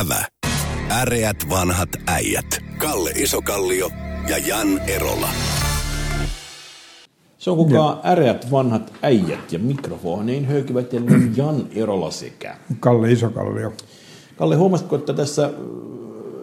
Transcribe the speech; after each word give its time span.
Ävä. 0.00 0.24
Äreät 0.90 1.36
vanhat 1.50 1.88
äijät. 2.06 2.46
Kalle 2.78 3.10
Isokallio 3.10 3.90
ja 4.28 4.38
Jan 4.38 4.78
Erola. 4.78 5.28
Se 7.38 7.50
on 7.50 7.56
kukaan 7.56 8.00
äreät 8.04 8.50
vanhat 8.50 8.92
äijät 9.02 9.52
ja 9.52 9.58
mikrofoniin 9.58 10.44
höykivät 10.44 10.92
ja 10.92 11.00
Jan 11.36 11.66
Erola 11.74 12.10
sekä. 12.10 12.56
Kalle 12.80 13.12
Isokallio. 13.12 13.72
Kalle, 14.36 14.56
huomasitko, 14.56 14.96
että 14.96 15.12
tässä 15.12 15.50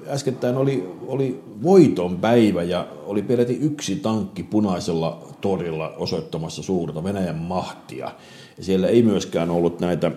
äskettäin 0.07 0.57
oli, 0.57 0.89
oli 1.07 1.43
voiton 1.63 2.17
päivä 2.17 2.63
ja 2.63 2.87
oli 3.05 3.21
peräti 3.21 3.57
yksi 3.61 3.95
tankki 3.95 4.43
punaisella 4.43 5.27
torilla 5.41 5.89
osoittamassa 5.89 6.63
suurta 6.63 7.03
Venäjän 7.03 7.37
mahtia. 7.37 8.11
Ja 8.57 8.63
siellä 8.63 8.87
ei 8.87 9.03
myöskään 9.03 9.49
ollut 9.49 9.79
näitä, 9.79 10.11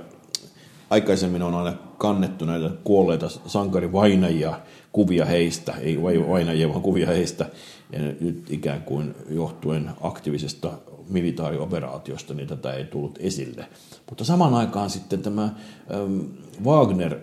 aikaisemmin 0.90 1.42
on 1.42 1.54
aina 1.54 1.76
kannettu 1.98 2.44
näitä 2.44 2.70
kuolleita 2.84 3.28
sankarivainajia, 3.28 4.60
kuvia 4.92 5.24
heistä, 5.24 5.74
ei 5.80 6.02
vainajia, 6.02 6.68
vaan 6.68 6.82
kuvia 6.82 7.06
heistä. 7.06 7.46
Ja 7.92 7.98
nyt 7.98 8.44
ikään 8.50 8.82
kuin 8.82 9.14
johtuen 9.30 9.90
aktiivisesta 10.00 10.72
militaarioperaatiosta, 11.08 12.34
niin 12.34 12.48
tätä 12.48 12.72
ei 12.72 12.84
tullut 12.84 13.18
esille. 13.20 13.66
Mutta 14.10 14.24
samaan 14.24 14.54
aikaan 14.54 14.90
sitten 14.90 15.22
tämä 15.22 15.42
ähm, 15.44 16.20
Wagner, 16.64 17.14
äh, 17.14 17.20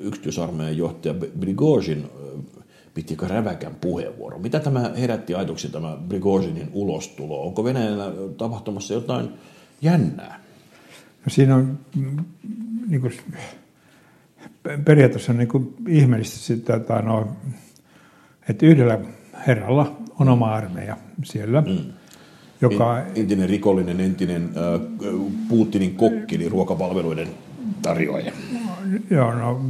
yksityisarmeijan 0.00 0.76
johtaja 0.76 1.14
Brigozhin, 1.14 2.04
äh, 2.04 2.64
piti 2.94 3.16
räväkän 3.22 3.74
puheenvuoro. 3.74 4.38
Mitä 4.38 4.60
tämä 4.60 4.92
herätti 4.96 5.34
ajatuksen 5.34 5.70
tämä 5.70 5.98
Brigozhinin 6.08 6.70
ulostulo? 6.72 7.46
Onko 7.46 7.64
Venäjällä 7.64 8.12
tapahtumassa 8.36 8.94
jotain 8.94 9.28
jännää? 9.82 10.40
No 11.24 11.30
siinä 11.30 11.56
on 11.56 11.78
niin 12.88 13.00
kuin, 13.00 13.12
periaatteessa 14.84 15.32
niin 15.32 15.48
kuin 15.48 15.74
ihmeellistä 15.88 16.38
sitä, 16.38 16.74
että, 16.74 17.02
no, 17.02 17.36
että 18.48 18.66
yhdellä 18.66 18.98
herralla 19.46 19.96
on 20.18 20.28
oma 20.28 20.54
armeija 20.54 20.96
siellä. 21.22 21.60
Mm 21.60 21.92
joka... 22.60 22.98
Entinen 23.14 23.48
rikollinen, 23.48 24.00
entinen 24.00 24.42
äh, 24.42 24.80
Putinin 25.48 25.94
kokki, 25.94 26.36
eli 26.36 26.48
ruokapalveluiden 26.48 27.28
tarjoaja. 27.82 28.32
Joo, 29.10 29.34
no 29.34 29.60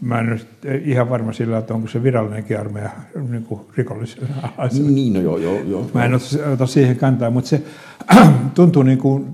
mä 0.00 0.20
en 0.20 0.26
nyt 0.26 0.46
ihan 0.84 1.10
varma 1.10 1.32
sillä, 1.32 1.58
että 1.58 1.74
onko 1.74 1.88
se 1.88 2.02
virallinenkin 2.02 2.60
armeija 2.60 2.90
niin 3.30 3.42
kuin 3.42 3.60
rikollisella 3.76 4.52
Niin, 4.88 5.12
no 5.12 5.20
joo, 5.20 5.38
joo, 5.38 5.60
joo. 5.60 5.90
Mä 5.94 6.04
en 6.04 6.12
ota 6.52 6.66
siihen 6.66 6.96
kantaa, 6.96 7.30
mutta 7.30 7.50
se 7.50 7.62
tuntuu 8.54 8.82
niin 8.82 8.98
kuin, 8.98 9.26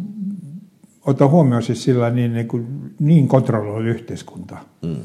ottaa 1.06 1.28
huomioon 1.28 1.62
siis 1.62 1.84
sillä 1.84 2.10
niin, 2.10 2.34
niin, 2.34 2.48
kuin, 2.48 2.94
niin 2.98 3.28
kontrolloitu 3.28 3.88
yhteiskunta. 3.88 4.56
Mm 4.82 4.96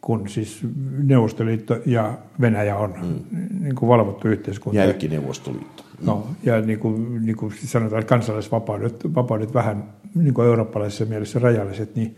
kun 0.00 0.28
siis 0.28 0.60
Neuvostoliitto 1.02 1.78
ja 1.86 2.18
Venäjä 2.40 2.76
on 2.76 2.94
mm. 3.02 3.38
niin 3.60 3.74
kuin 3.74 3.88
valvottu 3.88 4.28
yhteiskunta. 4.28 4.78
Jälkineuvostoliitto. 4.78 5.82
Mm. 6.00 6.06
No, 6.06 6.26
ja 6.42 6.60
niin 6.60 6.78
kuin, 6.78 7.26
niin 7.26 7.36
kuin 7.36 7.52
sanotaan, 7.64 8.00
että 8.00 8.08
kansalaisvapaudet 8.08 9.14
vapaudet 9.14 9.54
vähän 9.54 9.84
niin 10.14 10.34
kuin 10.34 10.46
eurooppalaisessa 10.46 11.04
mielessä 11.04 11.38
rajalliset, 11.38 11.96
niin 11.96 12.16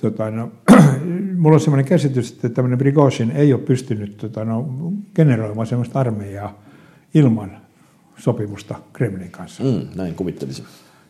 tota, 0.00 0.30
no, 0.30 0.52
mulla 1.38 1.54
on 1.54 1.60
sellainen 1.60 1.88
käsitys, 1.88 2.32
että 2.32 2.48
tämmöinen 2.48 2.78
Brigozhin 2.78 3.30
ei 3.30 3.52
ole 3.52 3.60
pystynyt 3.62 4.16
tota, 4.16 4.44
no, 4.44 4.68
generoimaan 5.14 5.66
sellaista 5.66 6.00
armeijaa 6.00 6.62
ilman 7.14 7.56
sopimusta 8.16 8.74
Kremlin 8.92 9.30
kanssa. 9.30 9.64
Mm, 9.64 9.86
näin 9.94 10.14
kuvittelisin. 10.14 10.64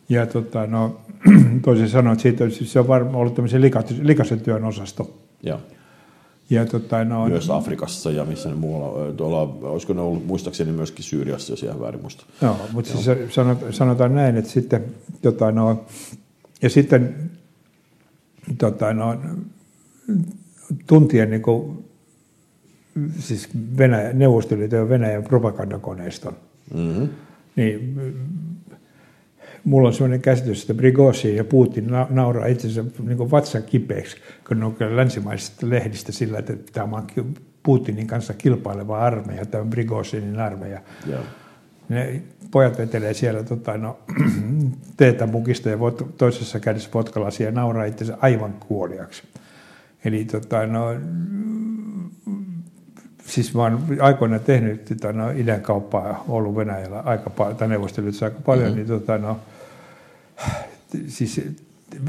Ja 0.09 0.25
tota, 0.25 0.67
no, 0.67 1.01
toisin 1.65 1.89
sanoen, 1.89 2.13
että 2.13 2.23
siitä, 2.23 2.49
siis 2.49 2.73
se 2.73 2.79
on 2.79 2.87
varmaan 2.87 3.15
ollut 3.15 3.35
tämmöisen 3.35 3.61
likaisen 4.01 4.39
työn 4.39 4.63
osasto. 4.63 5.17
Joo. 5.43 5.59
Ja, 6.49 6.65
tota, 6.65 7.03
no, 7.03 7.27
Myös 7.27 7.49
Afrikassa 7.49 8.11
ja 8.11 8.25
missä 8.25 8.49
ne 8.49 8.55
muualla, 8.55 9.13
tuolla, 9.13 9.41
olisiko 9.61 9.93
ne 9.93 10.01
ollut 10.01 10.27
muistaakseni 10.27 10.71
myöskin 10.71 11.03
Syyriassa, 11.03 11.53
jos 11.53 11.63
ihan 11.63 11.79
väärin 11.79 12.01
muista. 12.01 12.25
Joo, 12.41 12.57
mutta 12.71 12.91
Joo. 12.91 13.01
siis 13.01 13.17
sanotaan 13.77 14.15
näin, 14.15 14.37
että 14.37 14.51
sitten, 14.51 14.85
tota, 15.21 15.51
no, 15.51 15.85
ja 16.61 16.69
sitten 16.69 17.15
tota, 18.57 18.93
no, 18.93 19.15
tuntien 20.87 21.29
niin 21.29 21.41
kuin, 21.41 21.85
siis 23.19 23.49
Venäjä, 23.77 24.13
Neuvostoliiton 24.13 24.79
ja 24.79 24.89
Venäjän 24.89 25.23
propagandakoneiston, 25.23 26.33
mm-hmm. 26.73 27.09
niin 27.55 27.95
mulla 29.65 29.87
on 29.87 29.93
sellainen 29.93 30.21
käsitys, 30.21 30.61
että 30.61 30.73
Brigozhin 30.73 31.35
ja 31.35 31.43
Putin 31.43 31.87
nauraa 32.09 32.45
itsensä 32.45 32.83
niin 32.99 33.31
vatsan 33.31 33.63
kipeäksi, 33.63 34.17
kun 34.47 34.59
ne 34.59 34.65
on 34.65 34.75
länsimaisista 34.89 35.69
lehdistä 35.69 36.11
sillä, 36.11 36.39
että 36.39 36.53
tämä 36.73 36.97
on 36.97 37.07
Putinin 37.63 38.07
kanssa 38.07 38.33
kilpaileva 38.33 38.99
armeija, 38.99 39.45
tämä 39.45 39.61
on 39.61 39.69
Brigozhinin 39.69 40.39
armeija. 40.39 40.81
Yeah. 41.09 41.23
Ne 41.89 42.21
pojat 42.51 42.77
vetelee 42.77 43.13
siellä 43.13 43.43
tota, 43.43 43.77
no, 43.77 43.99
teetä 44.97 45.25
mukista 45.25 45.69
ja 45.69 45.77
toisessa 46.17 46.59
kädessä 46.59 46.89
vodkalasia 46.93 47.45
ja 47.45 47.51
nauraa 47.51 47.85
itsensä 47.85 48.17
aivan 48.21 48.53
kuoliaksi. 48.53 49.23
Eli 50.05 50.25
tota, 50.25 50.67
no, 50.67 50.95
siis 53.25 53.53
mä 53.53 53.61
oon 53.61 53.83
aikoina 53.99 54.39
tehnyt 54.39 54.85
tota, 54.85 55.13
no, 55.13 55.29
idän 55.29 55.61
kauppaa 55.61 56.23
ollut 56.27 56.55
Venäjällä 56.55 56.99
aika 56.99 57.29
paljon, 57.29 57.57
tai 57.57 57.67
Neuvostoliitossa 57.67 58.25
aika 58.25 58.39
paljon, 58.45 58.67
mm-hmm. 58.67 58.77
niin 58.77 58.87
tota, 58.87 59.17
no, 59.17 59.39
siis 61.07 61.41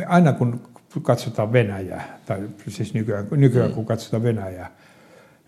aina 0.06 0.32
kun 0.32 0.60
katsotaan 1.02 1.52
Venäjää, 1.52 2.18
tai 2.26 2.48
siis 2.68 2.94
nykyään, 2.94 3.26
nykyään 3.30 3.72
kun 3.72 3.86
katsotaan 3.86 4.22
Venäjää, 4.22 4.70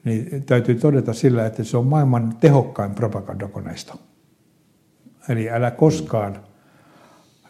niin 0.04 0.42
täytyy 0.42 0.74
todeta 0.74 1.12
sillä, 1.12 1.46
että 1.46 1.64
se 1.64 1.76
on 1.76 1.86
maailman 1.86 2.36
tehokkain 2.40 2.94
propagandakoneisto. 2.94 3.94
Eli 5.28 5.50
älä 5.50 5.70
koskaan, 5.70 6.38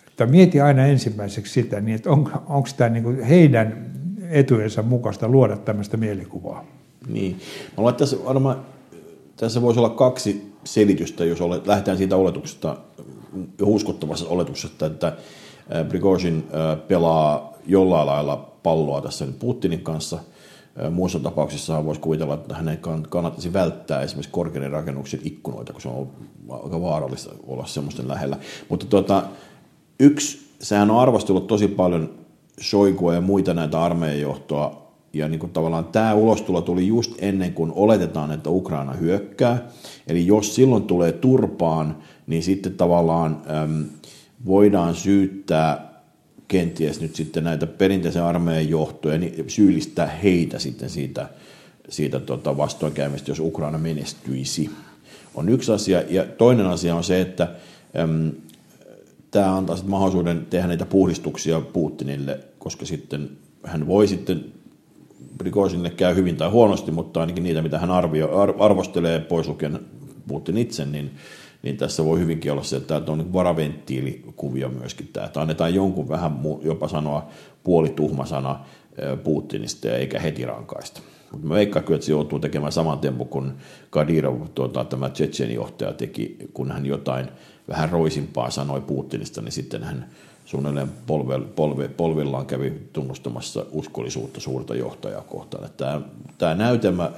että 0.08 0.26
mieti 0.26 0.60
aina 0.60 0.86
ensimmäiseksi 0.86 1.52
sitä, 1.52 1.80
niin 1.80 1.94
että 1.94 2.10
on, 2.10 2.32
onko 2.46 2.68
tämä 2.76 2.90
niin 2.90 3.22
heidän 3.22 3.86
etujensa 4.30 4.82
mukaista 4.82 5.28
luoda 5.28 5.56
tämmöistä 5.56 5.96
mielikuvaa. 5.96 6.64
Niin. 7.08 7.32
Mä 7.32 7.72
luulen, 7.76 7.92
että 7.92 7.98
tässä, 7.98 8.16
varmaan, 8.24 8.62
tässä 9.36 9.62
voisi 9.62 9.80
olla 9.80 9.90
kaksi 9.90 10.52
selitystä, 10.64 11.24
jos 11.24 11.40
olet, 11.40 11.66
lähdetään 11.66 11.98
siitä 11.98 12.16
oletuksesta, 12.16 12.76
uskottavassa 13.62 14.28
oletuksesta, 14.28 14.86
että 14.86 15.16
Prigozhin 15.88 16.44
pelaa 16.88 17.52
jollain 17.66 18.06
lailla 18.06 18.36
palloa 18.62 19.00
tässä 19.00 19.26
Putinin 19.38 19.80
kanssa. 19.80 20.18
Muissa 20.90 21.18
tapauksissa 21.18 21.84
voisi 21.84 22.00
kuvitella, 22.00 22.34
että 22.34 22.54
hänen 22.54 22.78
kannattaisi 23.08 23.52
välttää 23.52 24.02
esimerkiksi 24.02 24.30
korkeiden 24.30 24.70
rakennuksen 24.70 25.20
ikkunoita, 25.24 25.72
kun 25.72 25.82
se 25.82 25.88
on 25.88 26.08
aika 26.50 26.82
vaarallista 26.82 27.30
olla 27.46 27.66
semmoisten 27.66 28.08
lähellä. 28.08 28.36
Mutta 28.68 28.86
tuota, 28.86 29.22
yksi, 30.00 30.38
sehän 30.60 30.90
on 30.90 31.00
arvostellut 31.00 31.46
tosi 31.46 31.68
paljon 31.68 32.14
Shoigua 32.62 33.14
ja 33.14 33.20
muita 33.20 33.54
näitä 33.54 33.82
armeijajohtoa 33.82 34.87
ja 35.12 35.28
niin 35.28 35.40
kuin 35.40 35.52
tavallaan 35.52 35.84
tämä 35.84 36.14
ulostulo 36.14 36.60
tuli 36.60 36.86
just 36.86 37.14
ennen 37.18 37.52
kuin 37.52 37.72
oletetaan, 37.74 38.32
että 38.32 38.50
Ukraina 38.50 38.92
hyökkää. 38.92 39.68
Eli 40.06 40.26
jos 40.26 40.54
silloin 40.54 40.82
tulee 40.82 41.12
turpaan, 41.12 41.96
niin 42.26 42.42
sitten 42.42 42.74
tavallaan 42.74 43.42
äm, 43.64 43.84
voidaan 44.46 44.94
syyttää 44.94 45.88
kenties 46.48 47.00
nyt 47.00 47.16
sitten 47.16 47.44
näitä 47.44 47.66
perinteisen 47.66 48.22
armeijan 48.22 48.68
johtoja, 48.68 49.18
niin 49.18 49.44
syyllistää 49.46 50.06
heitä 50.06 50.58
sitten 50.58 50.90
siitä, 50.90 51.28
siitä 51.88 52.20
tota 52.20 52.56
vastoinkäymistä, 52.56 53.30
jos 53.30 53.40
Ukraina 53.40 53.78
menestyisi. 53.78 54.70
On 55.34 55.48
yksi 55.48 55.72
asia. 55.72 56.02
Ja 56.10 56.24
toinen 56.24 56.66
asia 56.66 56.94
on 56.94 57.04
se, 57.04 57.20
että 57.20 57.48
äm, 58.00 58.32
tämä 59.30 59.56
antaa 59.56 59.76
mahdollisuuden 59.86 60.46
tehdä 60.50 60.66
näitä 60.66 60.86
puhdistuksia 60.86 61.60
Putinille, 61.60 62.40
koska 62.58 62.86
sitten 62.86 63.30
hän 63.62 63.86
voi 63.86 64.08
sitten 64.08 64.44
Prigozhinille 65.38 65.90
käy 65.90 66.14
hyvin 66.14 66.36
tai 66.36 66.48
huonosti, 66.48 66.90
mutta 66.90 67.20
ainakin 67.20 67.44
niitä, 67.44 67.62
mitä 67.62 67.78
hän 67.78 67.90
arvio, 67.90 68.30
arvostelee 68.58 69.20
pois 69.20 69.48
lukien 69.48 69.80
Putin 70.28 70.58
itse, 70.58 70.84
niin, 70.84 71.10
niin 71.62 71.76
tässä 71.76 72.04
voi 72.04 72.18
hyvinkin 72.18 72.52
olla 72.52 72.62
se, 72.62 72.76
että 72.76 73.00
tämä 73.00 73.12
on 73.12 73.32
varaventtiilikuvio 73.32 74.68
myöskin 74.68 75.08
tämä, 75.12 75.26
että 75.26 75.40
annetaan 75.40 75.74
jonkun 75.74 76.08
vähän 76.08 76.40
jopa 76.62 76.88
sanoa 76.88 77.28
puolituhma 77.64 78.26
sana 78.26 78.64
Putinista 79.24 79.88
eikä 79.88 80.20
heti 80.20 80.46
rankaista. 80.46 81.00
Mutta 81.32 81.46
mä 81.46 81.54
veikkaan 81.54 81.84
kyllä, 81.84 81.96
että 81.96 82.06
se 82.06 82.12
joutuu 82.12 82.38
tekemään 82.38 82.72
saman 82.72 82.98
tempo 82.98 83.24
kuin 83.24 83.52
Kadirov, 83.90 84.40
tuota, 84.54 84.84
tämä 84.84 85.10
Tsetseni 85.10 85.54
johtaja 85.54 85.92
teki, 85.92 86.36
kun 86.52 86.72
hän 86.72 86.86
jotain 86.86 87.26
vähän 87.68 87.90
roisimpaa 87.90 88.50
sanoi 88.50 88.80
Putinista, 88.80 89.42
niin 89.42 89.52
sitten 89.52 89.84
hän 89.84 90.08
suunnilleen 90.48 90.88
polve, 91.06 91.40
polve, 91.56 91.88
polvillaan 91.88 92.46
kävi 92.46 92.72
tunnustamassa 92.92 93.66
uskollisuutta 93.72 94.40
suurta 94.40 94.74
johtajaa 94.74 95.22
kohtaan. 95.22 95.70
Tämä, 95.76 96.00
tämä 96.38 96.54
näytelmä, 96.54 97.10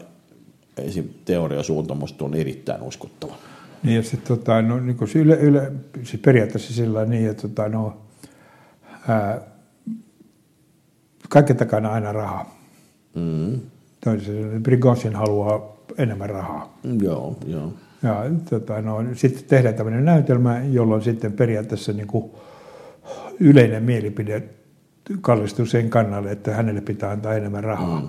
esim. 0.76 1.04
teoriasuunta 1.24 1.96
on 2.20 2.34
erittäin 2.34 2.82
uskottava. 2.82 3.34
Niin 3.82 3.96
ja 3.96 4.02
sitten 4.02 4.38
tota, 4.38 4.62
no, 4.62 4.80
niin 4.80 4.96
yle, 5.14 5.34
yle, 5.34 5.72
siis 6.02 6.22
periaatteessa 6.22 6.74
sillä 6.74 7.04
niin, 7.04 7.30
että 7.30 7.48
tota, 7.48 7.68
no, 7.68 7.96
ää, 9.08 9.40
kaiken 11.28 11.56
takana 11.56 11.92
aina 11.92 12.12
raha. 12.12 12.46
Mm. 13.14 13.60
toisin 14.04 14.62
Prigozhin 14.62 15.16
haluaa 15.16 15.76
enemmän 15.98 16.30
rahaa. 16.30 16.78
Joo, 17.02 17.36
joo. 17.46 17.72
Ja 18.02 18.24
tota, 18.50 18.82
no, 18.82 19.04
sitten 19.14 19.44
tehdään 19.44 19.74
tämmöinen 19.74 20.04
näytelmä, 20.04 20.62
jolloin 20.70 21.02
sitten 21.02 21.32
periaatteessa 21.32 21.92
niin 21.92 22.06
kuin 22.06 22.30
yleinen 23.40 23.82
mielipide 23.82 24.42
kallistuu 25.20 25.66
sen 25.66 25.90
kannalle, 25.90 26.31
että 26.31 26.54
hänelle 26.54 26.81
pitää 26.81 27.10
antaa 27.10 27.34
enemmän 27.34 27.64
rahaa. 27.64 28.00
Mm. 28.00 28.08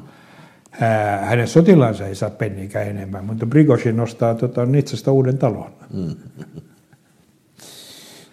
Ää, 0.81 1.25
hänen 1.25 1.48
sotilaansa 1.48 2.07
ei 2.07 2.16
saa 2.16 2.30
penniikään 2.30 2.88
enemmän, 2.88 3.25
mutta 3.25 3.45
Prigozhin 3.45 3.98
nostaa 3.98 4.36
tota, 4.36 4.66
Nitsasta 4.66 5.12
uuden 5.12 5.38
talon. 5.38 5.72
Mm. 5.94 6.16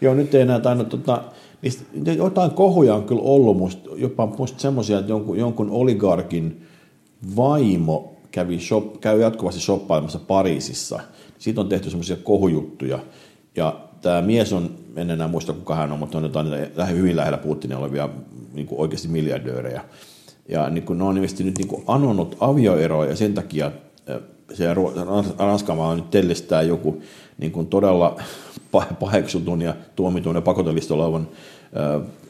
Joo, 0.01 0.15
nyt 0.15 0.35
ei 0.35 0.41
enää 0.41 0.61
tainnut, 0.61 0.89
tota, 0.89 1.23
niistä, 1.63 1.85
jotain 2.13 2.51
kohuja 2.51 2.95
on 2.95 3.05
kyllä 3.05 3.23
ollut, 3.23 3.57
musta, 3.57 3.91
jopa 3.97 4.27
musta 4.27 4.61
semmoisia, 4.61 4.99
että 4.99 5.13
jonkun, 5.13 5.39
jonkun 5.39 5.71
oligarkin 5.71 6.67
vaimo 7.37 8.17
kävi 8.31 8.61
shop, 8.61 9.01
käy 9.01 9.21
jatkuvasti 9.21 9.61
shoppailemassa 9.61 10.19
Pariisissa. 10.19 11.01
Siitä 11.39 11.61
on 11.61 11.69
tehty 11.69 11.91
semmoisia 11.91 12.17
kohujuttuja. 12.17 12.99
Ja 13.57 13.81
tämä 14.03 14.23
mies 14.23 14.53
on, 14.53 14.71
en 15.01 15.11
enää 15.11 15.29
muista 15.29 15.53
kuka 15.53 15.75
hän 15.75 15.93
on, 15.93 15.99
mutta 15.99 16.19
on 16.19 16.25
jotain 16.25 16.51
niitä 16.51 16.85
hyvin 16.85 17.17
lähellä 17.17 17.39
Putinia 17.39 17.79
olevia 17.79 18.09
niin 18.53 18.67
kuin 18.67 18.81
oikeasti 18.81 19.09
miljardöörejä. 19.09 19.85
Ja 20.49 20.71
niin 20.71 20.85
kuin, 20.85 20.99
ne 20.99 21.05
on 21.05 21.17
ilmeisesti 21.17 21.45
nyt 21.45 21.59
niin 21.59 21.69
kuin 21.69 21.85
anonut 21.87 22.37
avioeroa 22.41 23.07
ja 23.07 23.17
sen 23.17 23.35
takia 23.35 23.73
se 24.55 24.65
Ranskan 25.39 25.77
maa 25.77 25.97
nyt 25.97 26.11
tellistää 26.11 26.63
joku 26.63 27.03
niin 27.39 27.53
kuin 27.53 27.67
todella 27.67 28.21
paheksutun 29.01 29.63
ja 29.63 29.75
tuomitun 29.97 30.35
ja 30.35 30.43
pakotelistalla 30.43 31.05
olevan 31.05 31.29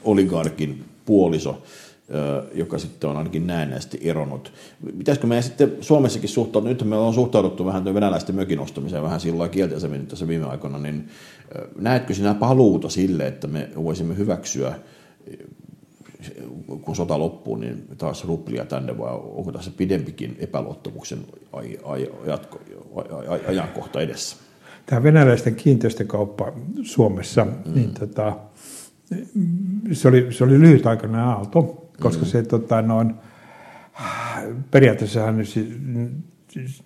oligarkin 0.05 0.85
puoliso, 1.07 1.63
joka 2.55 2.79
sitten 2.79 3.11
on 3.11 3.17
ainakin 3.17 3.47
näennäisesti 3.47 4.01
eronnut. 4.03 4.53
Pitäisikö 4.99 5.27
meidän 5.27 5.43
sitten 5.43 5.73
Suomessakin 5.81 6.29
suhtautua, 6.29 6.71
nyt 6.71 6.85
meillä 6.85 7.07
on 7.07 7.15
suhtauduttu 7.15 7.67
vähän 7.67 7.85
venäläisten 7.85 8.35
mökin 8.35 8.61
ostamiseen 8.61 9.03
vähän 9.03 9.21
sillä 9.21 9.49
kielteisemmin 9.49 10.07
tässä 10.07 10.29
viime 10.29 10.47
aikoina, 10.47 10.79
niin 10.79 11.09
näetkö 11.79 12.15
sinä 12.15 12.35
paluuta 12.35 12.89
sille, 12.89 13.27
että 13.27 13.47
me 13.47 13.69
voisimme 13.77 14.17
hyväksyä 14.17 14.75
kun 16.83 16.97
sota 16.97 17.19
loppuu, 17.19 17.57
niin 17.57 17.85
taas 17.99 18.25
ruplia 18.25 18.65
tänne, 18.65 18.99
vai 18.99 19.11
onko 19.13 19.53
tässä 19.53 19.71
pidempikin 19.77 20.37
epäluottamuksen 20.39 21.19
jatko, 22.27 22.61
ajankohta 23.49 24.01
edessä? 24.01 24.37
Tämä 24.87 25.03
venäläisten 25.03 25.55
kiinteistökauppa 25.55 26.53
Suomessa, 26.83 27.45
mm. 27.45 27.75
niin 27.75 27.95
tota, 27.95 28.37
se, 29.93 30.09
oli, 30.09 30.27
se 30.31 30.45
oli 30.45 30.61
lyhytaikainen 30.61 31.21
aalto, 31.21 31.91
koska 32.01 32.25
mm. 32.25 32.29
se 32.29 32.43
tota, 32.43 32.83
noin, 32.83 33.15
periaatteessa 34.71 35.35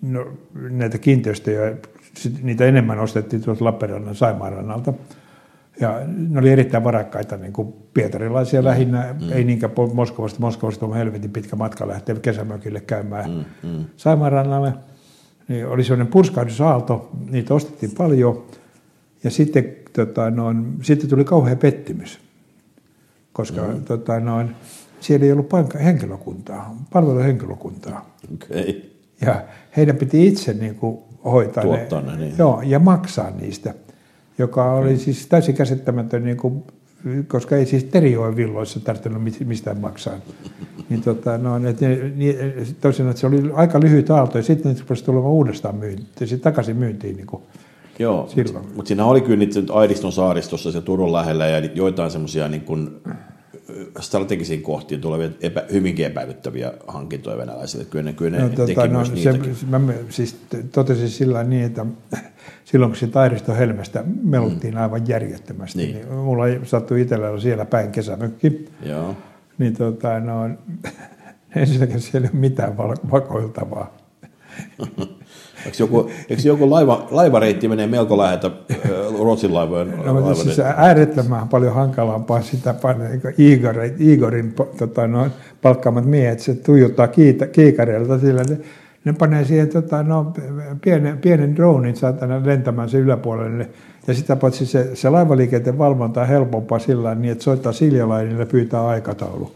no, 0.01 0.33
näitä 0.53 0.97
kiinteistöjä, 0.97 1.77
niitä 2.41 2.65
enemmän 2.65 2.99
ostettiin 2.99 3.41
tuolta 3.41 3.65
Lappeenrannan 3.65 4.15
Saimaanrannalta. 4.15 4.93
Ja 5.79 6.01
ne 6.07 6.39
oli 6.39 6.49
erittäin 6.49 6.83
varakkaita 6.83 7.37
niin 7.37 7.53
kuin 7.53 7.73
pietarilaisia 7.93 8.61
mm. 8.61 8.65
lähinnä, 8.65 9.15
mm. 9.21 9.31
ei 9.31 9.43
niinkään 9.43 9.73
Moskovasta. 9.93 10.39
Moskovasta 10.39 10.85
on 10.85 10.95
helvetin 10.95 11.31
pitkä 11.31 11.55
matka 11.55 11.87
lähteä 11.87 12.15
kesämökille 12.15 12.79
käymään 12.79 13.31
mm. 13.31 13.69
Mm. 13.69 13.85
Saimaanrannalle. 13.97 14.73
Niin 15.47 15.67
oli 15.67 15.83
sellainen 15.83 16.11
purskahdusaalto, 16.11 17.09
niitä 17.29 17.53
ostettiin 17.53 17.91
paljon. 17.97 18.43
Ja 19.23 19.31
sitten, 19.31 19.75
tota, 19.93 20.29
noin, 20.29 20.65
sitten 20.81 21.09
tuli 21.09 21.23
kauhea 21.23 21.55
pettymys, 21.55 22.19
koska 23.33 23.61
mm. 23.61 23.83
tota, 23.83 24.19
noin, 24.19 24.55
siellä 24.99 25.25
ei 25.25 25.31
ollut 25.31 25.49
paikka, 25.49 25.79
henkilökuntaa, 25.79 26.75
palveluhenkilökuntaa. 26.93 28.15
Okay. 28.33 28.92
Ja 29.21 29.41
heidän 29.77 29.95
piti 29.95 30.27
itse 30.27 30.53
niin 30.53 30.75
kuin, 30.75 30.97
hoitaa 31.25 31.63
Tuottaa 31.63 32.01
ne. 32.01 32.11
ne 32.11 32.17
niin. 32.17 32.35
Joo, 32.37 32.61
ja 32.65 32.79
maksaa 32.79 33.29
niistä 33.29 33.73
joka 34.37 34.73
oli 34.73 34.97
siis 34.97 35.27
täysin 35.27 35.55
käsittämätön, 35.55 36.23
niin 36.23 36.37
kuin, 36.37 36.63
koska 37.27 37.55
ei 37.55 37.65
siis 37.65 37.87
villoissa 38.35 38.79
tarvinnut 38.79 39.23
mistään 39.45 39.77
maksaa. 39.77 40.13
Niin, 40.89 41.01
tota, 41.01 41.37
no, 41.37 41.67
et, 41.67 41.81
niin, 42.15 42.35
että 42.39 42.91
se 43.15 43.27
oli 43.27 43.51
aika 43.53 43.79
lyhyt 43.79 44.09
aalto 44.09 44.37
ja 44.37 44.43
sitten 44.43 44.75
se 44.75 44.81
rupesi 44.81 45.03
tulemaan 45.03 45.33
uudestaan 45.33 45.75
myyntiin, 45.75 46.27
sitten 46.27 46.39
takaisin 46.39 46.77
myyntiin 46.77 47.15
niin 47.15 47.27
kuin, 47.27 47.43
Joo, 47.99 48.29
mutta 48.75 48.87
siinä 48.87 49.05
oli 49.05 49.21
kyllä 49.21 49.37
niitä 49.37 49.59
Aidiston 49.73 50.11
saaristossa 50.11 50.69
ja 50.69 50.81
Turun 50.81 51.13
lähellä 51.13 51.47
ja 51.47 51.59
joitain 51.59 52.11
semmoisia 52.11 52.47
niin 52.47 52.61
kuin 52.61 52.89
strategisiin 53.99 54.61
kohtiin 54.61 55.01
tulevia 55.01 55.29
epä, 55.41 55.63
hyvinkin 55.71 56.05
epäilyttäviä 56.05 56.73
hankintoja 56.87 57.37
venäläisille. 57.37 57.85
Kyllä 57.85 58.03
ne, 58.03 58.13
kyllä 58.13 58.37
ne 58.37 58.43
no, 58.43 58.49
tota, 58.49 58.87
no, 58.87 59.05
se, 59.05 59.39
mä 59.67 59.93
siis 60.09 60.37
totesin 60.71 61.09
sillä 61.09 61.43
niin, 61.43 61.63
että 61.63 61.85
silloin 62.65 62.91
kun 62.91 62.97
siitä 62.97 63.21
Airiston 63.21 63.57
helmestä 63.57 64.03
meluttiin 64.23 64.73
mm. 64.73 64.81
aivan 64.81 65.07
järjettömästi, 65.07 65.77
niin. 65.77 65.95
niin 65.95 66.13
mulla 66.13 66.43
sattui 66.63 67.01
itsellä 67.01 67.39
siellä 67.39 67.65
päin 67.65 67.91
kesämökki. 67.91 68.69
Joo. 68.85 69.15
Niin 69.57 69.73
tota, 69.73 70.19
no, 70.19 70.49
ensinnäkin 71.55 72.01
siellä 72.01 72.27
ei 72.27 72.31
ole 72.33 72.39
mitään 72.39 72.77
vakoiltavaa. 73.11 73.97
Eikö 75.65 75.77
joku, 75.79 76.09
eikö 76.29 76.41
joku 76.45 76.69
laiva, 76.69 77.07
laivareitti 77.11 77.67
menee 77.67 77.87
melko 77.87 78.17
lähetä 78.17 78.51
Ruotsin 79.19 79.53
laivojen? 79.53 79.93
No, 80.05 80.35
siis 80.35 80.59
äärettömän 80.59 81.47
paljon 81.47 81.73
hankalampaa 81.73 82.41
sitä 82.41 82.75
Igor, 83.37 83.75
Igorin 83.99 84.53
tota, 84.77 85.07
no, 85.07 85.27
palkkaamat 85.61 86.05
miehet, 86.05 86.39
se 86.39 86.55
tuijottaa 86.55 87.07
kiita, 87.07 87.47
kiikareilta 87.47 88.19
sillä, 88.19 88.43
ne, 88.43 88.57
ne 89.05 89.13
panee 89.13 89.45
siihen 89.45 89.69
tota, 89.69 90.03
no, 90.03 90.33
pienen, 90.81 91.17
pienen 91.17 91.55
dronin 91.55 91.95
saatana 91.95 92.41
lentämään 92.45 92.89
se 92.89 92.97
yläpuolelle. 92.97 93.69
Ja 94.07 94.13
sitä 94.13 94.35
paitsi 94.35 94.65
se, 94.65 94.95
se 94.95 95.09
laivaliikenteen 95.09 95.77
valvonta 95.77 96.21
on 96.21 96.27
helpompaa 96.27 96.79
sillä 96.79 97.15
niin, 97.15 97.31
että 97.31 97.43
soittaa 97.43 97.71
Siljalainille 97.71 98.45
pyytää 98.45 98.87
aikataulu. 98.87 99.51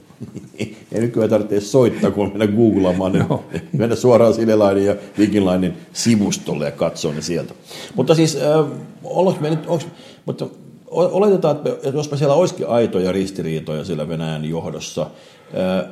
Ei 0.60 1.02
nykyään 1.02 1.30
tarvitse 1.30 1.60
soittaa, 1.60 2.12
kun 2.12 2.30
mennä 2.30 2.48
googlaamaan, 2.48 3.12
niin 3.12 3.26
no. 3.30 3.44
mennä 3.74 3.96
suoraan 3.96 4.34
Silelainin 4.34 4.86
ja 4.86 4.96
Vikinglainin 5.20 5.74
sivustolle 5.94 6.66
ja 6.66 6.72
katsoa 6.72 7.14
ne 7.14 7.22
sieltä. 7.22 7.54
Mutta 7.96 8.16
siis, 8.16 8.36
äh, 8.36 9.40
me 9.40 9.50
nyt, 9.50 9.68
onks, 9.68 9.88
mutta 10.26 10.48
oletetaan, 10.92 11.56
että 11.56 11.90
jos 11.90 12.10
siellä 12.16 12.36
olisikin 12.36 12.68
aitoja 12.68 13.12
ristiriitoja 13.12 13.84
siellä 13.84 14.08
Venäjän 14.08 14.46
johdossa, 14.46 15.02
äh, 15.02 15.92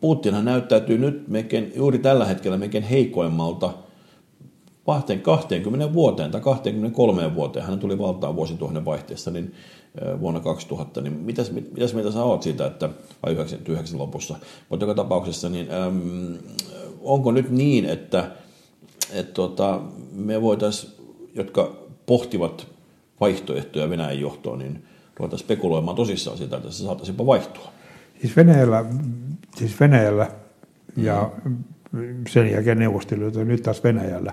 Putinhan 0.00 0.44
näyttäytyy 0.44 0.98
nyt 0.98 1.28
mekin, 1.28 1.72
juuri 1.76 1.98
tällä 1.98 2.24
hetkellä 2.24 2.58
mekin 2.58 2.82
heikoimmalta 2.82 3.70
20 5.22 5.92
vuoteen 5.92 6.30
tai 6.30 6.40
23 6.40 7.34
vuoteen, 7.34 7.66
hän 7.66 7.78
tuli 7.78 7.98
valtaan 7.98 8.36
vuosituhannen 8.36 8.84
vaihteessa, 8.84 9.30
niin 9.30 9.54
vuonna 10.20 10.40
2000, 10.40 11.00
niin 11.00 11.12
mitäs, 11.12 11.52
mitäs 11.52 11.94
mieltä 11.94 12.12
sä 12.12 12.22
oot 12.22 12.42
siitä, 12.42 12.66
että, 12.66 12.88
vai 13.22 13.32
99 13.32 13.98
lopussa, 13.98 14.36
mutta 14.68 14.84
joka 14.84 14.94
tapauksessa, 14.94 15.48
niin 15.48 15.68
äm, 15.72 16.38
onko 17.00 17.32
nyt 17.32 17.50
niin, 17.50 17.84
että 17.84 18.30
et, 19.12 19.34
tota, 19.34 19.80
me 20.12 20.42
voitaisiin, 20.42 20.92
jotka 21.34 21.76
pohtivat 22.06 22.66
vaihtoehtoja 23.20 23.90
Venäjän 23.90 24.20
johtoon, 24.20 24.58
niin 24.58 24.84
ruvetaan 25.16 25.38
spekuloimaan 25.38 25.96
tosissaan 25.96 26.38
sitä, 26.38 26.56
että 26.56 26.70
se 26.70 26.84
saataisiin 26.84 27.26
vaihtua? 27.26 27.72
Siis 28.20 28.36
Venäjällä, 28.36 28.84
siis 29.56 29.80
Venäjällä 29.80 30.30
ja 30.96 31.30
sen 32.28 32.50
jälkeen 32.50 32.78
neuvostoliitto, 32.78 33.44
nyt 33.44 33.62
taas 33.62 33.84
Venäjällä, 33.84 34.32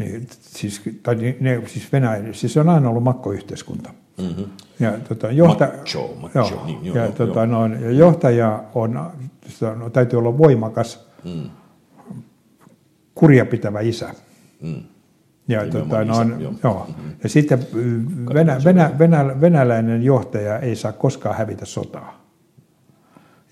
niin, 0.00 0.26
siis, 0.40 0.82
tai 1.02 1.36
ne, 1.40 1.62
siis 1.66 1.92
Venäjä, 1.92 2.32
siis 2.32 2.52
se 2.52 2.60
on 2.60 2.68
aina 2.68 2.88
ollut 2.88 3.02
makkoyhteiskunta. 3.02 3.90
Mm-hmm. 4.18 4.44
Ja, 4.80 4.92
tota, 5.08 5.30
johta, 5.30 5.68
macho, 5.78 6.16
macho, 6.20 6.38
joo, 6.38 6.66
niin, 6.66 6.84
joo, 6.84 6.96
ja, 6.96 7.02
joo, 7.04 7.12
tota, 7.12 7.38
joo. 7.38 7.46
Noin, 7.46 7.82
ja 7.82 7.90
johtaja 7.90 8.64
on, 8.74 8.96
on, 8.96 9.92
täytyy 9.92 10.18
olla 10.18 10.38
voimakas, 10.38 11.08
mm. 11.24 11.50
kurja 13.14 13.46
pitävä 13.46 13.80
isä. 13.80 14.14
Mm. 14.62 14.82
Ja, 15.48 15.66
tota, 15.66 16.04
noin, 16.04 16.28
isä, 16.28 16.40
joo. 16.40 16.54
Joo. 16.64 16.86
Mm-hmm. 16.88 17.12
ja 17.22 17.28
sitten 17.28 17.66
venä, 18.34 18.60
venä, 18.64 18.90
venä, 18.98 19.40
venäläinen 19.40 20.02
johtaja 20.02 20.58
ei 20.58 20.76
saa 20.76 20.92
koskaan 20.92 21.36
hävitä 21.36 21.64
sotaa. 21.64 22.24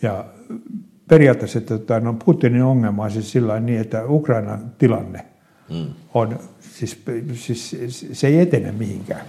Ja 0.02 0.24
periaatteessa 1.08 1.60
tota, 1.60 2.00
no 2.00 2.16
Putinin 2.24 2.62
ongelma 2.62 3.04
on 3.04 3.10
siis 3.10 3.32
sillä 3.32 3.60
niin, 3.60 3.80
että 3.80 4.04
Ukrainan 4.06 4.72
tilanne 4.78 5.26
mm. 5.70 5.86
on, 6.14 6.38
siis, 6.60 6.98
siis 7.34 8.06
se 8.12 8.26
ei 8.26 8.40
etene 8.40 8.72
mihinkään. 8.72 9.26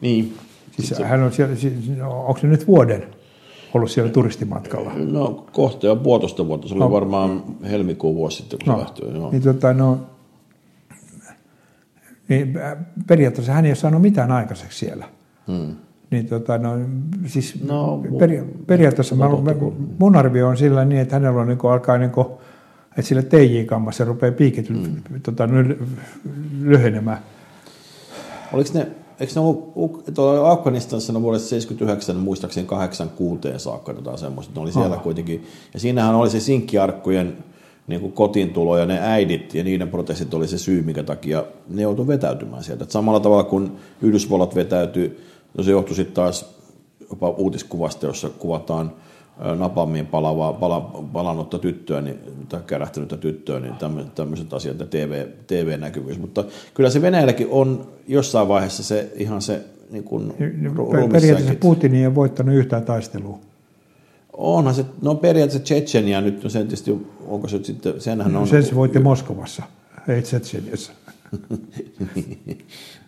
Niin. 0.00 0.34
Siis 0.70 0.98
hän 0.98 1.22
on 1.22 1.32
siellä, 1.32 1.56
siis, 1.56 1.88
no, 1.96 2.20
onko 2.20 2.40
se 2.40 2.46
nyt 2.46 2.66
vuoden 2.66 3.06
ollut 3.74 3.90
siellä 3.90 4.12
turistimatkalla? 4.12 4.92
No 4.94 5.46
kohta 5.52 5.86
jo 5.86 5.96
puolitoista 5.96 6.46
vuotta, 6.46 6.68
se 6.68 6.74
oli 6.74 6.80
no, 6.80 6.90
varmaan 6.90 7.42
helmikuun 7.70 8.14
vuosi 8.14 8.36
sitten, 8.36 8.58
kun 8.58 8.68
no, 8.68 8.74
se 8.74 8.80
lähtyi. 8.80 9.14
Joo. 9.14 9.30
Niin, 9.30 9.42
tota, 9.42 9.74
no, 9.74 9.98
niin 12.28 12.58
periaatteessa 13.06 13.52
hän 13.52 13.64
ei 13.64 13.70
ole 13.70 13.76
saanut 13.76 14.02
mitään 14.02 14.32
aikaiseksi 14.32 14.78
siellä. 14.78 15.04
Hmm. 15.46 15.76
Niin 16.10 16.26
tota, 16.26 16.58
no, 16.58 16.70
siis 17.26 17.64
no, 17.64 18.02
peri, 18.18 18.44
periaatteessa 18.66 19.14
mä, 19.14 19.28
mä, 19.28 19.54
mun 19.98 20.16
arvio 20.16 20.48
on 20.48 20.56
sillä 20.56 20.84
niin, 20.84 21.00
että 21.00 21.16
hänellä 21.16 21.40
on 21.40 21.48
niin 21.48 21.58
kuin, 21.58 21.72
alkaa 21.72 21.98
niin 21.98 22.10
kuin, 22.10 22.26
että 22.90 23.02
sillä 23.02 23.22
TJ-kammassa 23.22 24.04
rupeaa 24.04 24.32
piikit 24.32 24.68
mm. 24.70 25.02
tota, 25.22 25.48
lyhenemään. 26.62 27.18
Oliko 28.52 28.70
ne, 28.74 28.86
eikö 29.20 29.32
ne 29.34 29.40
ollut 29.40 30.04
tuolla 30.14 30.50
Afganistanissa 30.50 31.22
vuodesta 31.22 31.48
79 31.48 32.16
muistaakseni 32.16 32.66
86 32.66 33.40
saakka 33.56 33.92
jotain 33.92 34.18
semmoista, 34.18 34.54
ne 34.54 34.60
oli 34.60 34.72
siellä 34.72 34.94
Aha. 34.94 35.02
kuitenkin, 35.02 35.46
ja 35.74 35.80
siinähän 35.80 36.14
oli 36.14 36.30
se 36.30 36.40
sinkkiarkkujen 36.40 37.36
niin 37.86 38.00
kuin 38.00 38.12
kotiin 38.12 38.52
tulo 38.52 38.78
ja 38.78 38.86
ne 38.86 38.98
äidit 39.02 39.54
ja 39.54 39.64
niiden 39.64 39.88
protestit 39.88 40.34
oli 40.34 40.48
se 40.48 40.58
syy, 40.58 40.82
minkä 40.82 41.02
takia 41.02 41.44
ne 41.68 41.82
joutui 41.82 42.06
vetäytymään 42.06 42.64
sieltä. 42.64 42.84
Et 42.84 42.90
samalla 42.90 43.20
tavalla 43.20 43.44
kuin 43.44 43.72
Yhdysvallat 44.02 44.54
vetäytyi, 44.54 45.20
no 45.58 45.64
se 45.64 45.70
johtui 45.70 45.96
sitten 45.96 46.14
taas 46.14 46.54
jopa 47.10 47.28
uutiskuvasta, 47.28 48.06
jossa 48.06 48.28
kuvataan 48.28 48.92
napammin 49.58 50.06
palavaa, 50.06 50.52
pala, 50.52 50.80
palannutta 51.12 51.58
tyttöä, 51.58 52.00
niin, 52.00 52.18
tai 52.48 52.60
kärähtänyttä 52.66 53.16
tyttöä, 53.16 53.60
niin 53.60 53.74
tämmöiset 54.14 54.52
asiat 54.52 54.80
ja 54.80 54.86
TV, 54.86 55.26
TV-näkyvyys. 55.46 56.18
Mutta 56.18 56.44
kyllä 56.74 56.90
se 56.90 57.02
Venäjälläkin 57.02 57.48
on 57.50 57.86
jossain 58.08 58.48
vaiheessa 58.48 58.82
se 58.82 59.12
ihan 59.14 59.42
se 59.42 59.64
niin 59.90 60.04
kuin 60.04 60.32
Periaatteessa 61.12 61.54
Putin 61.60 61.94
ei 61.94 62.06
ole 62.06 62.14
voittanut 62.14 62.54
yhtään 62.54 62.82
taistelua. 62.82 63.38
Onhan 64.32 64.74
se, 64.74 64.84
no 65.02 65.14
periaatteessa 65.14 65.64
Tsetsenia 65.64 66.20
nyt, 66.20 66.44
no 66.44 66.50
sen 66.50 66.62
tietysti, 66.62 67.06
onko 67.26 67.48
se 67.48 67.60
sitten, 67.62 68.00
senhän 68.00 68.36
on... 68.36 68.48
Sen 68.48 68.62
se 68.62 68.74
voitti 68.74 68.98
Moskovassa, 68.98 69.62
ei 70.08 70.22
Tsetseniassa. 70.22 70.92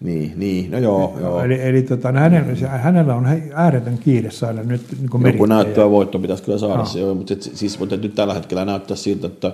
Niin, 0.01 0.33
niin, 0.37 0.71
no 0.71 0.79
joo. 0.79 1.17
joo. 1.21 1.43
Eli, 1.43 1.63
eli 1.63 1.83
tota, 1.83 2.13
hänellä, 2.13 2.69
hänellä 2.69 3.15
on 3.15 3.27
ääretön 3.55 3.99
kiire 3.99 4.31
saada 4.31 4.63
nyt 4.63 4.83
niin 5.01 5.33
Joku 5.33 5.47
näyttöä 5.47 5.91
voitto 5.91 6.19
pitäisi 6.19 6.43
kyllä 6.43 6.59
saada 6.59 6.79
no. 6.79 6.85
se, 6.85 7.01
joo, 7.01 7.15
mutta, 7.15 7.33
et, 7.33 7.43
siis, 7.43 7.79
mutta 7.79 7.97
nyt 7.97 8.15
tällä 8.15 8.35
hetkellä 8.35 8.65
näyttää 8.65 8.97
siltä, 8.97 9.27
että, 9.27 9.53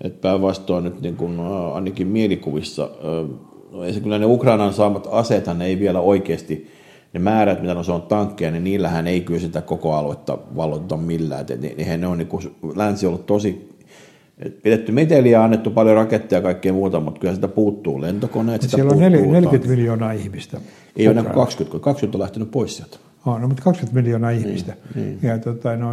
että 0.00 0.20
päinvastoin 0.20 0.84
nyt 0.84 1.00
niin 1.00 1.16
kuin, 1.16 1.40
ainakin 1.72 2.06
mielikuvissa, 2.06 2.90
no 3.72 3.84
ei 3.84 3.92
se 3.92 4.00
kyllä 4.00 4.18
ne 4.18 4.26
Ukrainan 4.26 4.72
saamat 4.72 5.08
aseethan 5.10 5.62
ei 5.62 5.78
vielä 5.78 6.00
oikeasti 6.00 6.70
ne 7.12 7.20
määrät, 7.20 7.60
mitä 7.60 7.76
on 7.94 8.02
tankkeja, 8.02 8.50
niin 8.50 8.64
niillähän 8.64 9.06
ei 9.06 9.20
kyllä 9.20 9.40
sitä 9.40 9.60
koko 9.60 9.94
aluetta 9.94 10.38
vallota 10.56 10.96
millään. 10.96 11.46
Et 11.50 11.76
ne, 11.76 11.96
ne 11.96 12.06
on 12.06 12.18
niin 12.18 12.28
kuin, 12.28 12.54
länsi 12.76 13.06
ollut 13.06 13.26
tosi 13.26 13.68
et 14.38 14.62
pidetty 14.62 14.92
meteliä, 14.92 15.42
annettu 15.42 15.70
paljon 15.70 15.96
raketteja 15.96 16.38
ja 16.38 16.42
kaikkea 16.42 16.72
muuta, 16.72 17.00
mutta 17.00 17.20
kyllä 17.20 17.34
sitä 17.34 17.48
puuttuu 17.48 18.00
lentokoneet. 18.00 18.62
Sitä 18.62 18.76
siellä 18.76 18.92
on 18.92 18.98
40 18.98 19.68
miljoonaa 19.68 20.12
ihmistä. 20.12 20.60
Ei 20.96 21.08
ole 21.08 21.22
20, 21.22 21.78
20 21.78 22.18
on 22.18 22.22
lähtenyt 22.22 22.50
pois 22.50 22.76
sieltä. 22.76 22.98
Oh, 23.26 23.40
no, 23.40 23.48
mutta 23.48 23.62
20 23.62 24.00
miljoonaa 24.00 24.30
niin, 24.30 24.46
ihmistä. 24.46 24.74
Niin, 24.94 25.06
niin. 25.06 25.18
Ja 25.22 25.38
tota, 25.38 25.76
no, 25.76 25.88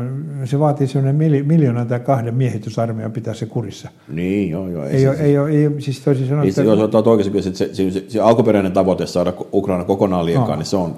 se 0.46 0.60
vaatii 0.60 0.88
sellainen 0.88 1.46
miljoona 1.46 1.86
tai 1.86 2.00
kahden 2.00 2.36
miehitysarmeijan 2.36 3.12
pitää 3.12 3.34
se 3.34 3.46
kurissa. 3.46 3.90
Niin, 4.08 4.50
joo, 4.50 4.68
joo. 4.68 4.86
Ei, 4.86 4.96
ei, 4.96 5.08
ole, 5.08 5.18
ei, 5.18 5.38
ole, 5.38 5.50
ei, 5.50 5.82
siis 5.82 6.00
toisin 6.00 6.28
sanoen... 6.28 6.50
Että... 6.50 6.62
Jos 6.62 6.80
ottaa 6.80 7.04
oikeasti, 7.06 7.42
se, 7.42 7.56
se, 7.56 7.74
se, 7.74 7.92
se, 7.92 8.06
se, 8.08 8.20
alkuperäinen 8.20 8.72
tavoite 8.72 9.08
saada 9.08 9.34
Ukraina 9.54 9.84
kokonaan 9.84 10.26
liekaan, 10.26 10.50
no. 10.50 10.56
niin 10.56 10.66
se 10.66 10.78
on 10.78 10.98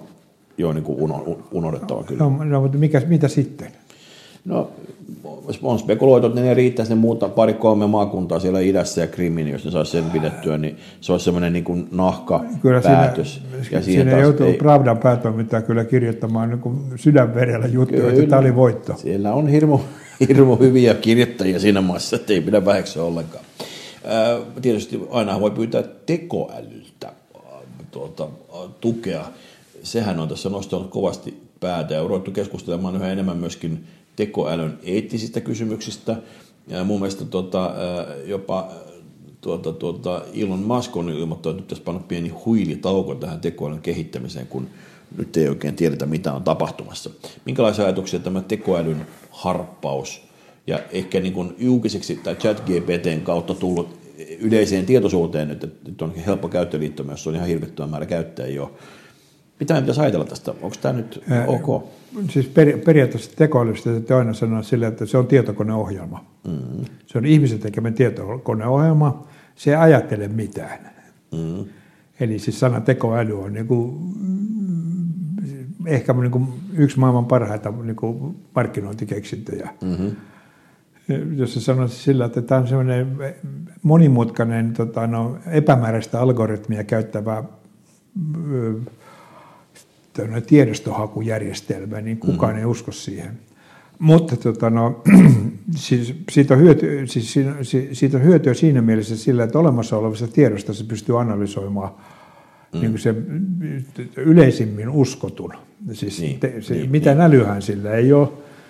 jo 0.58 0.74
niin 0.74 0.84
kuin 0.84 1.12
unohdettava 1.52 2.04
kyllä. 2.04 2.24
No, 2.24 2.44
no 2.44 2.62
mutta 2.62 2.78
mikä, 2.78 3.02
mitä 3.08 3.28
sitten? 3.28 3.68
No, 4.46 4.72
on 5.64 5.80
spekuloitu, 5.80 6.28
että 6.28 6.42
ne 6.42 6.54
riittäisi 6.54 6.92
ne 6.92 6.96
muuta 6.96 7.30
pari-kolme 7.30 7.88
maakuntaa 7.88 8.40
siellä 8.40 8.60
idässä 8.60 9.02
ja 9.02 9.08
Krimin, 9.08 9.48
jos 9.48 9.66
ne 9.66 9.72
saisi 9.72 9.92
sen 9.92 10.04
pidettyä, 10.04 10.58
niin 10.58 10.78
se 11.02 11.12
olisi 11.12 11.26
semmoinen 11.26 11.54
niin 11.54 11.64
kuin 11.64 11.88
nahka 11.92 12.46
kyllä 12.62 12.82
päätös. 12.82 13.34
Siinä, 13.34 13.68
ja 13.72 13.82
siinä 13.82 14.20
joutuu 14.20 14.46
ei... 14.46 14.54
Pravdan 14.54 14.98
päätoimittaja 14.98 15.62
kyllä 15.62 15.86
kirjoittamaan 15.86 16.50
niin 16.50 16.60
kuin 16.60 16.80
sydänverellä 16.96 17.68
juttuja, 17.68 18.10
että 18.10 18.28
tämä 18.28 18.40
oli 18.40 18.56
voitto. 18.56 18.94
Siellä 18.98 19.34
on 19.34 19.48
hirmu, 19.48 19.80
hirmu 20.28 20.56
hyviä 20.56 20.94
kirjoittajia 20.94 21.60
siinä 21.60 21.82
maassa, 21.82 22.16
että 22.16 22.34
ei 22.34 22.42
pidä 22.42 22.66
väheksyä 22.66 23.04
ollenkaan. 23.04 23.46
Ää, 24.06 24.38
tietysti 24.62 25.08
aina 25.12 25.40
voi 25.40 25.52
pyytää 25.52 25.84
tekoälyltä 26.06 27.12
tuota, 27.92 28.28
tukea. 28.82 29.26
Sehän 29.84 30.20
on 30.20 30.28
tässä 30.28 30.50
nostanut 30.50 30.90
kovasti 30.90 31.48
päätä 31.60 31.94
ja 31.94 32.02
on 32.02 32.10
ruvettu 32.10 32.32
keskustelemaan 32.32 32.96
yhä 32.96 33.12
enemmän 33.12 33.38
myöskin 33.38 33.88
tekoälyn 34.18 34.80
eettisistä 34.84 35.42
kysymyksistä. 35.42 36.16
Ja 36.68 36.84
mun 36.84 37.00
mielestä 37.00 37.26
tota, 37.26 37.74
jopa 38.26 38.72
tuota, 39.42 39.74
tuota, 39.74 40.22
Elon 40.34 40.60
Musk 40.60 40.98
on 40.98 41.10
ilmoittanut, 41.10 41.54
että 41.54 41.62
nyt 41.62 41.68
tässä 41.68 41.84
panna 41.84 42.02
pieni 42.08 42.30
huilitauko 42.30 43.16
tähän 43.16 43.40
tekoälyn 43.40 43.82
kehittämiseen, 43.82 44.48
kun 44.48 44.68
nyt 45.18 45.38
ei 45.38 45.50
oikein 45.50 45.76
tiedetä, 45.76 46.06
mitä 46.06 46.34
on 46.34 46.44
tapahtumassa. 46.44 47.10
Minkälaisia 47.46 47.86
ajatuksia 47.86 48.20
tämä 48.20 48.42
tekoälyn 48.42 49.08
harppaus 49.30 50.22
ja 50.68 50.80
ehkä 50.92 51.20
niin 51.20 51.34
kuin 51.34 51.56
julkiseksi 51.58 52.16
tai 52.16 52.36
chat 52.36 52.64
GPTn 52.66 53.22
kautta 53.24 53.54
tullut 53.54 54.00
yleiseen 54.40 54.86
tietoisuuteen, 54.86 55.52
että 55.52 55.68
nyt 55.88 56.02
on 56.02 56.16
helppo 56.16 56.48
käyttöliittymä, 56.48 57.08
myös 57.08 57.28
on 57.28 57.36
ihan 57.36 57.48
hirvittävän 57.48 57.90
määrä 57.90 58.06
käyttäjiä 58.06 58.56
jo. 58.56 58.76
Mitä 59.60 59.74
me 59.74 59.80
pitäisi 59.80 60.02
ajatella 60.02 60.26
tästä? 60.26 60.52
Onko 60.52 60.76
tämä 60.82 60.94
nyt 60.94 61.24
ok? 61.48 61.84
siis 62.30 62.48
per, 62.48 62.78
periaatteessa 62.86 63.32
tekoälystä 63.36 63.90
täytyy 63.90 64.16
aina 64.16 64.34
sanoa 64.34 64.64
sille, 64.64 64.88
että 64.88 65.06
se 65.06 65.18
on 65.18 65.28
tietokoneohjelma. 65.28 66.26
Mm. 66.48 66.86
Se 67.06 67.18
on 67.18 67.26
ihmisen 67.26 67.60
tekemä 67.60 67.92
tietokoneohjelma. 67.92 69.28
Se 69.56 69.70
ei 69.70 69.76
ajattele 69.76 70.28
mitään. 70.28 70.80
Mm. 71.32 71.66
Eli 72.20 72.40
siis 72.40 72.60
sana 72.60 72.82
tekoäly 72.82 73.44
on 73.44 73.54
niin 73.54 73.68
kuin, 73.68 73.98
ehkä 75.86 76.14
niin 76.14 76.32
kuin 76.32 76.48
yksi 76.74 77.00
maailman 77.00 77.26
parhaita 77.26 77.74
niin 77.84 77.96
kuin 77.96 78.38
markkinointikeksintöjä. 78.56 79.70
Mm-hmm. 79.82 80.12
Jos 81.36 81.54
se 81.54 81.62
sanoisi 81.62 81.96
sillä, 81.96 82.26
että 82.26 82.42
tämä 82.42 82.62
on 82.62 82.68
semmoinen 82.68 83.18
monimutkainen 83.84 84.74
tota, 84.74 85.08
no, 85.08 85.38
epämääräistä 85.46 86.22
algoritmia 86.22 86.84
käyttävä 86.84 87.44
tiedostohakujärjestelmä, 90.48 92.02
niin 92.02 92.18
kukaan 92.18 92.54
mm. 92.54 92.60
ei 92.60 92.66
usko 92.66 92.92
siihen. 92.92 93.40
Mutta 94.00 94.38
tota, 94.38 94.70
no, 94.70 95.04
siis 95.76 96.16
siitä, 96.32 96.54
on 96.54 96.60
hyöty, 96.60 97.08
siis 97.08 97.36
siitä 97.92 98.18
on 98.18 98.24
hyötyä 98.24 98.54
siinä 98.54 98.82
mielessä 98.82 99.18
sillä, 99.18 99.44
että 99.44 99.60
olemassa 99.60 99.98
olevasta 99.98 100.28
tiedosta 100.28 100.74
se 100.74 100.84
pystyy 100.84 101.20
analysoimaan 101.20 101.92
mm. 102.74 102.80
niin 102.80 103.00
se 103.00 103.16
yleisimmin 104.18 104.90
uskotun. 104.90 105.54
Siis 105.92 106.22
niin, 106.22 106.40
te, 106.40 106.54
se, 106.62 106.74
niin, 106.74 106.92
mitä 106.92 107.10
niin. 107.14 107.22
älyhän 107.22 107.62
sillä 107.62 107.92
ei 107.92 108.14
ole, 108.14 108.28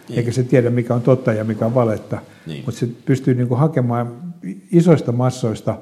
niin. 0.09 0.19
eikä 0.19 0.31
se 0.31 0.43
tiedä 0.43 0.69
mikä 0.69 0.95
on 0.95 1.01
totta 1.01 1.33
ja 1.33 1.43
mikä 1.43 1.65
on 1.65 1.75
valetta, 1.75 2.21
niin. 2.45 2.63
mutta 2.65 2.79
se 2.79 2.87
pystyy 3.05 3.33
niin 3.33 3.47
kuin 3.47 3.59
hakemaan 3.59 4.33
isoista 4.71 5.11
massoista 5.11 5.77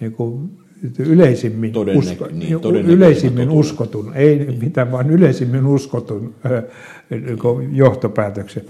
niin 0.00 0.12
kuin 0.12 0.50
yleisimmin, 0.98 1.72
usko, 1.96 2.28
niin, 2.32 2.60
yleisimmin 2.86 3.50
uskotun, 3.50 4.12
ei 4.14 4.38
niin. 4.38 4.58
mitään, 4.64 4.92
vaan 4.92 5.10
yleisimmin 5.10 5.66
uskotun 5.66 6.34
äh, 6.46 6.62
johtopäätöksen. 7.72 8.64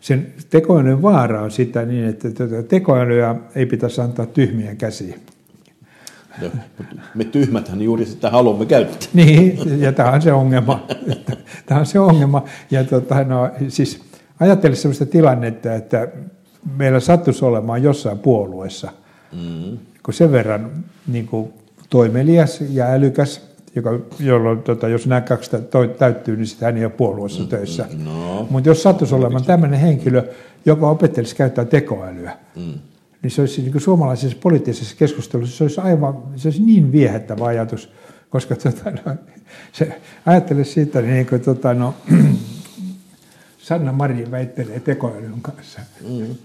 Sen 0.00 0.34
tekoälyn 0.50 1.02
vaara 1.02 1.42
on 1.42 1.50
sitä 1.50 1.84
niin, 1.84 2.04
että 2.04 2.30
tuota 2.30 2.62
tekoälyä 2.62 3.36
ei 3.54 3.66
pitäisi 3.66 4.00
antaa 4.00 4.26
tyhmiä 4.26 4.74
käsiin. 4.74 5.14
No, 6.42 6.48
me 7.14 7.24
tyhmäthän 7.24 7.82
juuri 7.82 8.06
sitä 8.06 8.30
haluamme 8.30 8.66
käyttää. 8.66 9.08
Niin, 9.14 9.80
ja 9.80 9.92
tämä 9.92 10.10
on 10.10 10.22
se 10.22 10.32
ongelma. 10.32 10.86
Tämä 11.66 11.80
on 11.80 11.86
se 11.86 11.98
ongelma. 11.98 12.44
Ja 12.70 12.84
tota, 12.84 13.24
no, 13.24 13.50
siis 13.68 14.00
ajattele 14.40 14.76
sellaista 14.76 15.06
tilannetta, 15.06 15.74
että 15.74 16.08
meillä 16.76 17.00
sattuisi 17.00 17.44
olemaan 17.44 17.82
jossain 17.82 18.18
puolueessa 18.18 18.92
mm 19.32 19.78
kun 20.02 20.14
sen 20.14 20.32
verran 20.32 20.84
niin 21.06 21.26
kuin 21.26 21.52
toimelias 21.90 22.60
ja 22.70 22.86
älykäs, 22.86 23.52
joka, 23.76 23.98
jolloin 24.20 24.62
tota, 24.62 24.88
jos 24.88 25.06
nämä 25.06 25.20
kaksi 25.20 25.50
täyttyy, 25.98 26.36
niin 26.36 26.46
sitten 26.46 26.66
hän 26.66 26.76
ei 26.76 26.84
ole 26.84 26.92
puolueessa 26.92 27.42
mm, 27.42 27.48
töissä. 27.48 27.86
No. 28.04 28.46
Mutta 28.50 28.68
jos 28.68 28.82
sattuisi 28.82 29.14
olemaan 29.14 29.44
tämmöinen 29.44 29.80
henkilö, 29.80 30.28
joka 30.66 30.90
opettelisi 30.90 31.36
käyttää 31.36 31.64
tekoälyä, 31.64 32.36
mm. 32.56 32.74
niin 33.22 33.30
se 33.30 33.40
olisi 33.40 33.62
niin 33.62 33.72
kuin 33.72 33.82
suomalaisessa 33.82 34.38
poliittisessa 34.40 34.96
keskustelussa 34.98 35.56
se 35.56 35.64
olisi 35.64 35.80
aivan 35.80 36.18
se 36.36 36.48
olisi 36.48 36.62
niin 36.62 36.92
viehättävä 36.92 37.44
ajatus, 37.44 37.92
koska 38.30 38.56
tota, 38.56 38.90
no, 38.90 39.14
se 39.72 40.00
ajattelee 40.26 40.64
siitä, 40.64 41.02
niin 41.02 41.26
kuin, 41.26 41.40
tota, 41.40 41.74
no, 41.74 41.94
Sanna 43.62 43.92
Marin 43.92 44.30
väittelee 44.30 44.80
tekoälyn 44.80 45.42
kanssa. 45.42 45.80
Mm. 46.08 46.36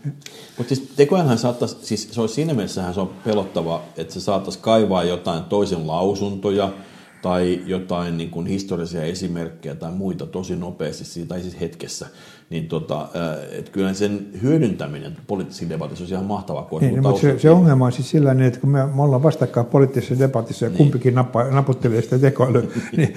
Mutta 0.58 0.76
siis 0.76 0.92
tekoälynhän 0.96 1.38
saattaisi, 1.38 1.78
siis 1.82 2.10
se 2.12 2.22
olisi 2.22 2.34
siinä 2.34 2.54
mielessä 2.54 2.94
se 2.94 3.00
on 3.00 3.14
pelottava, 3.24 3.84
että 3.98 4.14
se 4.14 4.20
saattaisi 4.20 4.60
kaivaa 4.60 5.04
jotain 5.04 5.44
toisen 5.44 5.88
lausuntoja 5.88 6.74
tai 7.22 7.62
jotain 7.66 8.18
niin 8.18 8.30
kuin 8.30 8.48
historiallisia 8.48 9.04
esimerkkejä 9.04 9.76
tai 9.76 9.92
muita 9.92 10.26
tosi 10.26 10.56
nopeasti 10.56 11.26
tai 11.26 11.42
siis 11.42 11.60
hetkessä 11.60 12.08
niin 12.50 12.68
tota, 12.68 13.10
että 13.52 13.72
kyllä 13.72 13.94
sen 13.94 14.28
hyödyntäminen 14.42 15.18
poliittisissa 15.28 15.70
debatissa 15.70 16.04
on 16.04 16.10
ihan 16.10 16.26
mahtavaa. 16.26 16.64
Kun 16.64 16.82
niin, 16.82 17.02
mutta 17.02 17.22
se, 17.22 17.40
se, 17.40 17.50
ongelma 17.50 17.86
on 17.86 17.92
siis 17.92 18.10
sillä 18.10 18.36
että 18.48 18.60
kun 18.60 18.70
me, 18.70 18.86
me 18.86 19.02
ollaan 19.02 19.24
vastakkain 19.24 19.66
poliittisessa 19.66 20.20
debatissa 20.20 20.66
ja 20.66 20.70
niin. 20.70 20.78
kumpikin 20.78 21.16
nappa, 21.16 21.44
naputtelee 21.44 22.02
sitä 22.02 22.20
tekoälyä, 22.20 22.64
niin, 22.98 23.14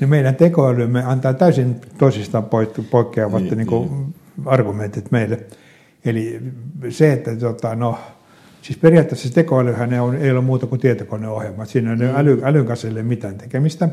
niin 0.00 0.08
meidän 0.08 0.36
tekoälymme 0.36 1.04
antaa 1.04 1.34
täysin 1.34 1.80
toisistaan 1.98 2.44
poikkeavat 2.90 3.42
niin, 3.42 3.56
niin 3.56 3.66
kuin 3.66 3.88
niin. 3.88 4.14
argumentit 4.44 5.10
meille. 5.10 5.40
Eli 6.04 6.40
se, 6.90 7.12
että 7.12 7.36
tota, 7.36 7.74
no, 7.74 7.98
Siis 8.62 8.78
periaatteessa 8.78 9.34
tekoälyhän 9.34 9.92
ei 9.92 9.98
ole, 9.98 10.16
ei 10.16 10.30
ole 10.30 10.40
muuta 10.40 10.66
kuin 10.66 10.80
tietokoneohjelma. 10.80 11.64
Siinä 11.64 11.92
ei 11.92 12.10
ole 12.10 12.18
äly, 12.20 12.40
älyn 12.44 12.66
kanssa 12.66 12.88
ei 12.88 12.92
ole 12.92 13.02
mitään 13.02 13.38
tekemistä. 13.38 13.88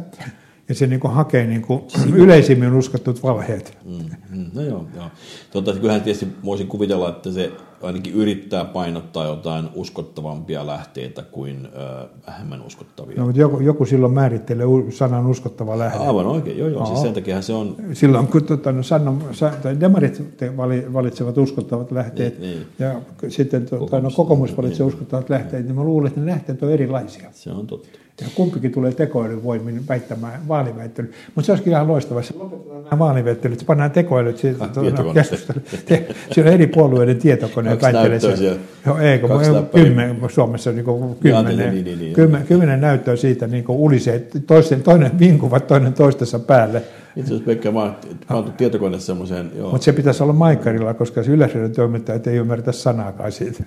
Ja 0.70 0.76
se 0.76 0.88
niin 0.88 1.00
kuin 1.00 1.14
hakee 1.14 1.48
niin 1.52 1.62
kuin 1.62 1.84
yleisimmin 2.16 2.74
uskottut 2.74 3.24
valheet. 3.24 3.78
Mm, 3.86 3.98
mm, 4.30 4.46
no 4.54 4.62
joo, 4.62 4.86
joo. 4.96 5.06
Tota, 5.52 5.74
kyllähän 5.74 6.02
tietysti 6.02 6.28
voisin 6.46 6.68
kuvitella, 6.68 7.10
että 7.10 7.32
se 7.32 7.52
ainakin 7.82 8.14
yrittää 8.14 8.66
painottaa 8.66 9.26
jotain 9.26 9.70
uskottavampia 9.76 10.68
lähteitä 10.68 11.22
kuin 11.24 11.66
ö, 11.66 12.08
vähemmän 12.28 12.62
uskottavia. 12.62 13.18
No, 13.18 13.26
mutta 13.26 13.42
joku, 13.42 13.60
joku 13.60 13.86
silloin 13.86 14.14
määrittelee 14.14 14.66
sanan 14.90 15.26
uskottava 15.28 15.78
lähde. 15.78 15.98
Aivan 15.98 16.26
oikein, 16.26 16.58
joo 16.58 16.68
joo, 16.70 16.86
siis 16.86 17.02
sen 17.02 17.14
takia 17.14 17.42
se 17.42 17.54
on... 17.54 17.76
Silloin 17.94 18.28
kun 18.28 18.44
tota, 18.44 18.72
no, 18.72 18.84
sanon, 18.84 19.24
sa, 19.32 19.52
tai 19.64 19.80
demarit 19.80 20.22
valitsevat 20.94 21.38
uskottavat 21.38 21.92
lähteet 21.92 22.40
Niin, 22.40 22.52
niin. 22.52 22.68
ja 22.80 23.02
sitten 23.30 23.66
tota, 23.66 23.80
no, 23.80 23.86
Kokoomus. 23.88 24.16
kokoomus 24.16 24.58
valitsee 24.58 24.86
Niin. 24.86 24.94
uskottavat 24.94 25.30
lähteet, 25.30 25.66
niin 25.66 25.76
mä 25.76 25.84
luulen, 25.84 26.08
että 26.08 26.20
ne 26.20 26.32
lähteet 26.32 26.64
on 26.64 26.72
erilaisia. 26.72 27.30
Se 27.34 27.52
on 27.52 27.68
totta. 27.68 28.00
Ja 28.22 28.28
kumpikin 28.36 28.72
tulee 28.72 28.92
tekoälyn 28.94 29.44
voimin 29.44 29.88
väittämään 29.90 30.48
vaaliväittely. 30.48 31.12
Mutta 31.36 31.46
se 31.46 31.52
olisikin 31.52 31.74
ihan 31.74 31.88
loistavaa. 31.88 32.24
Se 32.24 32.34
lopetetaan 32.38 32.84
nämä 32.84 33.00
vaaliväittelyt, 33.00 33.60
se 33.60 33.66
pannaan 33.66 33.92
tekoälyt 33.92 34.38
siitä 34.38 34.64
Ah. 34.64 34.70
Te- 35.86 36.08
Siinä 36.32 36.50
on 36.50 36.54
eri 36.54 36.68
puolueiden 36.68 37.18
tietokoneet 37.18 37.82
väittelee 37.82 38.20
siellä. 38.20 38.60
Joo, 38.86 38.98
ei, 38.98 39.20
kun 39.20 39.30
kymmen, 39.74 40.18
Suomessa 40.30 40.70
on 40.70 40.76
niin 40.76 40.86
kuin 40.86 41.16
kymmenen, 41.16 41.58
niin, 41.74 41.86
niin, 41.86 42.00
niin, 42.00 42.14
kymmen, 42.14 42.44
kymmenen 42.48 42.82
näyttöä 42.82 43.16
siitä 43.16 43.48
niin 43.48 43.64
kuin 43.64 43.78
ulisee, 43.80 44.28
toisten, 44.48 44.84
toinen 44.84 45.20
vinkuvat 45.20 45.68
toinen 45.68 45.94
toistensa 45.94 46.40
päälle. 46.40 46.82
Itse 47.16 47.34
asiassa 47.34 47.46
Pekka, 47.46 47.72
mä 47.72 47.96
pantu 48.28 48.52
tietokoneessa 48.52 49.06
semmoiseen. 49.06 49.52
Mutta 49.62 49.86
se 49.86 49.94
pitäisi 49.94 50.24
olla 50.24 50.34
maikkarilla, 50.34 50.94
koska 50.94 51.24
se 51.24 51.32
yleisradion 51.32 51.72
toimittajat 51.72 52.28
ei 52.28 52.38
ymmärretä 52.38 52.72
sanaakaan 52.72 53.32
siitä. 53.32 53.64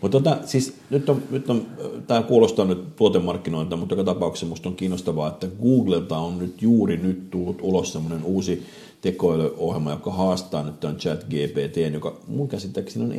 Mutta 0.00 0.20
tota, 0.20 0.36
siis 0.44 0.74
nyt 0.90 1.08
on, 1.08 1.22
nyt 1.30 1.50
on 1.50 1.66
tämä 2.06 2.22
kuulostaa 2.22 2.64
nyt 2.64 2.96
tuotemarkkinointa, 2.96 3.76
mutta 3.76 3.94
joka 3.94 4.04
tapauksessa 4.04 4.46
minusta 4.46 4.68
on 4.68 4.76
kiinnostavaa, 4.76 5.28
että 5.28 5.46
Googlelta 5.62 6.18
on 6.18 6.38
nyt 6.38 6.62
juuri 6.62 6.96
nyt 6.96 7.30
tullut 7.30 7.58
ulos 7.62 7.92
semmoinen 7.92 8.24
uusi 8.24 8.62
tekoälyohjelma, 9.00 9.90
joka 9.90 10.12
haastaa 10.12 10.62
nyt 10.62 10.80
tämän 10.80 10.96
chat 10.96 11.24
GPT, 11.24 11.92
joka 11.92 12.16
mun 12.28 12.48
käsittääkseni 12.48 13.04
on 13.04 13.18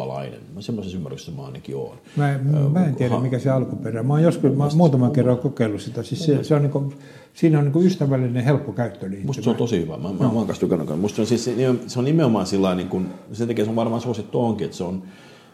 eurooppalainen. 0.00 0.40
Mä 0.54 0.60
semmoisessa 0.60 0.98
ymmärryksessä 0.98 1.32
mä 1.32 1.46
ainakin 1.46 1.76
oon. 1.76 1.98
Mä, 2.16 2.38
mä 2.72 2.84
en 2.84 2.94
tiedä, 2.94 3.20
mikä 3.20 3.38
se 3.38 3.50
alkuperä. 3.50 4.02
Mä 4.02 4.12
oon 4.12 4.22
joskus, 4.22 4.52
mä 4.52 4.68
muutaman 4.76 5.10
kerran 5.10 5.38
kokeillut 5.38 5.80
sitä. 5.80 6.02
Siis 6.02 6.24
se, 6.24 6.44
se 6.44 6.54
on 6.54 6.62
niin 6.62 6.70
kuin, 6.70 6.94
siinä 7.34 7.58
on 7.58 7.64
niin 7.64 7.72
kuin 7.72 7.86
ystävällinen, 7.86 8.44
helppo 8.44 8.72
käyttöliittymä. 8.72 9.26
Musta 9.26 9.42
se 9.42 9.50
on 9.50 9.56
tosi 9.56 9.80
hyvä. 9.80 9.96
Mä, 9.96 10.12
mä, 10.12 10.18
mä 10.18 10.28
oon 10.28 10.46
kanssa 10.46 10.66
tykännyt. 10.66 11.00
Musta 11.00 11.16
se 11.16 11.22
on, 11.22 11.26
siis, 11.26 11.44
se, 11.86 11.98
on 11.98 12.04
nimenomaan 12.04 12.46
sillä 12.46 12.74
niin 12.74 12.88
kuin, 12.88 13.06
sen 13.32 13.48
takia 13.48 13.64
se 13.64 13.70
on 13.70 13.76
varmaan 13.76 14.00
suosittu 14.00 14.40
onkin, 14.40 14.64
että 14.64 14.76
se 14.76 14.84
on, 14.84 15.02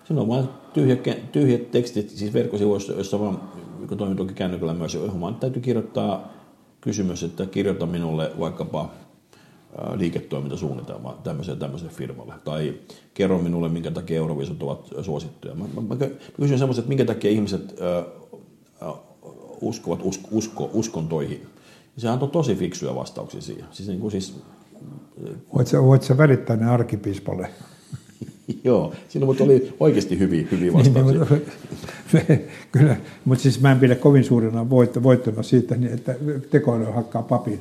se 0.05 0.15
on 0.15 0.29
vain 0.29 0.49
tyhjät, 0.73 1.33
tyhjät 1.33 1.71
tekstit, 1.71 2.11
siis 2.11 2.35
verkkosivuissa, 2.35 2.93
joissa 2.93 3.21
vaan, 3.21 3.41
kun 3.89 3.99
toimii 3.99 4.17
toki 4.17 4.35
kännykällä 4.35 4.75
myös, 4.75 4.95
johon 4.95 5.21
vaan 5.21 5.35
täytyy 5.35 5.63
kirjoittaa 5.63 6.33
kysymys, 6.81 7.23
että 7.23 7.47
kirjoita 7.47 7.87
minulle 7.87 8.31
vaikkapa 8.39 8.91
liiketoimintasuunnitelma 9.95 11.21
tämmöiselle, 11.25 11.61
tämmöiselle 11.61 11.93
firmalle. 11.93 12.35
Tai 12.45 12.75
kerro 13.15 13.39
minulle, 13.39 13.69
minkä 13.69 13.91
takia 13.91 14.17
Euroviisut 14.17 14.63
ovat 14.63 14.91
suosittuja. 15.03 15.55
Mä, 15.55 15.65
mä, 15.75 15.81
mä, 15.81 16.07
kysyn 16.41 16.59
semmoiset, 16.59 16.83
että 16.83 16.89
minkä 16.89 17.05
takia 17.05 17.31
ihmiset 17.31 17.75
ää, 17.81 18.05
uskovat 19.61 20.01
usko, 20.03 20.29
usko, 20.31 20.71
uskontoihin. 20.73 21.43
Ja 21.97 22.01
se 22.03 22.09
antoi 22.09 22.29
tosi 22.29 22.55
fiksuja 22.55 22.95
vastauksia 22.95 23.41
siihen. 23.41 23.65
Siis, 23.71 23.89
niin 23.89 24.01
kuin 24.01 24.11
siis 24.11 24.35
Voit 25.55 25.67
sä, 25.67 25.83
voit 25.83 26.03
sä 26.03 26.17
välittää 26.17 26.57
ne 26.57 26.71
arkipiispalle? 26.71 27.49
Joo, 28.65 28.93
siinä 29.09 29.27
mutta 29.27 29.45
oli 29.45 29.75
oikeasti 29.81 30.19
hyviä, 30.19 30.47
hyviä 30.51 30.73
vastauksia. 30.73 31.05
Niin, 31.13 31.19
mutta- 31.19 32.35
Kyllä, 32.79 32.97
mutta 33.25 33.43
siis 33.43 33.61
mä 33.61 33.73
en 33.73 33.79
pidä 33.79 33.95
kovin 33.95 34.25
suurena 34.25 34.71
voitto, 34.71 35.03
voittona 35.03 35.43
siitä, 35.43 35.77
niin 35.77 35.93
että 35.93 36.15
tekoäly 36.51 36.85
hakkaa 36.85 37.23
papin. 37.23 37.61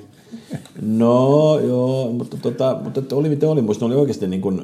No 0.82 1.60
joo, 1.60 2.12
mutta, 2.12 2.38
tota, 2.38 2.80
mutta 2.84 3.00
että 3.00 3.16
oli 3.16 3.30
miten 3.30 3.50
oli, 3.50 3.62
musta 3.62 3.86
ne 3.86 3.88
oli 3.88 4.02
oikeasti 4.02 4.28
niin 4.28 4.42
kuin, 4.42 4.62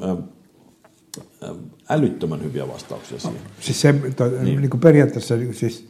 älyttömän 1.90 2.44
hyviä 2.44 2.68
vastauksia 2.68 3.20
siihen. 3.20 3.40
Siis 3.60 3.82
se, 3.82 3.94
to, 4.16 4.28
niin. 4.28 4.62
Niin 4.62 4.70
kuin 4.70 4.82
periaatteessa 4.82 5.36
siis 5.52 5.90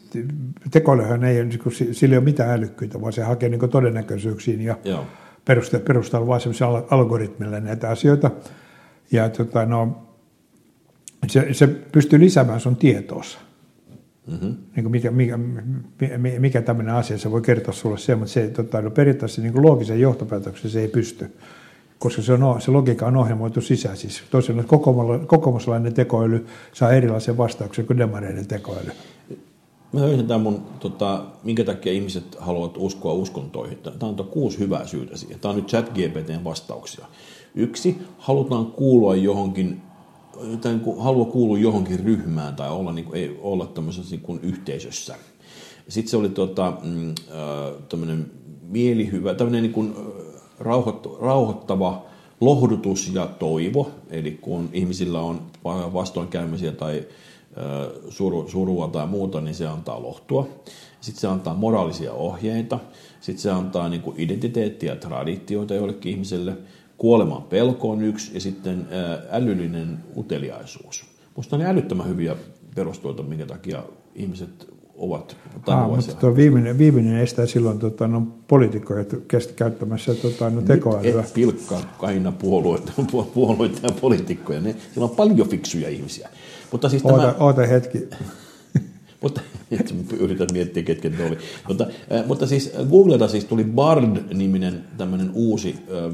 tekoälyhän 0.72 1.24
ei, 1.24 1.46
niin 1.46 1.60
kuin, 1.60 1.74
sillä 1.74 2.14
ei 2.14 2.18
ole 2.18 2.26
mitään 2.26 2.50
älykkyyttä, 2.50 3.02
vaan 3.02 3.14
se 3.14 3.24
hakee 3.24 3.50
niin 3.50 3.60
kuin 3.60 3.72
todennäköisyyksiin 3.72 4.62
ja 4.62 4.78
Joo. 4.84 5.06
peruste, 5.46 5.80
perustaa 5.80 6.28
vaan 6.28 6.42
semmoisella 6.42 6.86
algoritmilla 6.90 7.60
näitä 7.60 7.90
asioita. 7.90 8.32
Ja 9.12 9.30
tota, 9.30 9.66
no, 9.66 9.98
se, 11.28 11.48
se 11.52 11.68
pystyy 11.68 12.20
lisäämään 12.20 12.60
sun 12.60 12.76
tietoonsa. 12.76 13.38
Mm-hmm. 14.28 14.56
Niin 14.76 14.92
mikä, 14.92 15.12
mikä, 15.12 15.40
mikä, 16.40 16.62
tämmöinen 16.62 16.96
asia, 16.96 17.18
se 17.18 17.32
voi 17.32 17.42
kertoa 17.42 17.74
sulle 17.74 17.98
se, 17.98 18.16
mutta 18.16 18.34
se 18.34 18.48
tota, 18.48 18.82
no 18.82 18.92
periaatteessa 18.92 19.42
niin 19.42 19.64
loogisen 19.64 20.02
johtopäätöksen 20.02 20.72
se 20.72 20.82
ei 20.82 20.88
pysty, 20.88 21.32
koska 22.00 22.22
se, 22.22 22.34
on, 22.34 22.62
se 22.62 22.72
logiikka 22.72 23.06
on 23.06 23.18
ohjelmoitu 23.18 23.62
sisään. 23.62 23.98
Siis 23.98 24.24
tosiaan 24.32 24.66
kokoomuslainen 25.28 25.94
tekoäly 25.94 26.46
saa 26.74 26.92
erilaisen 26.92 27.38
vastauksen 27.38 27.86
kuin 27.86 27.98
demareiden 27.98 28.48
tekoäly. 28.48 28.92
Mä 29.94 30.02
löysin 30.02 30.28
tämän 30.28 30.42
mun, 30.42 30.62
tota, 30.80 31.26
minkä 31.44 31.64
takia 31.64 31.94
ihmiset 31.94 32.38
haluavat 32.40 32.78
uskoa 32.78 33.14
uskontoihin. 33.14 33.78
Tämä 33.78 34.10
on 34.10 34.28
kuusi 34.32 34.60
hyvää 34.60 34.88
syytä 34.88 35.18
siihen. 35.18 35.40
Tämä 35.40 35.50
on 35.50 35.56
nyt 35.56 35.68
ChatGPTn 35.68 36.44
vastauksia. 36.44 37.06
Yksi, 37.56 37.98
halutaan 38.18 38.66
kuulua 38.66 39.16
johonkin, 39.16 39.82
tai 40.62 40.80
kuin 40.84 41.04
haluaa 41.04 41.32
kuulua 41.32 41.58
johonkin 41.58 42.00
ryhmään 42.00 42.56
tai 42.56 42.70
olla, 42.70 42.92
niin 42.92 43.06
kuin, 43.06 43.20
ei 43.20 43.40
olla 43.42 43.66
tämmöisessä 43.66 44.12
niin 44.12 44.22
kuin 44.22 44.40
yhteisössä. 44.44 45.16
Sitten 45.88 46.10
se 46.10 46.18
oli 46.18 46.30
tota, 46.30 46.74
mm, 46.84 47.16
tämmöinen 47.90 48.32
mielihyvä, 48.62 49.34
tämmöinen 49.34 49.64
niin 49.64 49.74
kuin, 49.74 49.96
rauhoitt- 50.60 51.22
rauhoittava 51.22 52.06
lohdutus 52.42 53.14
ja 53.14 53.26
toivo. 53.26 53.92
Eli 54.10 54.32
kun 54.32 54.70
ihmisillä 54.74 55.20
on 55.20 55.42
vastoinkäymisiä 55.94 56.72
tai 56.72 57.08
suru, 58.10 58.48
surua 58.48 58.88
tai 58.88 59.08
muuta, 59.08 59.42
niin 59.42 59.56
se 59.56 59.68
antaa 59.68 60.02
lohtua. 60.02 60.48
Sitten 61.02 61.22
se 61.22 61.28
antaa 61.28 61.54
moraalisia 61.54 62.14
ohjeita. 62.14 62.80
Sitten 63.22 63.42
se 63.42 63.52
antaa 63.52 63.90
niin 63.90 64.02
kuin 64.02 64.20
identiteettiä 64.20 64.94
ja 64.94 65.00
traditioita 65.00 65.74
jollekin 65.74 66.12
ihmiselle. 66.12 66.58
Kuoleman 66.98 67.44
pelko 67.44 67.92
on 67.92 68.02
yksi 68.02 68.34
ja 68.34 68.42
sitten 68.42 68.88
älyllinen 69.32 69.98
uteliaisuus. 70.18 71.06
Minusta 71.36 71.56
on 71.56 71.62
älyttömän 71.62 72.08
hyviä 72.08 72.36
perusteluita, 72.76 73.24
minkä 73.24 73.46
takia 73.46 73.84
ihmiset 74.16 74.78
ovat 74.98 75.38
Ah, 75.56 75.62
tavoisia. 75.66 76.12
mutta 76.12 76.22
tuo 76.22 76.36
viimeinen, 76.36 76.78
viimeinen 76.78 77.18
estää 77.18 77.46
silloin 77.46 77.80
tota, 77.80 78.08
no, 78.08 78.28
poliitikkoja 78.48 79.06
käyttämässä 79.56 80.16
tota, 80.16 80.50
no, 80.50 80.62
tekoälyä. 80.62 81.22
Et 81.22 81.34
pilkkaa 81.34 81.82
aina 82.00 82.32
puolueita, 82.32 82.92
puolueita 83.34 83.80
ja 83.84 83.90
poliitikkoja. 84.02 84.62
Ne, 84.62 84.76
siellä 84.94 85.10
on 85.10 85.16
paljon 85.16 85.50
fiksuja 85.50 85.90
ihmisiä. 85.90 86.30
Mutta 86.72 86.90
siis 86.90 87.06
Oota, 87.06 87.18
tämä, 87.18 87.36
oota 87.40 87.62
hetki. 87.66 88.08
mutta, 89.22 89.42
yritän 90.20 90.48
miettiä, 90.54 90.84
ketkä 90.84 91.10
ne 91.10 91.26
oli. 91.26 91.38
Mutta, 91.68 91.88
äh, 92.12 92.28
mutta 92.28 92.48
siis 92.48 92.72
Googleta 92.90 93.28
siis 93.28 93.46
tuli 93.46 93.64
Bard-niminen 93.64 94.84
tämmöinen 94.98 95.32
uusi, 95.34 95.76
äh, 95.80 96.14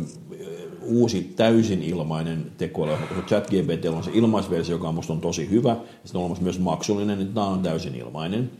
uusi 0.85 1.33
täysin 1.35 1.83
ilmainen 1.83 2.51
tekoäly. 2.57 2.97
Koska 3.09 3.27
ChatGPT 3.27 3.85
on 3.85 4.03
se 4.03 4.11
ilmaisversio, 4.13 4.75
joka 4.75 4.91
musta 4.91 5.13
on 5.13 5.21
tosi 5.21 5.49
hyvä. 5.49 5.75
Sitten 6.03 6.19
on 6.19 6.21
olemassa 6.21 6.43
myös 6.43 6.59
maksullinen, 6.59 7.19
niin 7.19 7.33
tämä 7.33 7.47
on 7.47 7.59
täysin 7.59 7.95
ilmainen. 7.95 8.51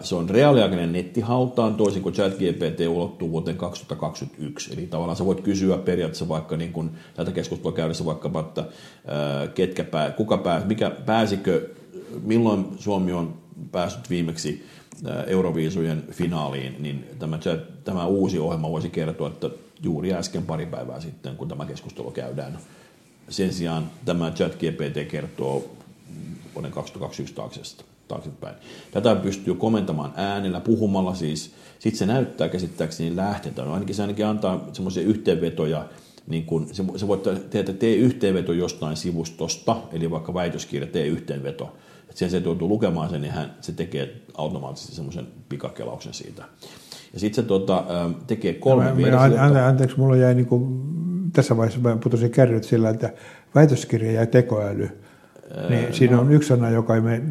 Se 0.00 0.14
on 0.14 0.30
reaaliaikainen 0.30 0.92
nettihautaan, 0.92 1.74
toisin 1.74 2.02
kuin 2.02 2.14
ChatGPT 2.14 2.80
ulottuu 2.88 3.30
vuoteen 3.30 3.56
2021. 3.56 4.72
Eli 4.72 4.86
tavallaan 4.86 5.16
sä 5.16 5.24
voit 5.24 5.40
kysyä 5.40 5.78
periaatteessa 5.78 6.28
vaikka 6.28 6.56
niin 6.56 6.72
kuin 6.72 6.90
tätä 7.14 7.30
keskustelua 7.30 7.76
käydessä 7.76 8.04
vaikkapa, 8.04 8.40
että 8.40 8.64
ketkä 9.54 9.84
pää, 9.84 10.10
kuka 10.10 10.38
pää, 10.38 10.62
mikä 10.66 10.90
pääsikö, 10.90 11.68
milloin 12.22 12.66
Suomi 12.78 13.12
on 13.12 13.34
päässyt 13.72 14.10
viimeksi 14.10 14.64
Euroviisujen 15.26 16.04
finaaliin, 16.10 16.76
niin 16.78 17.04
tämä, 17.18 17.38
tämä 17.84 18.06
uusi 18.06 18.38
ohjelma 18.38 18.70
voisi 18.70 18.90
kertoa, 18.90 19.28
että 19.28 19.50
juuri 19.82 20.12
äsken 20.12 20.42
pari 20.42 20.66
päivää 20.66 21.00
sitten, 21.00 21.36
kun 21.36 21.48
tämä 21.48 21.66
keskustelu 21.66 22.10
käydään. 22.10 22.58
Sen 23.28 23.52
sijaan 23.52 23.90
tämä 24.04 24.30
ChatGPT 24.30 25.10
kertoo 25.10 25.76
vuoden 26.54 26.70
2021 26.70 27.34
taaksesta 27.34 27.84
taaksepäin. 28.08 28.56
Tätä 28.90 29.14
pystyy 29.16 29.54
komentamaan 29.54 30.12
äänellä, 30.16 30.60
puhumalla 30.60 31.14
siis. 31.14 31.54
Sitten 31.78 31.98
se 31.98 32.06
näyttää 32.06 32.48
käsittääkseni 32.48 33.16
lähteitä. 33.16 33.62
No 33.62 33.72
ainakin 33.72 33.94
se 33.94 34.02
ainakin 34.02 34.26
antaa 34.26 34.68
semmoisia 34.72 35.02
yhteenvetoja, 35.02 35.88
niin 36.26 36.44
kun, 36.44 36.68
se, 36.72 36.84
se 36.96 37.08
voi 37.08 37.22
tehdä, 37.50 37.72
tee 37.72 37.94
yhteenveto 37.94 38.52
jostain 38.52 38.96
sivustosta, 38.96 39.76
eli 39.92 40.10
vaikka 40.10 40.34
väitöskirja, 40.34 40.86
tee 40.86 41.06
yhteenveto. 41.06 41.76
Et 42.10 42.16
sen 42.16 42.30
se 42.30 42.38
joutuu 42.38 42.68
lukemaan 42.68 43.10
sen, 43.10 43.20
niin 43.20 43.32
hän, 43.32 43.54
se 43.60 43.72
tekee 43.72 44.22
automaattisesti 44.34 44.96
semmoisen 44.96 45.26
pikakelauksen 45.48 46.14
siitä. 46.14 46.44
Ja 47.12 47.20
sitten 47.20 47.44
se 47.44 47.48
tota, 47.48 47.84
tekee 48.26 48.54
kolme 48.54 48.84
mä- 48.84 48.96
versiota. 48.96 49.46
ante- 49.46 49.58
Anteeksi, 49.60 49.98
mulla 49.98 50.16
jäi 50.16 50.34
niin 50.34 50.46
kuin, 50.46 50.82
tässä 51.32 51.56
vaiheessa 51.56 51.80
mä 51.80 51.96
putosin 52.02 52.30
kärryt 52.30 52.64
sillä, 52.64 52.90
että 52.90 53.12
väitöskirja 53.54 54.12
ja 54.12 54.26
tekoäly. 54.26 54.88
Niin 55.68 55.94
siinä 55.94 56.20
on 56.20 56.32
yksi 56.32 56.48
sana, 56.48 56.70
joka 56.70 56.94
ei, 56.94 57.00
me, 57.00 57.22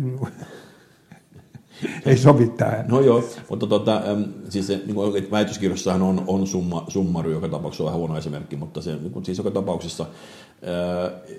ei 2.06 2.18
sovi 2.18 2.48
tähän. 2.48 2.86
No 2.88 3.02
joo, 3.02 3.24
mutta 3.50 3.68
tota, 3.68 4.02
siis 4.50 4.68
se, 4.68 4.82
niin 4.86 4.96
kuin, 4.96 5.28
väitöskirjassahan 5.32 6.02
on, 6.02 6.24
on 6.28 6.48
summa, 6.48 6.86
summaru, 6.88 7.30
joka 7.32 7.48
tapauksessa 7.48 7.84
on 7.84 7.86
vähän 7.86 8.00
huono 8.00 8.18
esimerkki, 8.18 8.56
mutta 8.56 8.82
se, 8.82 8.96
niin 8.96 9.12
kuin, 9.12 9.26
siis 9.26 9.38
joka 9.38 9.52
tapauksessa. 9.52 10.06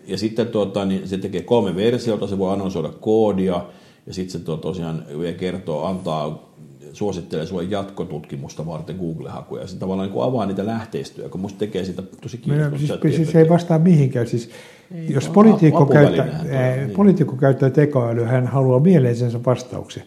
Ja 0.07 0.19
sitten 0.19 0.47
tuota, 0.47 0.85
niin 0.85 1.09
se 1.09 1.19
tekee 1.19 1.43
kolme 1.43 1.77
versiota, 1.77 2.27
se 2.27 2.39
voi 2.39 2.53
analysoida 2.53 2.89
koodia, 2.89 3.65
ja 4.07 4.15
sitten 4.15 4.41
se 4.41 4.47
tuo, 4.47 4.57
tosiaan 4.57 5.05
vielä 5.19 5.33
kertoo, 5.37 5.85
antaa 5.85 6.53
suosittelee 6.97 7.47
sulle 7.47 7.65
jatkotutkimusta 7.65 8.67
varten 8.67 8.97
Google-hakuja. 8.97 9.63
Ja 9.63 9.69
se 9.69 9.77
tavallaan 9.77 10.09
niin 10.09 10.23
avaa 10.23 10.47
niitä 10.47 10.67
lähteistöjä, 10.67 11.29
kun 11.29 11.41
musta 11.41 11.59
tekee 11.59 11.85
sitä 11.85 12.03
tosi 12.03 12.39
kiinnostavaa. 12.39 13.01
Siis, 13.03 13.17
siis 13.17 13.37
ei 13.37 13.49
vastaa 13.49 13.79
mihinkään. 13.79 14.27
Siis, 14.27 14.51
ei, 14.95 15.13
jos 15.13 15.29
poliitikko 15.29 15.87
käyttää, 15.87 16.45
niin. 16.45 16.91
poliitikko 16.91 17.37
käyttää 17.37 17.71
tekoälyä, 17.71 18.29
hän 18.29 18.47
haluaa 18.47 18.81
mieleisensä 18.81 19.41
vastauksen. 19.47 20.03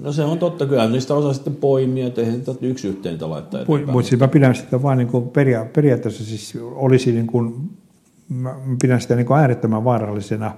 No 0.00 0.12
se 0.12 0.24
on 0.24 0.38
totta, 0.38 0.66
kyllä 0.66 0.88
niistä 0.88 1.14
osaa 1.14 1.32
sitten 1.32 1.56
poimia, 1.56 2.06
että 2.06 2.20
eihän 2.20 2.36
sitä 2.38 2.54
yksi 2.60 2.88
yhteen 2.88 3.12
niitä 3.12 3.30
laittaa 3.30 3.64
Mutta 3.86 4.08
siis 4.08 4.20
mä 4.20 4.28
pidän 4.28 4.54
sitä 4.54 4.82
vaan 4.82 4.98
niin 4.98 5.08
kuin 5.08 5.28
peria- 5.28 5.66
periaatteessa 5.72 6.24
siis 6.24 6.58
olisi 6.60 7.12
niin 7.12 7.26
kuin, 7.26 7.70
mä 8.28 8.54
pidän 8.82 9.00
sitä 9.00 9.16
niin 9.16 9.26
kuin 9.26 9.38
äärettömän 9.38 9.84
vaarallisena, 9.84 10.52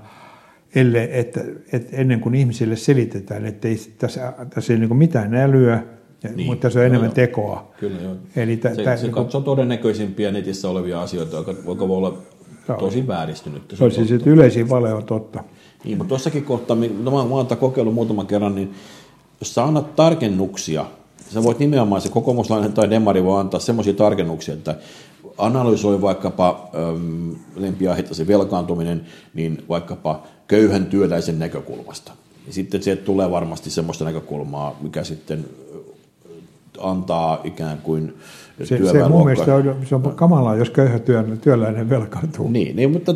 ellei, 0.75 1.09
että, 1.19 1.41
että 1.73 1.97
ennen 1.97 2.21
kuin 2.21 2.35
ihmisille 2.35 2.77
selitetään, 2.77 3.47
että 3.47 3.69
ei, 3.69 3.77
tässä, 3.99 4.33
tässä 4.55 4.73
ei 4.73 4.79
niin 4.79 4.89
kuin 4.89 4.99
mitään 4.99 5.35
älyä, 5.35 5.83
niin. 6.35 6.47
mutta 6.47 6.63
tässä 6.63 6.79
on 6.79 6.87
enemmän 6.87 7.09
joo, 7.09 7.15
tekoa. 7.15 7.73
Kyllä 7.81 8.03
joo. 8.03 8.17
Eli 8.37 8.57
t- 8.57 8.63
se, 8.63 8.71
t- 8.71 8.99
se 8.99 9.03
niin 9.03 9.13
katsoo 9.13 9.41
todennäköisimpiä 9.41 10.31
netissä 10.31 10.69
olevia 10.69 11.03
asioita, 11.03 11.37
joka, 11.37 11.55
joka 11.67 11.89
voi 11.89 11.97
olla 11.97 12.19
tosi 12.79 13.07
vääristynyt. 13.07 13.75
Se 13.75 13.85
on 13.85 13.91
siis, 13.91 14.13
että 14.13 14.31
yleisin 14.31 14.69
vale 14.69 14.95
on 14.95 15.05
totta. 15.05 15.45
Niin, 15.85 15.99
mutta 15.99 16.09
tuossakin 16.09 16.45
kohtaa, 16.45 16.77
no 16.77 17.11
mä, 17.11 17.29
mä 17.29 17.35
oon 17.35 17.47
kokeillut 17.47 17.95
muutaman 17.95 18.27
kerran, 18.27 18.55
niin 18.55 18.73
jos 19.41 19.55
sä 19.55 19.65
annat 19.65 19.97
tarkennuksia, 19.97 20.87
sä 21.31 21.43
voit 21.43 21.59
nimenomaan, 21.59 22.01
se 22.01 22.09
kokoomuslainen 22.09 22.73
tai 22.73 22.91
demari 22.91 23.25
voi 23.25 23.41
antaa 23.41 23.61
semmoisia 23.61 23.93
tarkennuksia, 23.93 24.55
että 24.55 24.75
analysoi 25.39 26.01
vaikkapa 26.01 26.71
ähm, 26.75 27.31
lempiaihetta 27.57 28.27
velkaantuminen, 28.27 29.07
niin 29.35 29.65
vaikkapa 29.69 30.23
köyhän 30.51 30.87
työläisen 30.87 31.39
näkökulmasta. 31.39 32.13
Ja 32.47 32.53
sitten 32.53 32.83
se 32.83 32.97
tulee 32.97 33.31
varmasti 33.31 33.71
semmoista 33.71 34.05
näkökulmaa, 34.05 34.77
mikä 34.81 35.05
sitten 35.05 35.45
antaa 36.81 37.41
ikään 37.45 37.79
kuin 37.79 38.15
se, 38.65 38.79
se 38.93 39.09
mun 39.09 39.25
mielestä 39.25 39.55
on, 39.55 39.77
se 39.85 39.95
on 39.95 40.03
kamalaa, 40.03 40.57
jos 40.57 40.71
köyhä 40.71 40.99
työn, 40.99 41.39
työläinen 41.39 41.91
velkaantuu. 41.91 42.51
Niin, 42.51 42.77
niin 42.77 42.91
mutta, 42.91 43.15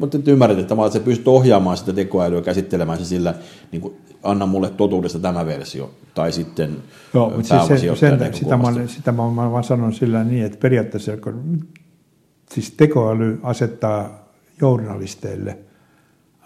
mutta 0.00 0.18
ymmärrät, 0.26 0.58
että 0.58 0.74
se 0.92 1.00
pystyy 1.00 1.32
ohjaamaan 1.32 1.76
sitä 1.76 1.92
tekoälyä, 1.92 2.42
käsittelemään 2.42 2.98
se 2.98 3.04
sillä, 3.04 3.34
niin 3.72 3.80
kuin, 3.80 3.96
anna 4.22 4.46
mulle 4.46 4.70
totuudesta 4.70 5.18
tämä 5.18 5.46
versio, 5.46 5.90
tai 6.14 6.32
sitten 6.32 6.76
Joo, 7.14 7.30
mutta 7.30 7.66
siis 7.66 7.80
se, 7.80 7.96
sen, 7.96 8.34
sitä, 8.34 8.56
mä, 8.56 8.72
sitä 8.86 9.12
mä, 9.12 9.30
mä 9.30 9.52
vaan 9.52 9.64
sanon 9.64 9.92
sillä 9.92 10.24
niin, 10.24 10.44
että 10.44 10.58
periaatteessa 10.58 11.16
kun, 11.16 11.66
siis 12.52 12.70
tekoäly 12.70 13.40
asettaa 13.42 14.28
journalisteille 14.60 15.58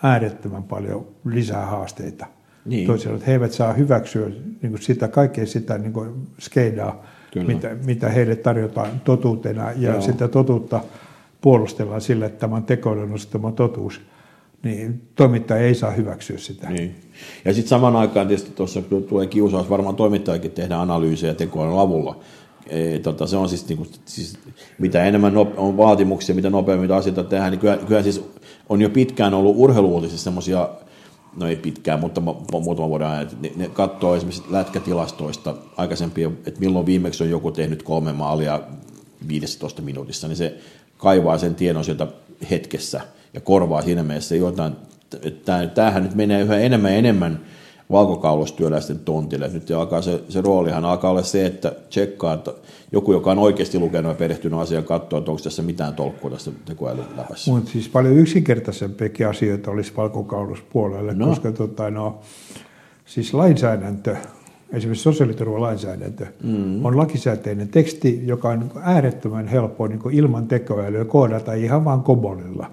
äärettömän 0.03 0.63
paljon 0.63 1.07
lisää 1.25 1.67
haasteita. 1.67 2.27
Niin. 2.65 2.87
Toisaalta, 2.87 3.17
että 3.17 3.27
he 3.27 3.33
eivät 3.33 3.53
saa 3.53 3.73
hyväksyä 3.73 4.29
niin 4.29 4.73
kuin 4.73 4.83
sitä, 4.83 5.09
kaikkea 5.09 5.47
sitä 5.47 5.79
niin 5.79 5.93
kuin 5.93 6.27
skeidaa, 6.41 7.03
mitä, 7.47 7.77
mitä 7.85 8.09
heille 8.09 8.37
tarjotaan 8.37 9.01
totuutena, 9.05 9.73
ja 9.73 9.93
Joo. 9.93 10.01
sitä 10.01 10.29
totuutta 10.29 10.81
puolustellaan 11.41 12.01
sillä, 12.01 12.27
että 12.27 12.39
tämä 12.39 12.57
on 12.57 12.65
tekoälyn 12.65 13.11
nostama 13.11 13.53
totuus 13.53 14.01
niin 14.63 15.03
toimittaja 15.15 15.61
ei 15.61 15.75
saa 15.75 15.91
hyväksyä 15.91 16.39
sitä. 16.39 16.71
Niin. 16.71 16.95
Ja 17.45 17.55
sitten 17.55 17.69
saman 17.69 17.97
aikaan 17.97 18.29
tietysti 18.29 18.51
tuossa 18.51 18.83
tulee 19.09 19.27
kiusaus, 19.27 19.71
varmaan 19.71 19.97
toimittajakin 19.97 20.51
tehdä 20.51 20.77
analyysejä 20.77 21.35
tekoälyn 21.35 21.79
avulla. 21.79 22.21
E, 22.67 22.99
tota, 22.99 23.27
se 23.27 23.37
on 23.37 23.49
siis, 23.49 23.69
niin 23.69 23.77
kuin, 23.77 23.89
siis, 24.05 24.39
mitä 24.79 25.05
enemmän 25.05 25.37
on 25.37 25.77
vaatimuksia, 25.77 26.35
mitä 26.35 26.51
nopeammin 26.51 26.93
asioita 26.93 27.25
tehdään, 27.25 27.51
niin 27.51 27.61
kyllä, 27.61 27.77
kyllä 27.77 28.03
siis 28.03 28.25
on 28.69 28.83
jo 28.83 28.91
pitkään 28.91 29.35
ollut 29.35 29.55
urheiluutisissa 29.57 30.25
semmoisia, 30.25 30.69
no 31.37 31.47
ei 31.47 31.57
pitkään, 31.57 32.01
mutta 32.01 32.21
muutama 32.53 32.89
vuoden 32.89 33.07
ajan, 33.07 33.23
että 33.23 33.37
ne, 33.41 33.53
ne 33.57 33.69
katsoo 33.69 34.17
esimerkiksi 34.17 34.43
lätkätilastoista 34.51 35.55
aikaisempia, 35.77 36.31
että 36.47 36.61
milloin 36.61 36.87
viimeksi 36.87 37.25
on 37.25 37.31
joku 37.31 37.53
tehnyt 37.53 37.83
kolme 37.83 38.13
maalia 38.13 38.61
15 39.29 39.83
minuutissa, 39.83 40.29
niin 40.29 40.37
se 40.37 40.59
kaivaa 40.97 41.39
sen 41.39 41.55
tiedon 41.55 41.85
sieltä 41.85 42.07
hetkessä 42.51 43.01
ja 43.35 43.41
korvaa 43.41 43.83
siinä 43.83 44.03
mielessä 44.03 44.37
jotain, 44.37 44.73
että 45.23 45.67
tämähän 45.75 46.03
nyt 46.03 46.15
menee 46.15 46.43
yhä 46.43 46.59
enemmän 46.59 46.93
ja 46.93 46.99
enemmän 46.99 47.41
valkokaulostyöläisten 47.93 48.99
tontille. 48.99 49.49
Nyt 49.49 49.71
alkaa 49.71 50.03
se, 50.03 50.21
se 50.29 50.41
roolihan 50.41 50.85
alkaa 50.85 51.11
olla 51.11 51.23
se, 51.23 51.47
että 51.47 51.73
tsekkaa, 51.91 52.35
että 52.35 52.53
joku, 52.93 53.13
joka 53.13 53.31
on 53.31 53.39
oikeasti 53.39 53.79
lukenut 53.79 54.11
ja 54.13 54.19
perehtynyt 54.19 54.61
asiaan, 54.61 54.85
katsoo, 54.85 55.19
että 55.19 55.31
onko 55.31 55.43
tässä 55.43 55.63
mitään 55.63 55.95
tolkkua 55.95 56.31
tässä 56.31 56.51
tekoälyläpässä. 56.65 57.51
Mutta 57.51 57.71
siis 57.71 57.89
paljon 57.89 58.17
yksinkertaisempiakin 58.17 59.29
asioita 59.29 59.71
olisi 59.71 59.93
valkokauluspuolelle, 59.97 61.15
no. 61.15 61.27
koska 61.27 61.53
tota, 61.53 61.91
no, 61.91 62.21
siis 63.05 63.35
lainsäädäntö, 63.35 64.17
esimerkiksi 64.73 65.03
sosiaaliturvalainsäädäntö, 65.03 66.27
mm. 66.43 66.85
on 66.85 66.97
lakisääteinen 66.97 67.69
teksti, 67.69 68.23
joka 68.27 68.49
on 68.49 68.71
äärettömän 68.83 69.49
helppo 69.49 69.87
niin 69.87 70.01
ilman 70.11 70.49
tekoälyä 70.49 71.05
koodata 71.05 71.53
ihan 71.53 71.85
vain 71.85 72.01
kobolilla. 72.01 72.67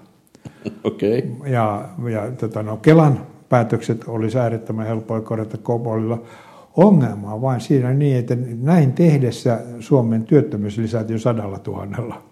Okay. 0.84 1.22
Ja, 1.46 1.88
ja 2.10 2.30
tota, 2.30 2.62
no, 2.62 2.76
Kelan 2.76 3.26
päätökset 3.50 4.04
olisi 4.06 4.38
äärettömän 4.38 4.86
helppoa 4.86 5.20
korjata 5.20 5.58
kobolilla. 5.58 6.22
Ongelma 6.76 7.34
on 7.34 7.42
vain 7.42 7.60
siinä 7.60 7.94
niin, 7.94 8.16
että 8.16 8.36
näin 8.62 8.92
tehdessä 8.92 9.60
Suomen 9.80 10.24
työttömyys 10.24 10.78
lisääntyy 10.78 11.18
sadalla 11.18 11.58
tuhannella. 11.58 12.22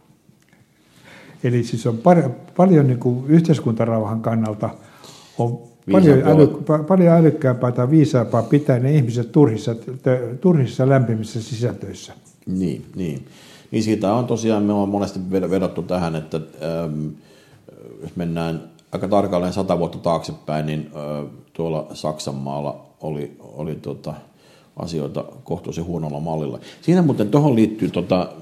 Eli 1.45 1.65
siis 1.65 1.87
on 1.87 1.99
par, 1.99 2.31
paljon 2.57 2.87
niin 2.87 2.99
kuin 2.99 3.25
yhteiskuntarauhan 3.29 4.21
kannalta 4.21 4.71
on 5.39 5.59
paljon, 5.93 6.23
äly, 6.27 6.47
paljon 6.89 7.15
älykkäämpää 7.15 7.73
tai 7.73 7.91
viisaampaa 7.91 8.43
pitää 8.43 8.79
ne 8.79 8.95
ihmiset 8.95 9.33
turhissa, 9.33 9.77
turhissa 10.41 10.89
lämpimissä 10.89 11.43
sisältöissä. 11.43 12.13
Niin, 12.47 12.85
niin. 12.97 13.27
Niin 13.71 13.83
siitä 13.83 14.15
on 14.15 14.27
tosiaan, 14.27 14.63
me 14.63 14.73
on 14.73 14.89
monesti 14.89 15.21
vedottu 15.31 15.83
tähän, 15.83 16.17
että 16.17 16.37
ähm, 16.37 17.07
jos 18.03 18.17
mennään 18.17 18.78
aika 18.93 19.09
tarkalleen 19.09 19.53
sata 19.53 19.79
vuotta 19.79 19.99
taaksepäin, 19.99 20.67
niin 20.67 20.91
tuolla 21.53 21.87
Saksan 21.95 22.35
maalla 22.35 22.87
oli, 23.01 23.37
oli 23.41 23.75
tota, 23.75 24.15
asioita 24.77 25.25
kohtuullisen 25.45 25.85
huonolla 25.85 26.21
mallilla. 26.21 26.59
Siinä 26.83 27.03
muuten 27.03 27.31
tuohon 27.31 27.55
liittyy, 27.55 27.91
tota, 27.91 28.33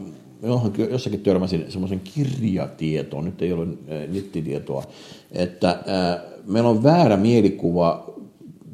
johonkin, 0.42 0.90
jossakin 0.90 1.20
törmäsin 1.20 1.64
semmoisen 1.68 2.00
kirjatietoon, 2.00 3.24
nyt 3.24 3.42
ei 3.42 3.52
ole 3.52 3.66
nettitietoa, 4.09 4.85
että 5.32 5.68
ää, 5.87 6.20
meillä 6.46 6.70
on 6.70 6.82
väärä 6.82 7.16
mielikuva 7.16 8.11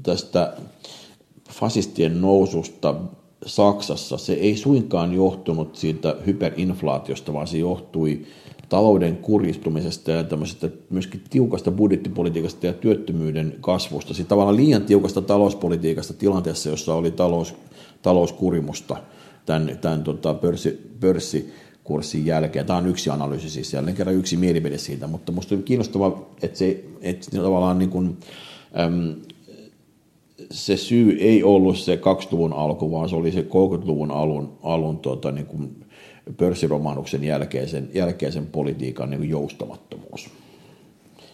tästä 0.02 0.56
fasistien 1.50 2.20
noususta 2.20 2.94
Saksassa. 3.46 4.18
Se 4.18 4.33
ei 4.33 4.57
suinkaan 4.57 5.14
johtunut 5.14 5.76
siitä 5.76 6.16
hyperinflaatiosta, 6.26 7.33
vaan 7.33 7.46
se 7.46 7.59
johtui 7.59 8.26
talouden 8.68 9.16
kuristumisesta 9.16 10.11
ja 10.11 10.24
tämmöisestä 10.24 10.68
myöskin 10.90 11.22
tiukasta 11.31 11.70
budjettipolitiikasta 11.70 12.66
ja 12.66 12.72
työttömyyden 12.72 13.55
kasvusta. 13.61 14.14
Siis 14.14 14.28
tavallaan 14.28 14.57
liian 14.57 14.83
tiukasta 14.83 15.22
talouspolitiikasta 15.22 16.14
tilanteessa, 16.14 16.68
jossa 16.68 16.94
oli 16.94 17.11
talous, 17.11 17.55
talouskurimusta 18.02 18.96
tämän, 19.46 19.78
tämän 19.81 20.05
tota, 20.05 20.35
pörssi, 20.35 20.90
pörssikurssin 21.00 22.26
jälkeen. 22.26 22.66
Tämä 22.66 22.78
on 22.78 22.87
yksi 22.87 23.11
analyysi 23.11 23.50
siis, 23.50 23.72
jälleen 23.72 23.96
kerran 23.96 24.16
yksi 24.16 24.37
mielipide 24.37 24.78
siitä, 24.78 25.07
mutta 25.07 25.33
minusta 25.33 25.55
on 25.55 25.62
kiinnostavaa, 25.62 26.31
että 26.42 26.59
se 26.59 26.85
että 27.02 27.31
tavallaan 27.37 27.78
niin 27.78 27.90
kuin, 27.90 28.16
äm, 28.81 29.14
se 30.51 30.77
syy 30.77 31.16
ei 31.21 31.42
ollut 31.42 31.79
se 31.79 31.95
20-luvun 31.95 32.53
alku, 32.53 32.92
vaan 32.92 33.09
se 33.09 33.16
oli 33.16 33.33
se 33.33 33.40
30-luvun 33.40 34.11
alun, 34.11 34.59
alun 34.62 34.99
tota, 34.99 35.33
niin 35.33 35.47
kuin 35.47 35.85
pörssiromahduksen 36.37 37.25
jälkeisen, 37.25 37.90
jälkeisen 37.95 38.47
politiikan 38.47 39.11
niin 39.11 39.29
joustamattomuus, 39.29 40.31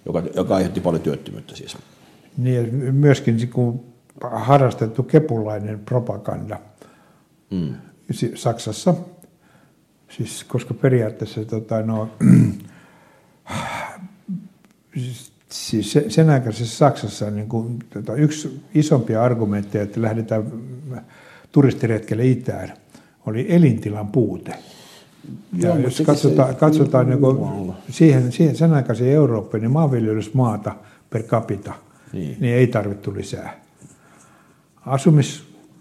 joka, 0.06 0.22
joka 0.34 0.56
aiheutti 0.56 0.80
paljon 0.80 1.02
työttömyyttä 1.02 1.56
siis. 1.56 1.76
Niin, 2.36 2.94
myöskin 2.94 3.50
kun 3.52 3.84
harrastettu 4.32 5.02
kepulainen 5.02 5.78
propaganda 5.78 6.60
mm. 7.50 7.74
Saksassa, 8.34 8.94
siis, 10.08 10.44
koska 10.44 10.74
periaatteessa 10.74 11.44
tota, 11.44 11.82
no, 11.82 12.08
siis 15.48 15.98
sen 16.08 16.30
aikaisessa 16.30 16.76
Saksassa 16.76 17.30
niin 17.30 17.48
kuin, 17.48 17.78
tota, 17.90 18.14
yksi 18.14 18.60
isompia 18.74 19.22
argumentteja, 19.22 19.84
että 19.84 20.02
lähdetään 20.02 20.44
turistiretkelle 21.52 22.26
itään, 22.26 22.72
oli 23.26 23.46
elintilan 23.48 24.08
puute. 24.08 24.50
Ja 24.50 25.68
Joo, 25.68 25.74
mutta 25.74 25.86
jos 25.88 26.02
katsotaan, 26.06 26.48
se- 26.52 26.58
katsotaan 26.58 27.06
niin 27.06 27.20
muualla. 27.20 27.74
siihen, 27.90 28.32
siihen 28.32 28.56
sen 28.56 28.72
aikaisiin 28.74 29.12
Eurooppaan, 29.12 29.60
niin 29.60 29.70
maanviljelysmaata 29.70 30.74
per 31.10 31.22
capita, 31.22 31.72
Niin. 32.12 32.36
niin, 32.40 32.54
ei 32.54 32.66
tarvittu 32.66 33.14
lisää. 33.14 33.60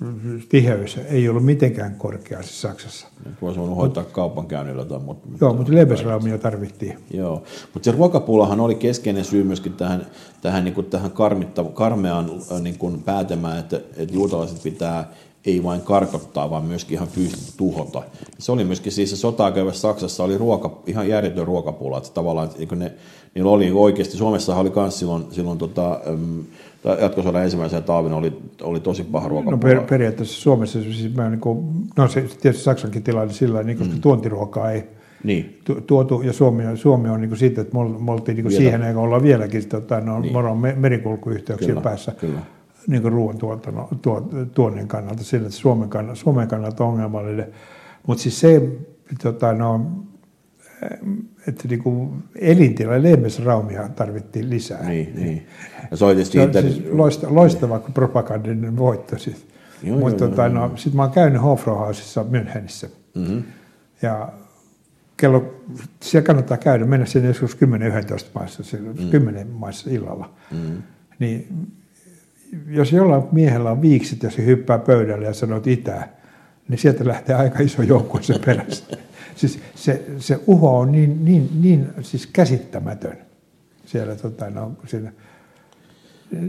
Asumistiheys 0.02 0.98
ei 0.98 1.30
ollut 1.30 1.46
mitenkään 1.46 1.96
korkea 1.96 2.42
siis 2.42 2.62
Saksassa. 2.62 3.08
Voisi 3.42 3.60
voinut 3.60 3.78
hoitaa 3.78 4.04
kaupankäynnillä 4.04 4.86
tai 4.86 5.00
mutta, 5.00 5.28
Joo, 5.42 5.54
mutta 5.54 5.74
Lebensraumia 5.76 6.38
tarvittiin. 6.38 7.00
Joo, 7.14 7.44
mutta 7.74 7.92
se 7.92 7.98
ruokapulahan 7.98 8.60
oli 8.60 8.76
keskeinen 8.76 9.26
syy 9.26 9.44
myöskin 9.44 9.74
tähän, 9.74 10.08
tähän, 10.42 10.64
niin 10.64 10.74
kuin 10.74 10.88
tähän 10.88 11.12
karmitta, 11.12 11.64
karmeaan 11.64 12.32
äh, 12.52 12.62
niin 12.62 12.78
kuin 12.78 13.04
päätämään, 13.04 13.60
että, 13.60 13.82
että 13.98 14.16
juutalaiset 14.16 14.64
pitää 14.64 15.12
ei 15.48 15.64
vain 15.64 15.82
karkottaa, 15.82 16.50
vaan 16.50 16.66
myöskin 16.66 16.96
ihan 16.96 17.08
fyysisesti 17.08 17.54
tuhota. 17.58 18.04
Se 18.40 18.52
oli 18.52 18.64
myöskin 18.64 18.92
siis 18.92 19.10
se 19.10 19.16
sotaa 19.16 19.52
käyvässä 19.52 19.82
Saksassa 19.82 20.24
oli 20.24 20.38
ruoka, 20.38 20.80
ihan 20.88 21.10
järjetön 21.10 21.48
ruokapula, 21.48 21.98
että 21.98 22.10
tavallaan 22.14 22.50
että 22.60 22.76
ne, 22.76 22.92
niillä 23.36 23.52
oli 23.52 23.72
oikeasti, 23.72 24.18
Suomessa 24.18 24.56
oli 24.56 24.72
myös 24.76 25.00
silloin, 25.00 25.24
silloin 25.32 25.58
tota, 25.58 26.00
jatkosodan 27.02 27.44
ensimmäisenä 27.44 27.82
taavina 27.82 28.16
oli, 28.16 28.34
oli 28.62 28.80
tosi 28.80 29.04
paha 29.04 29.26
No 29.26 29.30
ruokapula. 29.30 29.58
per, 29.58 29.82
periaatteessa 29.90 30.42
Suomessa, 30.42 30.82
siis 30.82 31.16
mä 31.16 31.30
niin 31.30 31.40
kuin, 31.40 31.66
no 31.98 32.08
se 32.08 32.22
tietysti 32.42 32.64
Saksankin 32.64 33.04
tilanne 33.04 33.34
sillä 33.34 33.64
niin 33.64 33.78
koska 33.78 33.94
mm. 33.94 34.02
tuontiruokaa 34.02 34.72
ei 34.72 34.84
niin, 35.24 35.60
tu- 35.64 35.82
tuotu, 35.82 36.22
ja 36.22 36.34
Suomi, 36.34 36.66
on- 36.66 36.78
Suomi 36.78 37.10
on 37.10 37.22
niin 37.22 37.30
kuin 37.30 37.40
siitä, 37.40 37.62
että 37.62 37.74
me 37.74 37.80
ol- 37.80 37.98
me 38.00 38.12
oltiin 38.12 38.36
niin 38.36 38.44
kuin 38.44 38.56
siihen 38.56 38.84
eikä 38.84 39.00
olla 39.00 39.22
vieläkin, 39.24 39.70
tota, 39.70 40.00
no, 40.02 40.20
Niin. 40.20 40.34
me 40.34 40.40
ollaan 40.40 40.58
merikulkuyhteyksien 40.76 41.70
Kyllä, 41.70 41.82
päässä 41.82 42.12
kyllä. 42.12 42.40
Niin 42.88 43.02
kuin 43.02 43.12
ruoan 43.12 43.38
tuotannon, 43.38 43.88
tuo, 44.02 44.30
tuonnin 44.54 44.88
kannalta, 44.88 45.24
sillä 45.24 45.48
että 45.48 45.58
Suomen 45.58 45.90
kannalta, 45.90 46.20
Suomen 46.20 46.48
kannalta 46.48 46.84
ongelmallinen. 46.84 47.48
Mutta 48.08 48.24
siis 48.24 48.40
se, 48.40 48.62
tota, 49.24 49.54
no, 49.54 49.92
että 51.48 51.68
niin 51.68 51.84
kuin 51.84 52.24
elintila, 52.36 53.04
lehmisraumia 53.04 53.90
tarvittiin 53.90 54.50
lisää. 54.50 54.90
niin, 54.90 55.16
niin. 55.16 55.48
Ja 55.92 55.98
se 55.98 56.06
oli 56.06 56.16
tietysti 56.16 56.38
Se 56.38 56.44
on 56.44 56.72
siis 56.72 56.84
loistava, 56.92 57.36
loistava 57.36 57.80
propagandinen 57.80 58.78
voitto. 58.78 59.18
Siis. 59.18 59.48
Joo, 59.84 60.00
Mutta 60.00 60.30
tota, 60.30 60.50
no, 60.50 60.72
sitten 60.76 60.96
mä 60.96 61.04
oon 61.04 61.12
käynyt 61.12 61.42
Hofbrauhausissa 61.42 62.26
Münchenissä. 62.32 62.90
Mhm. 63.16 63.38
Ja 64.02 64.30
kello, 65.18 65.56
siellä 66.02 66.26
kannattaa 66.26 66.58
käydä, 66.58 66.86
mennä 66.86 67.06
sinne 67.06 67.28
joskus 67.28 67.58
10-11 67.58 67.60
maissa, 68.34 68.64
mm. 68.80 69.10
10 69.10 69.48
maissa 69.48 69.90
illalla. 69.90 70.34
Mm. 70.52 70.84
Niin 71.20 71.68
jos 72.68 72.92
jollain 72.92 73.24
miehellä 73.32 73.72
on 73.72 73.82
viikset 73.82 74.24
ja 74.24 74.32
se 74.32 74.46
hyppää 74.46 74.80
pöydälle 74.80 75.26
ja 75.26 75.34
sanoo 75.34 75.62
itää, 75.66 76.18
niin 76.68 76.78
sieltä 76.80 77.08
lähtee 77.08 77.36
aika 77.36 77.60
iso 77.60 77.82
joukkue 77.82 78.24
sen 78.24 78.42
perässä. 78.46 78.84
siis 79.36 79.60
se, 79.76 80.06
se 80.18 80.40
uho 80.48 80.80
on 80.80 80.92
niin, 80.92 81.26
niin, 81.26 81.50
niin 81.62 81.88
siis 82.02 82.28
käsittämätön 82.28 83.18
siellä, 83.86 84.16
tota, 84.16 84.50
no, 84.50 84.72
siinä, 84.86 85.12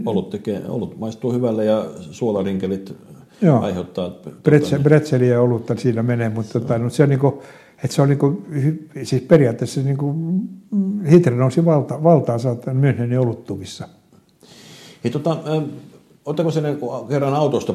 Olut, 0.05 0.29
tekee, 0.29 0.61
olut 0.67 0.99
maistuu 0.99 1.33
hyvälle 1.33 1.65
ja 1.65 1.85
suolarinkelit 2.11 2.95
Joo. 3.41 3.61
aiheuttaa... 3.61 4.11
Bretsel, 4.43 4.79
bretzeliä 4.79 5.33
ja 5.33 5.41
olutta 5.41 5.75
siinä 5.75 6.03
menee, 6.03 6.29
mutta 6.29 6.59
tota, 6.59 6.77
no, 6.77 6.89
se 6.89 7.03
on 7.03 7.09
niinku, 7.09 7.43
että 7.83 7.95
se 7.95 8.01
on 8.01 8.09
niinku, 8.09 8.41
hy- 8.51 9.03
siis 9.03 9.21
periaatteessa 9.21 9.81
niinku, 9.81 10.13
mm, 10.71 11.05
Hitler 11.05 11.35
nousi 11.35 11.65
valta, 11.65 12.03
valtaan 12.03 12.39
saattaa 12.39 12.73
Münchenin 12.73 13.19
oluttuvissa. 13.19 13.87
Hei, 15.03 15.11
tota, 15.11 15.37
ottako 16.25 16.51
sen 16.51 16.77
kun 16.77 17.07
kerran 17.07 17.33
autosta, 17.33 17.73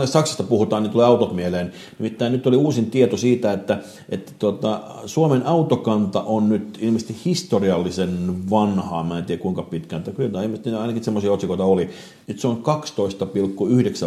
äh, 0.00 0.08
Saksasta 0.08 0.42
puhutaan, 0.42 0.82
niin 0.82 0.90
tulee 0.90 1.06
autot 1.06 1.34
mieleen. 1.34 1.72
Nimittäin 1.98 2.32
nyt 2.32 2.46
oli 2.46 2.56
uusin 2.56 2.90
tieto 2.90 3.16
siitä, 3.16 3.52
että, 3.52 3.78
että 4.08 4.32
tota, 4.38 4.80
Suomen 5.06 5.46
autokanta 5.46 6.22
on 6.22 6.48
nyt 6.48 6.78
ilmeisesti 6.80 7.16
historiallisen 7.24 8.34
vanhaa, 8.50 9.04
mä 9.04 9.18
en 9.18 9.24
tiedä 9.24 9.42
kuinka 9.42 9.62
pitkään, 9.62 10.00
mutta 10.00 10.16
kyllä 10.16 10.42
ilmeisesti 10.42 10.70
ainakin 10.70 11.04
semmoisia 11.04 11.32
otsikoita 11.32 11.64
oli, 11.64 11.90
että 12.28 12.42
se 12.42 12.48
on 12.48 12.62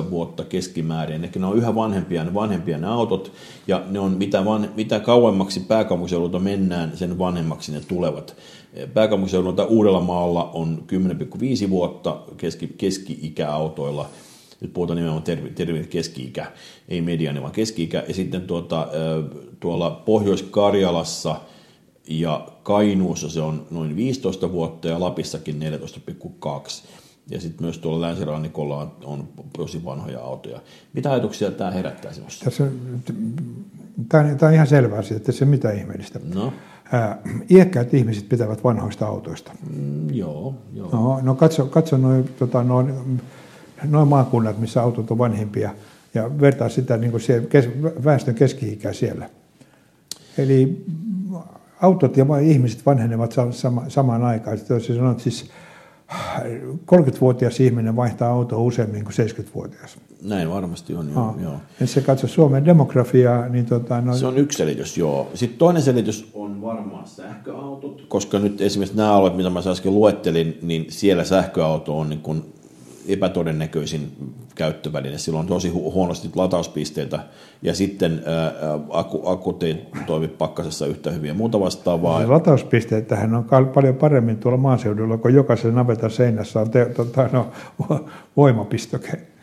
12,9 0.04 0.10
vuotta 0.10 0.43
keskimäärin, 0.43 1.24
eli 1.24 1.32
ne 1.36 1.45
on 1.45 1.58
yhä 1.58 1.76
vanhempia, 1.76 2.24
ne 2.24 2.34
vanhempia 2.34 2.78
ne 2.78 2.88
autot, 2.88 3.32
ja 3.67 3.82
ne 3.89 4.00
on 4.00 4.12
mitä, 4.12 4.45
van, 4.45 4.69
mitä 4.76 5.00
kauemmaksi 5.00 5.60
pääkaupunkiseudulta 5.60 6.39
mennään, 6.39 6.91
sen 6.95 7.19
vanhemmaksi 7.19 7.71
ne 7.71 7.82
tulevat. 7.88 8.36
Pääkaupunkiseudulta 8.93 9.65
Uudellamaalla 9.65 10.49
on 10.53 10.83
10,5 11.63 11.69
vuotta 11.69 12.21
keski, 12.38 12.67
keski-ikä 12.77 13.51
autoilla. 13.51 14.09
Nyt 14.61 14.73
puhutaan 14.73 14.95
nimenomaan 14.95 15.23
terve, 15.23 15.49
terve 15.49 15.83
keski-ikä, 15.83 16.51
ei 16.89 17.01
mediaani, 17.01 17.41
vaan 17.41 17.51
keski-ikä. 17.51 18.03
Ja 18.07 18.13
sitten 18.13 18.41
tuota, 18.41 18.88
tuolla 19.59 19.89
Pohjois-Karjalassa 20.05 21.35
ja 22.07 22.47
Kainuussa 22.63 23.29
se 23.29 23.41
on 23.41 23.67
noin 23.71 23.95
15 23.95 24.51
vuotta 24.51 24.88
ja 24.88 24.99
Lapissakin 24.99 25.59
14,2. 25.61 26.88
Ja 27.29 27.39
sitten 27.41 27.65
myös 27.65 27.77
tuolla 27.77 28.01
länsirannikolla 28.01 28.77
on, 28.77 28.91
on 29.03 29.27
tosi 29.57 29.85
vanhoja 29.85 30.19
autoja. 30.19 30.61
Mitä 30.93 31.11
ajatuksia 31.11 31.51
tämä 31.51 31.71
herättää 31.71 32.13
sinussa? 32.13 32.45
Tässä, 32.45 32.67
tämä 34.09 34.23
on, 34.23 34.38
tämä 34.38 34.47
on 34.49 34.53
ihan 34.53 34.67
selvä 34.67 34.95
asia, 34.97 35.17
että 35.17 35.31
se 35.31 35.45
mitä 35.45 35.71
ihmeellistä. 35.71 36.19
No, 36.33 36.53
Ää, 36.91 37.17
iäkkäät 37.49 37.93
ihmiset 37.93 38.29
pitävät 38.29 38.63
vanhoista 38.63 39.07
autoista. 39.07 39.51
mm, 39.75 40.09
joo, 40.13 40.55
joo. 40.73 40.89
No, 40.91 41.19
no 41.21 41.35
katso, 41.35 41.65
katso 41.65 41.97
noin 41.97 42.29
tota, 42.39 42.63
noin, 42.63 42.93
noin 43.83 44.07
maakunnat, 44.07 44.57
missä 44.59 44.81
autot 44.81 45.11
on 45.11 45.17
vanhempia, 45.17 45.71
ja 46.13 46.39
vertaa 46.41 46.69
sitä 46.69 46.97
niin 46.97 47.11
kuin 47.11 47.21
siellä, 47.21 47.47
kes, 47.47 47.69
väestön 48.03 48.35
keski-ikää 48.35 48.93
siellä. 48.93 49.29
Eli 50.38 50.85
autot 51.81 52.17
ja 52.17 52.25
ihmiset 52.43 52.85
vanhenevat 52.85 53.31
sa- 53.31 53.51
sama, 53.51 53.83
samaan 53.88 54.23
aikaan. 54.23 54.57
Sitten 54.57 54.75
jos 54.75 54.88
sanot, 54.88 55.19
siis 55.19 55.49
30-vuotias 56.91 57.59
ihminen 57.59 57.95
vaihtaa 57.95 58.29
autoa 58.29 58.59
useammin 58.59 59.03
kuin 59.03 59.13
70-vuotias. 59.13 59.97
Näin 60.21 60.49
varmasti 60.49 60.95
on, 60.95 61.11
joo. 61.13 61.27
Ah. 61.27 61.41
joo. 61.41 61.53
Jos 61.79 61.93
se 61.93 62.01
katso 62.01 62.27
Suomen 62.27 62.65
demografiaa, 62.65 63.49
niin 63.49 63.65
tota, 63.65 64.01
no, 64.01 64.17
Se 64.17 64.27
on 64.27 64.37
yksi 64.37 64.57
selitys, 64.57 64.97
joo. 64.97 65.29
Sitten 65.33 65.59
toinen 65.59 65.83
selitys 65.83 66.29
on 66.33 66.61
varmaan 66.61 67.07
sähköautot, 67.07 68.05
koska 68.07 68.39
nyt 68.39 68.61
esimerkiksi 68.61 68.97
nämä 68.97 69.13
alueet, 69.13 69.37
mitä 69.37 69.49
mä 69.49 69.61
äsken 69.67 69.93
luettelin, 69.93 70.59
niin 70.61 70.85
siellä 70.89 71.23
sähköauto 71.23 71.99
on 71.99 72.09
niin 72.09 72.21
kuin 72.21 72.53
epätodennäköisin 73.07 74.11
käyttöväline. 74.55 75.17
Sillä 75.17 75.39
on 75.39 75.47
tosi 75.47 75.69
hu- 75.69 75.93
huonosti 75.93 76.29
latauspisteitä 76.35 77.19
ja 77.61 77.75
sitten 77.75 78.23
ää, 78.25 78.51
akku, 78.89 79.21
akut 79.29 79.63
ei 79.63 79.85
toimi 80.05 80.27
pakkasessa 80.27 80.85
yhtä 80.85 81.11
hyvin 81.11 81.27
ja 81.27 81.33
muuta 81.33 81.59
vastaavaa. 81.59 82.19
Ne 82.19 82.25
latauspisteet 82.25 83.07
tähän 83.07 83.35
on 83.35 83.45
paljon 83.73 83.95
paremmin 83.95 84.37
tuolla 84.37 84.57
maaseudulla, 84.57 85.17
kun 85.17 85.33
jokaisen 85.33 85.75
navetan 85.75 86.11
seinässä 86.11 86.59
on 86.59 86.69
te, 86.69 86.85
tota, 86.85 87.29
no, 87.31 87.47
voimapistoke. 88.37 89.35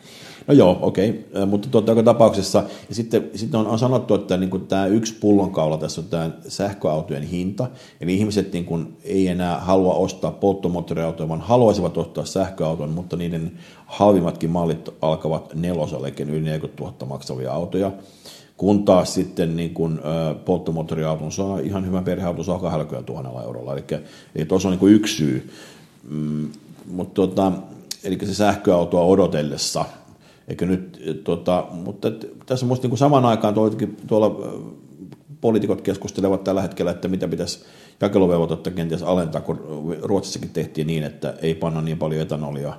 No 0.47 0.53
joo, 0.53 0.79
okei, 0.81 1.25
okay. 1.31 1.45
mutta 1.45 1.67
tuota, 1.69 1.91
joka 1.91 2.03
tapauksessa, 2.03 2.63
ja 2.89 2.95
sitten, 2.95 3.29
sitten 3.35 3.59
on, 3.59 3.67
on 3.67 3.79
sanottu, 3.79 4.15
että 4.15 4.37
niin 4.37 4.49
kuin 4.49 4.67
tämä 4.67 4.85
yksi 4.85 5.13
pullonkaula 5.13 5.77
tässä 5.77 6.01
on 6.01 6.07
tämä 6.07 6.31
sähköautojen 6.47 7.23
hinta, 7.23 7.67
eli 8.01 8.15
ihmiset 8.15 8.53
niin 8.53 8.65
kuin 8.65 8.97
ei 9.03 9.27
enää 9.27 9.59
halua 9.59 9.93
ostaa 9.93 10.31
polttomoottoriautoja, 10.31 11.29
vaan 11.29 11.41
haluaisivat 11.41 11.97
ostaa 11.97 12.25
sähköauton, 12.25 12.89
mutta 12.89 13.15
niiden 13.15 13.51
halvimmatkin 13.85 14.49
mallit 14.49 14.89
alkavat 15.01 15.55
nelosella, 15.55 16.07
eli 16.07 16.15
yli 16.29 16.41
40 16.41 16.83
000 16.83 16.95
maksavia 17.05 17.53
autoja, 17.53 17.91
kun 18.57 18.85
taas 18.85 19.13
sitten 19.13 19.55
niin 19.55 19.73
kuin, 19.73 19.99
polttomoottoriauton 20.45 21.31
saa, 21.31 21.59
ihan 21.59 21.85
hyvän 21.85 22.03
perheauton 22.03 22.45
saa 22.45 22.59
20 22.59 23.13
000 23.13 23.43
eurolla, 23.43 23.73
eli, 23.73 23.83
eli 24.35 24.45
tuossa 24.45 24.69
on 24.69 24.77
niin 24.81 24.95
yksi 24.95 25.15
syy. 25.15 25.51
Mm, 26.09 26.49
mutta 26.91 27.13
tota, 27.13 27.51
eli 28.03 28.17
se 28.23 28.33
sähköautoa 28.33 29.03
odotellessa, 29.03 29.85
Eikö 30.47 30.65
nyt, 30.65 31.01
tota, 31.23 31.65
mutta 31.71 32.11
tässä 32.45 32.65
musta 32.65 32.87
niin 32.87 32.97
samaan 32.97 33.25
aikaan 33.25 33.53
tuolla, 34.07 34.39
poliitikot 35.41 35.81
keskustelevat 35.81 36.43
tällä 36.43 36.61
hetkellä, 36.61 36.91
että 36.91 37.07
mitä 37.07 37.27
pitäisi 37.27 37.65
jakeluvelvoitetta 38.01 38.71
kenties 38.71 39.03
alentaa, 39.03 39.41
kun 39.41 39.59
Ruotsissakin 40.01 40.49
tehtiin 40.49 40.87
niin, 40.87 41.03
että 41.03 41.33
ei 41.41 41.55
panna 41.55 41.81
niin 41.81 41.97
paljon 41.97 42.21
etanolia, 42.21 42.73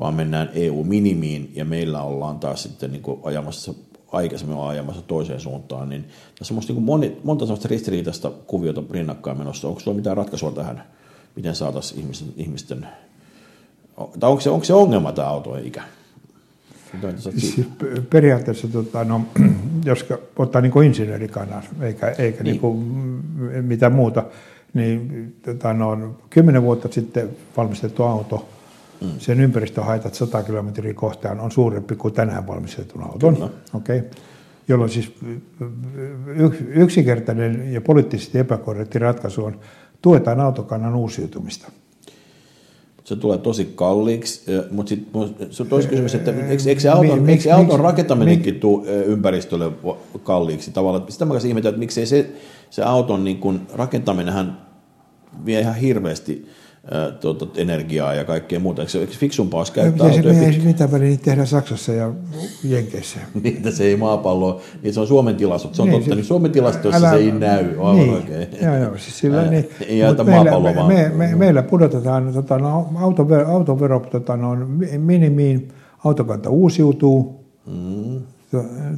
vaan 0.00 0.14
mennään 0.14 0.50
EU-minimiin 0.54 1.52
ja 1.54 1.64
meillä 1.64 2.02
ollaan 2.02 2.38
taas 2.38 2.62
sitten 2.62 2.92
niin 2.92 3.02
kuin 3.02 3.20
ajamassa, 3.22 3.74
aikaisemmin 4.12 4.58
ajamassa 4.58 5.02
toiseen 5.02 5.40
suuntaan, 5.40 5.88
niin 5.88 6.04
tässä 6.38 6.54
on 6.54 6.60
niin 6.60 6.74
kuin 6.74 6.84
moni, 6.84 7.16
monta 7.24 7.46
sellaista 7.46 7.68
ristiriitaista 7.68 8.30
kuviota 8.46 8.82
rinnakkain 8.90 9.38
menossa. 9.38 9.68
Onko 9.68 9.80
sulla 9.80 9.96
mitään 9.96 10.16
ratkaisua 10.16 10.50
tähän, 10.50 10.82
miten 11.36 11.54
saataisiin 11.54 12.00
ihmisten, 12.00 12.28
ihmisten 12.36 12.88
tai 14.20 14.30
onko 14.30 14.40
se, 14.40 14.50
onko 14.50 14.64
se 14.64 14.74
ongelma 14.74 15.12
tämä 15.12 15.28
autojen 15.28 15.66
ikä? 15.66 15.82
Siitä? 17.00 17.40
Siis 17.40 17.66
p- 17.66 18.10
periaatteessa, 18.10 18.68
tota, 18.68 19.04
no, 19.04 19.20
jos 19.84 20.06
ottaa 20.36 20.60
niin 20.60 20.72
kuin 20.72 20.86
insinöörikannan, 20.86 21.62
eikä, 21.80 22.08
eikä 22.08 22.42
Niin. 22.42 22.52
niin. 22.52 22.60
kuin 22.60 22.78
mitään 23.62 23.92
muuta, 23.92 24.24
niin 24.74 25.32
tota, 25.42 25.72
no, 25.72 26.16
kymmenen 26.30 26.62
vuotta 26.62 26.88
sitten 26.90 27.28
valmistettu 27.56 28.02
auto, 28.02 28.48
mm. 29.00 29.08
sen 29.18 29.40
ympäristöhaitat 29.40 30.14
100 30.14 30.42
kilometriä 30.42 30.94
kohtaan 30.94 31.40
on 31.40 31.50
suurempi 31.52 31.96
kuin 31.96 32.14
tänään 32.14 32.46
valmistetun 32.46 33.02
auton. 33.02 33.34
Kyllä. 33.34 33.48
Okay. 33.74 34.02
jolloin 34.68 34.90
siis 34.90 35.14
yksinkertainen 36.68 37.72
ja 37.72 37.80
poliittisesti 37.80 38.38
epäkorrekti 38.38 38.98
ratkaisu 38.98 39.44
on, 39.44 39.60
tuetaan 40.02 40.40
autokannan 40.40 40.94
uusiutumista. 40.94 41.72
Se 43.04 43.16
tulee 43.16 43.38
tosi 43.38 43.72
kalliiksi, 43.74 44.42
mutta 44.70 44.88
sit, 44.88 45.08
se 45.50 45.62
on 45.62 45.68
tosi 45.68 45.88
kysymys, 45.88 46.14
että 46.14 46.30
eikö, 46.30 46.62
eikö 46.68 46.80
se 46.80 46.88
auton, 46.88 47.18
mik, 47.18 47.30
eikö 47.30 47.42
se 47.42 47.52
auton 47.52 47.80
rakentaminenkin 47.80 48.60
tule 48.60 48.86
ympäristölle 48.86 49.72
kalliiksi 50.22 50.70
tavallaan. 50.70 51.12
Sitä 51.12 51.24
mä 51.24 51.34
ihmetän, 51.48 51.68
että 51.68 51.78
miksei 51.78 52.06
se, 52.06 52.30
se 52.70 52.82
auton 52.82 53.24
niin 53.24 53.38
kun, 53.38 53.60
rakentaminenhan 53.74 54.58
vie 55.46 55.60
ihan 55.60 55.74
hirveästi 55.74 56.48
tuota, 57.20 57.46
energiaa 57.56 58.14
ja 58.14 58.24
kaikkea 58.24 58.60
muuta. 58.60 58.82
Eikö 58.82 58.92
se 58.92 59.06
fiksumpaa 59.06 59.60
olisi 59.60 59.72
käyttää 59.72 60.08
no, 60.08 60.14
autoja? 60.14 60.52
Se, 60.52 60.58
mitä 60.64 60.92
väliä 60.92 61.08
niitä 61.08 61.24
tehdään 61.24 61.46
Saksassa 61.46 61.92
ja 61.92 62.12
Jenkeissä? 62.64 63.20
Niitä 63.42 63.70
se 63.70 63.84
ei 63.84 63.96
maapallo, 63.96 64.60
niin 64.82 64.94
se 64.94 65.00
on 65.00 65.06
Suomen 65.06 65.36
tilastot. 65.36 65.74
Se 65.74 65.82
on 65.82 65.88
niin, 65.88 66.00
totta, 66.00 66.08
se, 66.08 66.14
niin 66.14 66.24
Suomen 66.24 66.50
tilastoissa 66.50 66.98
älä, 66.98 67.10
se 67.10 67.16
ei 67.16 67.32
näy. 67.32 67.64
Aivan 67.70 67.96
niin, 67.96 68.14
oikein. 68.14 68.48
Joo, 68.62 68.76
joo, 68.76 68.98
siis 68.98 69.18
sillä 69.18 69.40
Ää, 69.40 69.50
niin, 69.50 69.68
ei 69.88 70.00
meillä, 70.24 70.50
me, 70.60 70.94
me, 70.94 71.12
me, 71.14 71.36
meillä 71.36 71.62
pudotetaan 71.62 72.32
tota, 72.34 72.58
no, 72.58 72.88
autovero, 72.96 73.48
autovero 73.48 74.00
tota, 74.00 74.36
no, 74.36 74.56
minimiin, 74.98 75.68
autokanta 76.04 76.50
uusiutuu, 76.50 77.44
mm. 77.66 78.20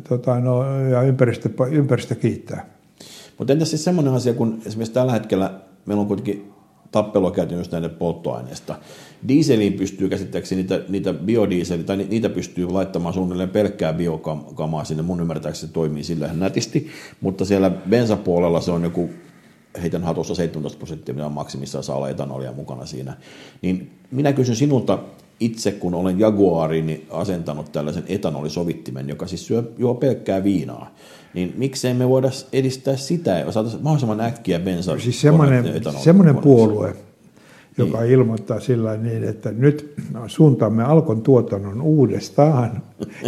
tota, 0.09 0.41
no, 0.41 0.81
ja 0.81 1.03
ympäristö, 1.03 1.51
ympäristö 1.71 2.15
kiittää. 2.15 2.67
Mutta 3.39 3.53
entäs 3.53 3.71
siis 3.71 3.85
semmoinen 3.85 4.13
asia, 4.13 4.35
kun 4.35 4.59
esimerkiksi 4.67 4.95
tällä 4.95 5.13
hetkellä 5.13 5.51
meillä 5.87 6.01
on 6.01 6.07
kuitenkin 6.07 6.56
tappelua 6.91 7.31
käyty 7.31 7.55
just 7.55 7.73
näiden 7.73 7.91
polttoaineista. 7.91 8.75
Dieseliin 9.29 9.73
pystyy 9.73 10.09
käsittääkseni 10.09 10.63
niitä, 10.63 10.81
niitä 10.89 11.13
biodieseli, 11.13 11.85
tai 11.85 11.97
niitä 11.97 12.29
pystyy 12.29 12.71
laittamaan 12.71 13.15
suunnilleen 13.15 13.51
pelkkää 13.51 13.93
biokamaa 13.93 14.85
sinne. 14.85 15.03
Mun 15.03 15.21
ymmärtääkseni 15.21 15.69
se 15.69 15.75
toimii 15.75 16.05
sillä 16.05 16.33
nätisti, 16.33 16.89
mutta 17.21 17.45
siellä 17.45 17.71
bensapuolella 17.71 18.61
se 18.61 18.71
on 18.71 18.83
joku 18.83 19.11
heitän 19.83 20.05
hatussa 20.05 20.35
17 20.35 20.79
prosenttia, 20.79 21.15
mitä 21.15 21.29
maksimissaan 21.29 21.85
saa 21.85 21.97
olla 21.97 22.09
etanolia 22.09 22.53
mukana 22.53 22.87
siinä. 22.87 23.17
Niin 23.63 23.91
minä 24.11 24.33
kysyn 24.33 24.57
sinulta 24.57 24.99
itse, 25.41 25.73
kun 25.73 25.95
olen 25.95 26.21
Jaguarini 26.21 27.07
asentanut 27.11 27.73
tällaisen 27.73 28.05
etanolisovittimen, 28.07 29.09
joka 29.09 29.27
siis 29.27 29.47
syö, 29.47 29.63
juo 29.79 29.95
pelkkää 29.95 30.45
viinaa 30.45 30.95
niin 31.35 31.55
miksei 31.57 31.95
me 31.95 32.09
voida 32.09 32.31
edistää 32.53 32.97
sitä, 32.97 33.31
ja 33.31 33.53
saataisiin 33.53 33.83
mahdollisimman 33.83 34.21
äkkiä 34.21 34.59
bensa 34.59 34.99
Siis 34.99 35.21
semmoinen, 35.21 35.65
semmoinen 35.99 36.37
puolue, 36.37 36.97
joka 37.79 38.01
niin. 38.01 38.13
ilmoittaa 38.13 38.61
sillä 38.61 38.97
niin, 38.97 39.25
että 39.25 39.53
nyt 39.53 39.95
suuntaamme 40.27 40.85
Alkon 40.85 41.23
tuotannon 41.23 41.81
uudestaan 41.81 42.83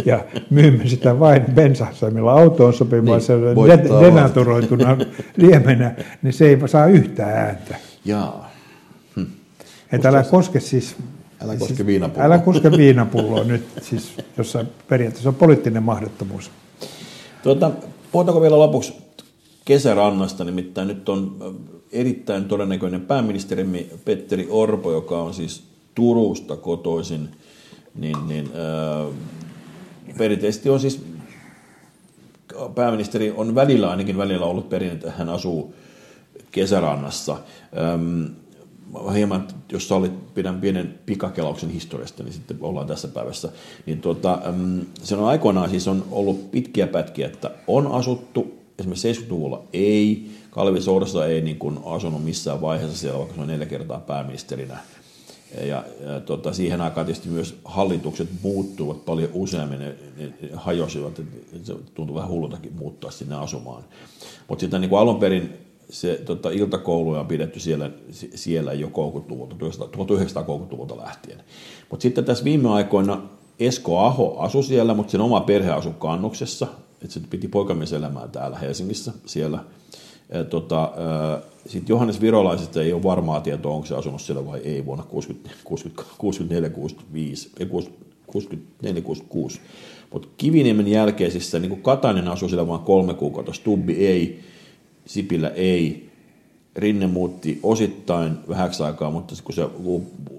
ja 0.05 0.25
myymme 0.49 0.87
sitä 0.87 1.19
vain 1.19 1.41
bensasamilla 1.55 2.31
autoon 2.31 2.73
sopimaisella 2.73 3.53
niin, 3.67 4.01
denaturoituna 4.01 4.97
liemenä, 5.37 5.95
niin 6.21 6.33
se 6.33 6.49
ei 6.49 6.57
saa 6.65 6.85
yhtään 6.85 7.37
ääntä. 7.37 7.75
Jaa. 8.05 8.51
Hm. 9.15 9.25
Että 9.91 10.09
älä 10.09 10.23
koske 10.23 10.59
siis 10.59 10.95
Älä 11.43 11.55
koske 11.55 11.75
siis, 11.75 11.85
viinapulloa. 11.85 12.25
Älä 12.25 12.37
koske 12.37 12.71
viinapulloa 12.71 13.43
nyt, 13.43 13.67
siis, 13.81 14.13
jossa 14.37 14.65
periaatteessa 14.87 15.29
on 15.29 15.35
poliittinen 15.35 15.83
mahdottomuus. 15.83 16.51
Tuota, 17.43 17.71
Puhutaanko 18.11 18.41
vielä 18.41 18.59
lopuksi 18.59 18.93
kesärannasta, 19.65 20.43
nimittäin 20.43 20.87
nyt 20.87 21.09
on 21.09 21.37
erittäin 21.91 22.45
todennäköinen 22.45 23.01
pääministerimme 23.01 23.85
Petteri 24.05 24.47
Orpo, 24.49 24.91
joka 24.91 25.21
on 25.21 25.33
siis 25.33 25.63
Turusta 25.95 26.57
kotoisin, 26.57 27.29
niin, 27.95 28.27
niin 28.27 28.45
äh, 28.45 29.15
perinteisesti 30.17 30.69
on 30.69 30.79
siis 30.79 31.05
pääministeri 32.75 33.33
on 33.37 33.55
välillä 33.55 33.89
ainakin 33.89 34.17
välillä 34.17 34.45
ollut 34.45 34.69
perinne, 34.69 34.93
että 34.93 35.11
hän 35.11 35.29
asuu 35.29 35.73
kesärannassa. 36.51 37.37
Ähm, 37.77 38.25
hieman, 39.13 39.47
jos 39.71 39.87
sallit, 39.87 40.33
pidän 40.33 40.61
pienen 40.61 40.99
pikakelauksen 41.05 41.69
historiasta, 41.69 42.23
niin 42.23 42.33
sitten 42.33 42.57
ollaan 42.61 42.87
tässä 42.87 43.07
päivässä. 43.07 43.49
Niin 43.85 44.01
tuota, 44.01 44.39
se 45.03 45.15
on 45.15 45.27
aikoinaan 45.27 45.69
siis 45.69 45.87
on 45.87 46.05
ollut 46.11 46.51
pitkiä 46.51 46.87
pätkiä, 46.87 47.27
että 47.27 47.51
on 47.67 47.87
asuttu, 47.87 48.53
esimerkiksi 48.79 49.13
70-luvulla 49.13 49.63
ei, 49.73 50.31
Kalvi 50.49 50.81
Sourassa 50.81 51.25
ei 51.27 51.41
niin 51.41 51.59
kuin 51.59 51.79
asunut 51.85 52.23
missään 52.23 52.61
vaiheessa 52.61 52.97
siellä, 52.97 53.19
vaikka 53.19 53.35
se 53.35 53.41
on 53.41 53.47
neljä 53.47 53.65
kertaa 53.65 53.99
pääministerinä. 53.99 54.77
Ja, 55.61 55.83
ja 56.05 56.19
tota, 56.25 56.53
siihen 56.53 56.81
aikaan 56.81 57.05
tietysti 57.05 57.29
myös 57.29 57.59
hallitukset 57.65 58.29
muuttuvat 58.41 59.05
paljon 59.05 59.29
useammin, 59.33 59.79
ne, 59.79 59.95
ne 60.17 60.33
hajosivat, 60.53 61.21
se 61.63 61.75
tuntui 61.93 62.15
vähän 62.15 62.29
hullultakin 62.29 62.73
muuttaa 62.73 63.11
sinne 63.11 63.35
asumaan. 63.35 63.83
Mutta 64.47 64.61
sitten 64.61 64.81
niin 64.81 64.93
alun 64.93 65.19
perin 65.19 65.68
se 65.89 66.21
tota, 66.25 66.49
iltakouluja 66.49 67.19
on 67.19 67.27
pidetty 67.27 67.59
siellä, 67.59 67.91
siellä 68.35 68.73
jo 68.73 68.87
30-luvulta, 68.87 69.55
1930-luvulta 69.95 70.97
lähtien. 70.97 71.43
Mutta 71.89 72.03
sitten 72.03 72.25
tässä 72.25 72.43
viime 72.43 72.69
aikoina 72.69 73.21
Esko 73.59 73.99
Aho 73.99 74.37
asui 74.37 74.63
siellä, 74.63 74.93
mutta 74.93 75.11
sen 75.11 75.21
oma 75.21 75.41
perhe 75.41 75.71
asui 75.71 75.93
Kannuksessa, 75.99 76.67
että 77.01 77.13
se 77.13 77.21
piti 77.29 77.47
poikamieselämää 77.47 78.27
täällä 78.27 78.57
Helsingissä 78.57 79.13
siellä. 79.25 79.59
Tota, 80.49 80.91
sitten 81.65 81.93
Johannes 81.93 82.21
Virolaisesta 82.21 82.81
ei 82.81 82.93
ole 82.93 83.03
varmaa 83.03 83.41
tietoa, 83.41 83.73
onko 83.73 83.85
se 83.85 83.95
asunut 83.95 84.21
siellä 84.21 84.45
vai 84.45 84.59
ei 84.59 84.85
vuonna 84.85 85.03
64, 85.03 86.69
65, 86.69 87.51
64, 88.27 89.01
66. 89.01 89.61
Mutta 90.13 90.27
Kiviniemen 90.37 90.87
jälkeisissä, 90.87 91.59
niin 91.59 91.81
Katainen 91.81 92.27
asui 92.27 92.49
siellä 92.49 92.67
vain 92.67 92.81
kolme 92.81 93.13
kuukautta, 93.13 93.53
Stubbi 93.53 94.07
ei, 94.07 94.39
Sipilä 95.09 95.49
ei. 95.49 96.09
Rinne 96.75 97.07
muutti 97.07 97.59
osittain 97.63 98.37
vähäksi 98.49 98.83
aikaa, 98.83 99.11
mutta 99.11 99.35
kun 99.43 99.55
se 99.55 99.67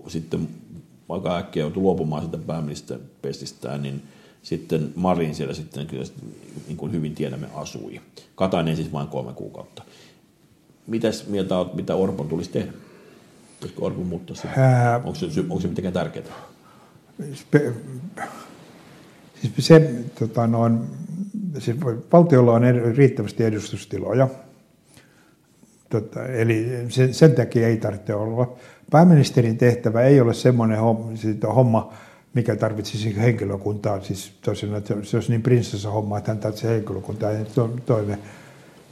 sitten 0.09 0.48
aika 1.09 1.37
äkkiä 1.37 1.62
joutui 1.62 1.83
luopumaan 1.83 2.22
sitä 2.24 2.38
pääministerin 2.38 3.04
pestistään, 3.22 3.83
niin 3.83 4.02
sitten 4.42 4.92
Marin 4.96 5.35
siellä 5.35 5.54
sitten 5.54 5.87
kyllä 5.87 6.04
niin 6.66 6.76
kuin 6.76 6.92
hyvin 6.92 7.14
tiedämme 7.14 7.46
asui. 7.54 8.00
Katainen 8.35 8.76
siis 8.76 8.92
vain 8.92 9.09
kolme 9.09 9.33
kuukautta. 9.33 9.83
Mitäs 10.87 11.26
mieltä 11.26 11.59
olet, 11.59 11.74
mitä 11.74 11.94
Orpon 11.94 12.28
tulisi 12.28 12.50
tehdä? 12.50 12.72
Pitäisikö 13.54 13.85
Orpon 13.85 14.06
muuttaa 14.06 14.37
sitä? 14.37 14.48
Ää... 14.56 14.96
Onko, 14.96 15.14
se, 15.14 15.40
onko 15.40 15.61
se 15.61 15.68
mitenkään 15.68 15.94
tärkeää? 15.94 16.26
Siis 19.40 19.52
se, 19.59 20.04
tota, 20.18 20.46
noin, 20.46 20.78
siis 21.59 21.76
valtiolla 22.12 22.52
on 22.52 22.62
riittävästi 22.96 23.44
edustustiloja, 23.44 24.28
Tota, 25.90 26.26
eli 26.26 26.87
sen, 26.88 27.14
sen 27.14 27.33
takia 27.33 27.68
ei 27.68 27.76
tarvitse 27.76 28.14
olla. 28.14 28.57
Pääministerin 28.90 29.59
tehtävä 29.59 30.03
ei 30.03 30.20
ole 30.20 30.35
semmoinen 30.35 30.79
homma, 30.79 31.12
homma 31.55 31.92
mikä 32.35 32.57
tarvitsisi 32.57 33.16
henkilökuntaa. 33.16 34.00
Siis 34.00 34.33
tosiaan, 34.42 34.76
että 34.76 34.94
se 35.03 35.16
olisi 35.16 35.31
niin 35.31 35.42
prinsessa 35.42 35.90
homma, 35.90 36.18
että 36.18 36.31
hän 36.31 36.38
tarvitsee 36.38 36.74
henkilökuntaa. 36.74 37.33
Ja 37.33 37.44
to, 37.55 37.70
toive. 37.87 38.18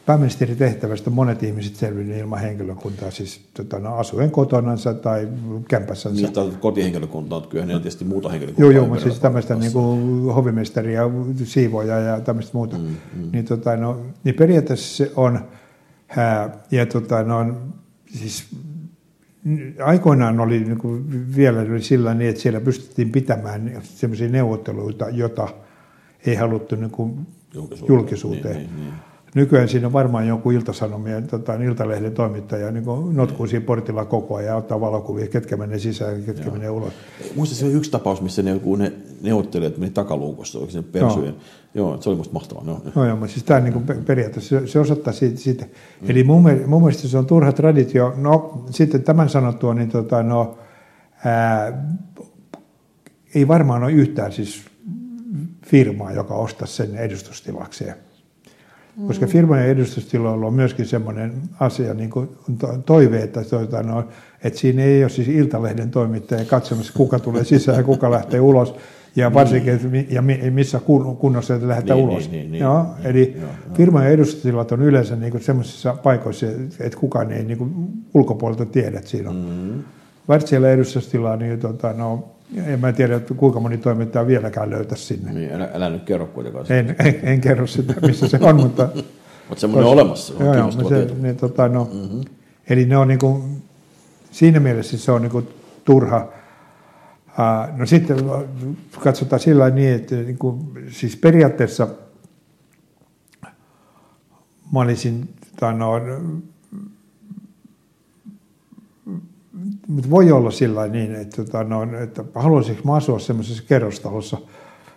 Pääministerin 0.06 0.56
tehtävästä 0.56 1.10
monet 1.10 1.42
ihmiset 1.42 1.76
selviävät 1.76 2.20
ilman 2.20 2.40
henkilökuntaa, 2.40 3.10
siis 3.10 3.40
tota, 3.54 3.78
no, 3.78 3.96
asuen 3.96 4.30
kotonansa 4.30 4.94
tai 4.94 5.28
kämpässänsä. 5.68 6.20
Niistä 6.20 6.40
kotihenkilökuntaa, 6.60 7.40
kyllä 7.40 7.66
ne 7.66 7.74
on 7.74 7.82
tietysti 7.82 8.04
muuta 8.04 8.28
henkilökuntaa. 8.28 8.72
Joo, 8.72 8.86
joo, 8.86 9.00
siis 9.00 9.20
tämmöistä 9.20 9.54
niin 9.54 9.72
kuin 9.72 10.24
hovimestari 10.34 10.94
ja 10.94 11.10
siivoja 11.44 11.98
ja 11.98 12.20
tämmöistä 12.20 12.50
muuta. 12.54 12.78
Mm, 12.78 12.84
mm. 12.84 13.28
Niin, 13.32 13.44
tota, 13.44 13.76
no, 13.76 14.00
niin 14.24 14.34
periaatteessa 14.34 14.96
se 14.96 15.12
on 15.16 15.40
ja 16.70 16.86
tota, 16.86 17.22
no, 17.22 17.56
siis 18.06 18.46
aikoinaan 19.84 20.40
oli 20.40 20.60
niin 20.60 20.78
kuin 20.78 21.04
vielä 21.36 21.60
oli 21.60 21.82
sillä 21.82 22.14
niin, 22.14 22.30
että 22.30 22.42
siellä 22.42 22.60
pystyttiin 22.60 23.12
pitämään 23.12 23.82
sellaisia 23.82 24.28
neuvotteluita, 24.28 25.08
jota 25.08 25.48
ei 26.26 26.34
haluttu 26.34 26.76
niin 26.76 26.90
kuin 26.90 27.26
julkisuuteen. 27.54 27.96
julkisuuteen. 27.96 28.56
Niin, 28.56 28.70
niin, 28.76 28.84
niin. 28.84 29.07
Nykyään 29.38 29.68
siinä 29.68 29.86
on 29.86 29.92
varmaan 29.92 30.28
jonkun 30.28 30.52
iltasanomien, 30.52 31.26
tota, 31.26 31.54
iltalehden 31.54 32.12
toimittaja 32.12 32.70
niin 32.70 32.84
notkuu 33.12 33.46
siinä 33.46 33.66
portilla 33.66 34.04
koko 34.04 34.36
ajan 34.36 34.48
ja 34.48 34.56
ottaa 34.56 34.80
valokuvia, 34.80 35.26
ketkä 35.26 35.56
menee 35.56 35.78
sisään 35.78 36.20
ja 36.20 36.26
ketkä 36.26 36.44
Joo. 36.44 36.52
menee 36.52 36.70
ulos. 36.70 36.92
Muista 37.36 37.54
se 37.54 37.66
yksi 37.66 37.90
tapaus, 37.90 38.22
missä 38.22 38.42
ne, 38.42 38.58
kun 38.58 38.78
ne 38.78 38.92
neuvottelijat 39.22 39.78
meni 39.78 39.90
takaluukossa, 39.90 40.58
oliko 40.58 40.72
se 40.72 40.82
persujen. 40.82 41.34
No. 41.34 41.40
Joo, 41.74 42.00
se 42.00 42.08
oli 42.08 42.16
musta 42.16 42.32
mahtavaa. 42.32 42.64
No, 42.64 42.82
no 42.94 43.04
joo, 43.04 43.16
mutta 43.16 43.32
siis 43.32 43.44
tämä 43.44 43.60
niin 43.60 44.04
periaatteessa, 44.06 44.60
se, 44.60 44.66
se 44.66 44.78
osoittaa 44.78 45.12
siitä. 45.12 45.40
siitä. 45.40 45.64
Mm. 45.64 46.10
Eli 46.10 46.24
mun, 46.24 46.42
mun 46.66 46.82
mielestä 46.82 47.08
se 47.08 47.18
on 47.18 47.26
turha 47.26 47.52
traditio. 47.52 48.14
No 48.16 48.64
sitten 48.70 49.02
tämän 49.02 49.28
sanottua, 49.28 49.74
niin 49.74 49.88
tota, 49.88 50.22
no, 50.22 50.58
ää, 51.24 51.86
ei 53.34 53.48
varmaan 53.48 53.82
ole 53.82 53.92
yhtään 53.92 54.32
siis 54.32 54.64
firmaa, 55.66 56.12
joka 56.12 56.34
ostaisi 56.34 56.74
sen 56.74 56.96
edustustilakseen 56.96 58.07
koska 59.06 59.26
firmojen 59.26 59.66
edustustiloilla 59.66 60.46
on 60.46 60.54
myöskin 60.54 60.86
semmoinen 60.86 61.32
asia, 61.60 61.94
niin 61.94 62.10
kuin 62.10 62.28
toive, 62.86 63.22
että, 63.22 63.44
tuota, 63.44 63.82
no, 63.82 64.04
että 64.44 64.58
siinä 64.58 64.82
ei 64.82 65.04
ole 65.04 65.10
siis 65.10 65.28
Iltalehden 65.28 65.90
toimittaja 65.90 66.44
katsomassa, 66.44 66.92
kuka 66.96 67.18
tulee 67.18 67.44
sisään 67.44 67.78
ja 67.78 67.84
kuka 67.84 68.10
lähtee 68.10 68.40
ulos. 68.40 68.74
Ja 69.16 69.34
varsinkin, 69.34 69.72
että 69.72 69.88
mi- 69.88 70.06
ja 70.10 70.22
mi- 70.22 70.50
missä 70.50 70.80
kun- 70.80 71.16
kunnossa 71.16 71.54
että 71.54 71.68
lähdetään 71.68 71.98
Niin, 71.98 72.08
ulos. 72.08 72.30
niin, 72.30 72.40
niin, 72.40 72.52
niin. 72.52 72.60
Joo, 72.62 72.82
Niin, 72.82 73.06
eli 73.06 73.36
joo, 73.40 73.50
firmojen 73.74 74.12
edustustilat 74.12 74.72
on 74.72 74.82
yleensä 74.82 75.16
niin 75.16 75.40
sellaisissa 75.40 75.94
paikoissa, 76.02 76.46
että 76.80 76.98
kukaan 76.98 77.32
ei 77.32 77.44
niin 77.44 77.70
ulkopuolelta 78.14 78.66
tiedä, 78.66 78.98
että 78.98 79.10
siinä 79.10 79.30
on. 79.30 79.36
Mm. 79.36 79.82
Wärtsiellä 80.28 80.70
edustustilaa, 80.70 81.36
niin 81.36 81.58
tota, 81.60 81.92
no, 81.92 82.28
en 82.56 82.80
mä 82.80 82.92
tiedä, 82.92 83.16
että 83.16 83.34
kuinka 83.34 83.60
moni 83.60 83.78
toimittaja 83.78 84.26
vieläkään 84.26 84.70
löytäisi 84.70 85.04
sinne. 85.04 85.32
Niin, 85.32 85.52
älä, 85.52 85.68
älä 85.74 85.90
nyt 85.90 86.04
kerro 86.04 86.26
kuitenkaan. 86.26 86.66
En, 86.68 86.96
en, 86.98 87.20
en 87.22 87.40
kerro 87.40 87.66
sitä, 87.66 87.94
missä 88.06 88.28
se 88.28 88.38
on, 88.40 88.56
mutta... 88.56 88.88
Mutta 89.48 89.60
semmoinen 89.60 89.86
on 89.86 89.92
olemassa. 89.92 90.38
Se 90.38 90.44
on 90.44 90.46
Joo, 90.46 90.54
joo, 90.54 90.70
se, 90.70 90.94
tieto. 90.94 91.14
niin, 91.22 91.36
tota, 91.36 91.68
no, 91.68 91.90
mm-hmm. 91.92 92.20
Eli 92.70 92.84
ne 92.84 92.96
on 92.96 93.08
niinku, 93.08 93.44
siinä 94.30 94.60
mielessä 94.60 94.98
se 94.98 95.12
on 95.12 95.22
niinku 95.22 95.42
turha. 95.84 96.28
Ää, 97.38 97.74
no 97.76 97.86
sitten 97.86 98.16
katsotaan 99.00 99.40
sillä 99.40 99.60
lailla 99.60 99.76
niin, 99.76 99.94
että 99.94 100.14
niinku, 100.14 100.72
siis 100.90 101.16
periaatteessa 101.16 101.88
mä 104.72 104.80
olisin, 104.80 105.34
tai 105.60 105.74
no, 105.74 105.92
mutta 109.88 110.10
voi 110.10 110.32
olla 110.32 110.50
sillä 110.50 110.86
niin, 110.86 111.14
että, 111.14 111.44
tota, 111.44 111.64
no, 111.64 112.02
että 112.02 112.24
haluaisinko 112.34 112.82
mä 112.84 112.94
asua 112.94 113.18
semmoisessa 113.18 113.62
kerrostalossa, 113.68 114.38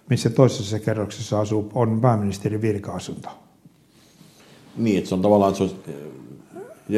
missä 0.10 0.30
toisessa 0.30 0.80
kerroksessa 0.80 1.40
asuu, 1.40 1.72
on 1.74 2.02
pääministerin 2.02 2.62
virka-asunto. 2.62 3.30
Niin, 4.78 4.98
että 4.98 5.10
se 5.10 5.16
on 5.16 5.22
tavallaan, 5.22 5.56
se 5.56 5.64
on, 5.64 5.72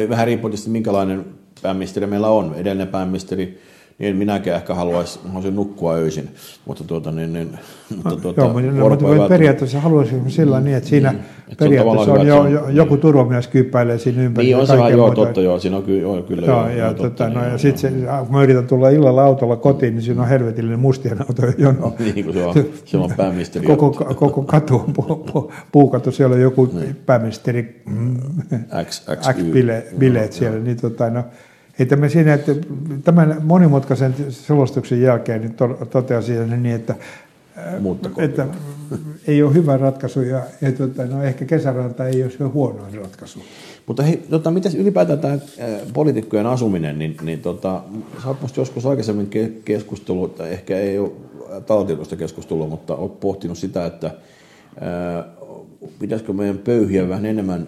vähän 0.08 0.26
riippuu 0.26 0.50
tietysti 0.50 0.70
minkälainen 0.70 1.24
pääministeri 1.62 2.06
meillä 2.06 2.28
on. 2.28 2.54
Edellinen 2.54 2.88
pääministeri, 2.88 3.60
niin 3.98 4.16
minäkään 4.16 4.56
ehkä 4.56 4.74
haluaisi, 4.74 5.20
haluaisin 5.24 5.56
nukkua 5.56 5.94
öisin, 5.94 6.28
mutta 6.66 6.84
tuota, 6.84 7.10
niin, 7.10 7.32
niin, 7.32 7.58
mutta 7.96 8.16
tuota, 8.16 8.40
Joo, 8.40 8.52
mutta, 8.52 8.70
no, 8.70 8.88
mutta 8.88 9.28
periaatteessa 9.28 9.80
haluaisin 9.80 10.30
sillä 10.30 10.60
niin, 10.60 10.76
että 10.76 10.88
siinä 10.88 11.12
Niin, 11.12 11.22
että 11.48 11.64
se 11.64 11.64
on 11.64 11.70
periaatteessa 11.70 12.12
on, 12.12 12.20
hyvä, 12.20 12.28
jo, 12.28 12.44
että 12.46 12.60
on- 12.60 12.76
joku 12.76 12.96
turvamies 12.96 13.48
kyppäilee 13.48 13.98
siinä 13.98 14.22
ympärillä. 14.22 14.56
Niin 14.56 14.60
on 14.60 14.66
se 14.66 14.96
joo, 14.96 15.06
muuta. 15.06 15.14
totta, 15.14 15.40
joo, 15.40 15.58
siinä 15.58 15.76
on 15.76 15.82
kyllä, 15.82 16.00
joo, 16.00 16.22
kyllä 16.22 16.46
Joo, 16.46 16.60
joo, 16.60 16.68
ja, 16.68 16.76
joo, 16.76 16.94
tota, 16.94 17.02
totta, 17.02 17.28
no, 17.28 17.40
niin, 17.40 17.52
ja 17.52 17.58
sitten 17.58 18.08
kun 18.26 18.36
mä 18.36 18.42
yritän 18.42 18.66
tulla 18.66 18.88
illalla 18.88 19.24
autolla 19.24 19.56
kotiin, 19.56 19.94
niin 19.94 20.02
siinä 20.02 20.22
on 20.22 20.28
helvetillinen 20.28 20.78
mustien 20.78 21.20
autojen 21.20 21.54
jono. 21.58 21.94
Niin, 22.14 22.24
kun 22.24 22.34
se 22.34 22.44
on, 22.46 22.54
se 22.84 22.96
on 22.96 23.10
pääministeri. 23.16 23.66
Koko, 23.66 23.90
koko 23.90 24.42
katu 24.42 24.74
on 24.74 24.92
pu, 24.92 25.50
pu, 25.72 25.92
siellä 26.10 26.34
on 26.34 26.42
joku 26.42 26.68
pääministeri 27.06 27.82
mm, 27.86 28.16
X, 28.84 29.02
X, 29.20 29.28
Y. 29.28 29.62
X-bileet 29.62 30.32
siellä. 30.32 30.58
Niin, 30.58 30.76
tota, 30.76 31.10
no, 31.10 31.24
että 31.78 31.96
me 31.96 32.08
siinä, 32.08 32.34
että 32.34 32.52
tämän 33.04 33.36
monimutkaisen 33.42 34.14
selostuksen 34.30 35.02
jälkeen 35.02 35.40
niin 35.40 35.54
to, 35.54 35.68
totean 35.90 36.22
siinä 36.22 36.56
niin, 36.56 36.74
että 36.74 36.94
että 38.18 38.46
ei 39.26 39.42
ole 39.42 39.54
hyvä 39.54 39.76
ratkaisu 39.76 40.20
ja, 40.20 40.42
ja 40.60 40.72
tota, 40.72 41.06
no 41.06 41.22
ehkä 41.22 41.44
kesäranta 41.44 42.06
ei 42.06 42.22
ole 42.22 42.30
se 42.30 42.44
huonoin 42.44 42.94
ratkaisu. 42.94 43.38
Mutta 43.86 44.02
hei, 44.02 44.16
tota, 44.30 44.50
mitäs 44.50 44.74
ylipäätään 44.74 45.18
tämä 45.18 45.38
poliitikkojen 45.92 46.46
asuminen, 46.46 46.98
niin, 46.98 47.16
niin 47.22 47.40
tota, 47.40 47.82
sä 48.22 48.28
oot 48.28 48.56
joskus 48.56 48.86
aikaisemmin 48.86 49.30
ke- 49.34 49.60
keskustellut, 49.64 50.34
tai 50.34 50.52
ehkä 50.52 50.78
ei 50.78 50.98
ole 50.98 51.10
taltioitusta 51.66 52.16
keskustelua, 52.16 52.66
mutta 52.66 52.94
oot 52.94 53.20
pohtinut 53.20 53.58
sitä, 53.58 53.86
että 53.86 54.10
ää, 54.80 55.24
pitäisikö 55.98 56.32
meidän 56.32 56.58
pöyhiä 56.58 57.08
vähän 57.08 57.26
enemmän 57.26 57.66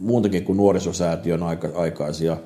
muutakin 0.00 0.44
kuin 0.44 0.56
nuorisosäätiön 0.56 1.42
aika, 1.42 1.68
aikaisia 1.74 2.36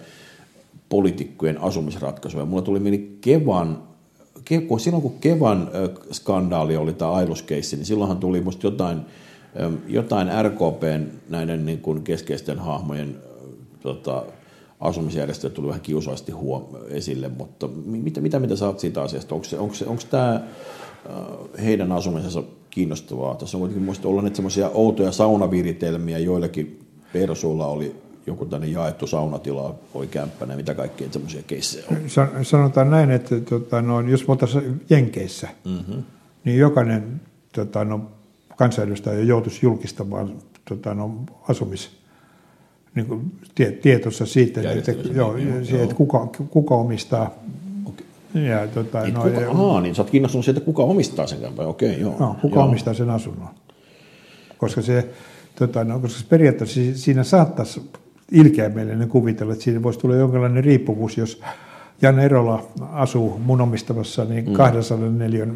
poliitikkojen 0.88 1.60
asumisratkaisuja. 1.60 2.44
Mulla 2.44 2.62
tuli 2.62 2.80
mieli 2.80 3.18
Kevan, 3.20 3.82
Ke, 4.44 4.60
kun 4.60 4.80
silloin 4.80 5.02
kun 5.02 5.18
Kevan 5.20 5.70
skandaali 6.12 6.76
oli 6.76 6.92
tämä 6.92 7.12
ailuskeissi, 7.12 7.76
niin 7.76 7.86
silloinhan 7.86 8.18
tuli 8.18 8.40
musta 8.40 8.66
jotain, 8.66 9.00
jotain 9.88 10.28
RKPn 10.42 11.06
näiden 11.28 11.66
niin 11.66 11.80
kuin 11.80 12.02
keskeisten 12.02 12.58
hahmojen 12.58 13.16
tota, 13.80 14.24
asumisjärjestöjä 14.80 15.50
tuli 15.54 15.68
vähän 15.68 15.80
kiusallisesti 15.80 16.32
huom- 16.32 16.64
esille, 16.88 17.28
mutta 17.28 17.68
mi- 17.68 17.98
mitä, 18.00 18.20
mitä, 18.20 18.38
mitä 18.38 18.56
sä 18.56 18.66
oot 18.66 18.80
siitä 18.80 19.02
asiasta? 19.02 19.34
Onko, 19.34 19.46
onko, 19.58 19.74
onko 19.86 20.02
tämä 20.10 20.40
heidän 21.64 21.92
asumisensa 21.92 22.42
kiinnostavaa? 22.70 23.34
Tässä 23.34 23.56
on 23.56 23.60
kuitenkin 23.60 23.84
muista 23.84 24.08
olla 24.08 24.22
nyt 24.22 24.36
semmoisia 24.36 24.70
outoja 24.74 25.12
saunaviritelmiä, 25.12 26.18
joillakin 26.18 26.80
persuilla 27.12 27.66
oli 27.66 28.03
joku 28.26 28.44
tänne 28.44 28.66
jaettu 28.66 29.06
saunatila, 29.06 29.74
ja 30.48 30.56
mitä 30.56 30.74
kaikkea 30.74 31.08
semmoisia 31.10 31.42
keissejä 31.46 31.84
on. 31.90 31.96
San- 32.06 32.44
Sanotaan 32.44 32.90
näin, 32.90 33.10
että 33.10 33.40
tota, 33.40 33.82
no, 33.82 34.00
jos 34.00 34.28
me 34.28 34.32
oltaisiin 34.32 34.80
Jenkeissä, 34.90 35.48
mm-hmm. 35.64 36.02
niin 36.44 36.58
jokainen 36.58 37.20
tota, 37.52 37.84
no, 37.84 38.00
kansanedustaja 38.56 39.24
joutuisi 39.24 39.66
julkistamaan 39.66 40.32
tota, 40.68 40.94
no, 40.94 41.24
asumis 41.48 41.90
niin 42.94 43.06
kuin, 43.06 43.32
tie, 43.54 43.72
tietossa 43.72 44.26
siitä, 44.26 44.60
että, 44.72 44.92
joo, 44.92 45.36
joo, 45.36 45.58
joo. 45.70 45.82
että 45.82 45.94
kuka, 45.94 46.26
kuka 46.50 46.74
omistaa. 46.74 47.30
Ja, 48.34 48.66
tota, 48.66 49.08
no, 49.08 49.22
kuka, 49.22 49.40
ja, 49.40 49.50
ahaa, 49.50 49.80
niin 49.80 49.94
sä 49.94 50.02
oot 50.02 50.10
kiinnostunut 50.10 50.44
siitä, 50.44 50.60
kuka 50.60 50.82
omistaa 50.82 51.26
sen 51.26 51.40
kämpän. 51.40 51.66
Okei, 51.66 52.00
joo. 52.00 52.16
no, 52.18 52.36
kuka 52.40 52.56
joo. 52.56 52.64
omistaa 52.64 52.94
sen 52.94 53.10
asunnon. 53.10 53.48
Koska, 54.58 54.82
se, 54.82 55.08
tota, 55.56 55.84
no, 55.84 56.00
koska 56.00 56.22
periaatteessa 56.28 56.74
si- 56.74 56.98
siinä 56.98 57.24
saattaisi 57.24 57.90
ilkeämielinen 58.32 59.08
kuvitella, 59.08 59.52
että 59.52 59.64
siinä 59.64 59.82
voisi 59.82 59.98
tulla 59.98 60.16
jonkinlainen 60.16 60.64
riippuvuus, 60.64 61.18
jos 61.18 61.40
Jan 62.02 62.18
Erola 62.18 62.66
asuu 62.92 63.40
mun 63.44 63.60
omistamassa 63.60 64.24
niin 64.24 64.52
204 64.52 65.46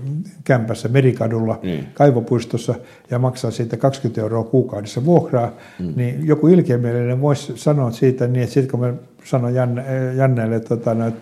kämpässä 0.44 0.88
Merikadulla 0.88 1.58
Niin. 1.62 1.86
kaivopuistossa 1.94 2.74
ja 3.10 3.18
maksaa 3.18 3.50
siitä 3.50 3.76
20 3.76 4.20
euroa 4.20 4.44
kuukaudessa 4.44 5.04
vuokraa, 5.04 5.52
mm. 5.78 5.92
niin 5.96 6.26
joku 6.26 6.48
ilkeämielinen 6.48 7.20
voisi 7.20 7.52
sanoa 7.56 7.90
siitä 7.90 8.26
niin, 8.26 8.42
että 8.42 8.54
sitten 8.54 8.70
kun 8.70 8.80
mä 8.80 8.94
sanon 9.24 9.54
Janne, 9.54 9.84
Janneelle, 10.16 10.56
että, 10.56 10.68
tota, 10.68 10.94
no, 10.94 11.06
että, 11.06 11.20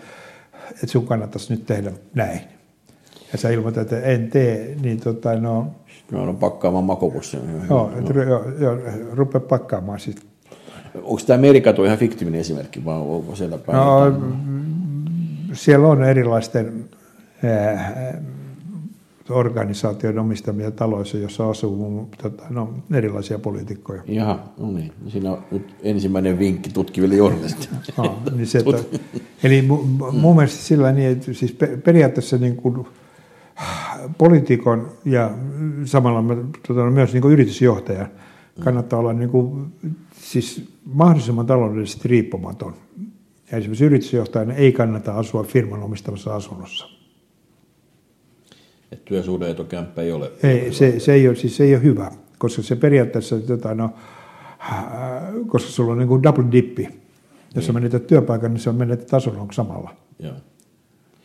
että 0.71 0.87
sun 0.87 1.07
kannattaisi 1.07 1.53
nyt 1.53 1.67
tehdä 1.67 1.93
näin, 2.15 2.41
ja 3.33 3.39
sä 3.39 3.51
ilmoitat, 3.51 3.83
että 3.93 4.01
en 4.07 4.31
tee, 4.31 4.77
niin 4.83 5.01
tota, 5.01 5.35
no, 5.41 5.67
Mä 6.13 6.21
olen 6.21 6.37
pakkaamaan 6.37 6.85
makopussin. 6.85 7.41
joo, 7.69 7.91
joo, 8.29 8.45
joo, 8.59 8.79
rupea 9.13 9.41
pakkaamaan 9.41 10.01
sitten. 10.01 10.25
Onko 11.03 11.21
tämä 11.27 11.39
Merikatu 11.39 11.85
ihan 11.85 11.99
fiktiivinen 11.99 12.41
esimerkki, 12.41 12.85
vai 12.85 12.97
onko 12.99 13.37
siellä 13.37 13.59
päin? 13.59 13.79
No, 13.79 14.05
jotain? 14.05 14.23
siellä 15.53 15.89
on 15.89 16.05
erilaisten 16.05 16.85
ää, 17.45 18.21
organisaation 19.31 20.19
omistamia 20.19 20.71
taloissa, 20.71 21.19
jossa 21.19 21.51
asuu 21.51 21.77
mun, 21.77 22.09
tota, 22.23 22.43
no, 22.51 22.75
erilaisia 22.95 23.39
poliitikkoja. 23.39 24.03
Jaha, 24.09 24.39
no 24.59 24.73
niin. 24.73 24.93
Siinä 25.09 25.33
on 25.33 25.39
nyt 25.51 25.75
ensimmäinen 25.83 26.39
vinkki 26.39 26.71
tutkiville 26.71 27.15
journalisteille. 27.15 27.79
No, 27.97 28.19
niin 28.37 28.47
se, 28.47 28.59
että, 28.59 28.99
eli 29.43 29.63
mu, 29.63 29.77
mu- 29.77 30.13
mun 30.13 30.37
mielestä 30.37 30.63
sillä 30.63 30.93
niin, 30.93 31.11
että 31.11 31.33
siis 31.33 31.53
pe- 31.53 31.77
periaatteessa 31.85 32.37
niin 32.37 32.57
kuin, 32.57 32.87
poliitikon 34.19 34.89
ja 35.05 35.31
samalla 35.85 36.37
tota, 36.69 36.91
myös 36.91 37.13
niin 37.13 37.23
kuin 37.23 37.33
yritysjohtajan 37.33 38.09
kannattaa 38.65 38.99
olla 38.99 39.13
niin 39.13 39.31
kuin, 39.31 39.73
siis 40.21 40.69
mahdollisimman 40.85 41.47
taloudellisesti 41.47 42.09
riippumaton. 42.09 42.75
Ja 43.53 43.59
esimerkiksi 43.59 43.85
yritysjohtajana 43.85 44.55
ei 44.55 44.73
kannata 44.73 45.13
asua 45.13 45.43
firman 45.43 45.83
omistamassa 45.83 46.35
asunnossa. 46.35 46.89
Et 48.93 49.05
työsuhdeetokämppä 49.05 50.03
ei 50.03 50.13
ole. 50.13 50.33
Ei, 50.43 50.73
se, 50.73 51.01
se, 51.01 51.13
ei 51.13 51.29
ole, 51.29 51.37
siis 51.37 51.57
se 51.57 51.65
ei 51.65 51.75
ole 51.75 51.83
hyvä, 51.83 52.11
koska 52.39 52.63
se 52.63 52.77
periaatteessa, 52.77 53.41
tota, 53.41 53.75
no, 53.75 53.91
koska 55.47 55.71
sulla 55.71 55.93
on 55.93 55.99
niin 55.99 56.09
kuin 56.09 56.23
double 56.23 56.45
dippi. 56.53 56.89
Jos 57.55 57.67
sä 57.67 57.73
menetät 57.73 58.07
työpaikan, 58.07 58.53
niin 58.53 58.61
se 58.61 58.71
on 58.71 58.77
menetät 58.77 59.15
asunnon 59.15 59.49
samalla. 59.53 59.95
Joo. 60.19 60.35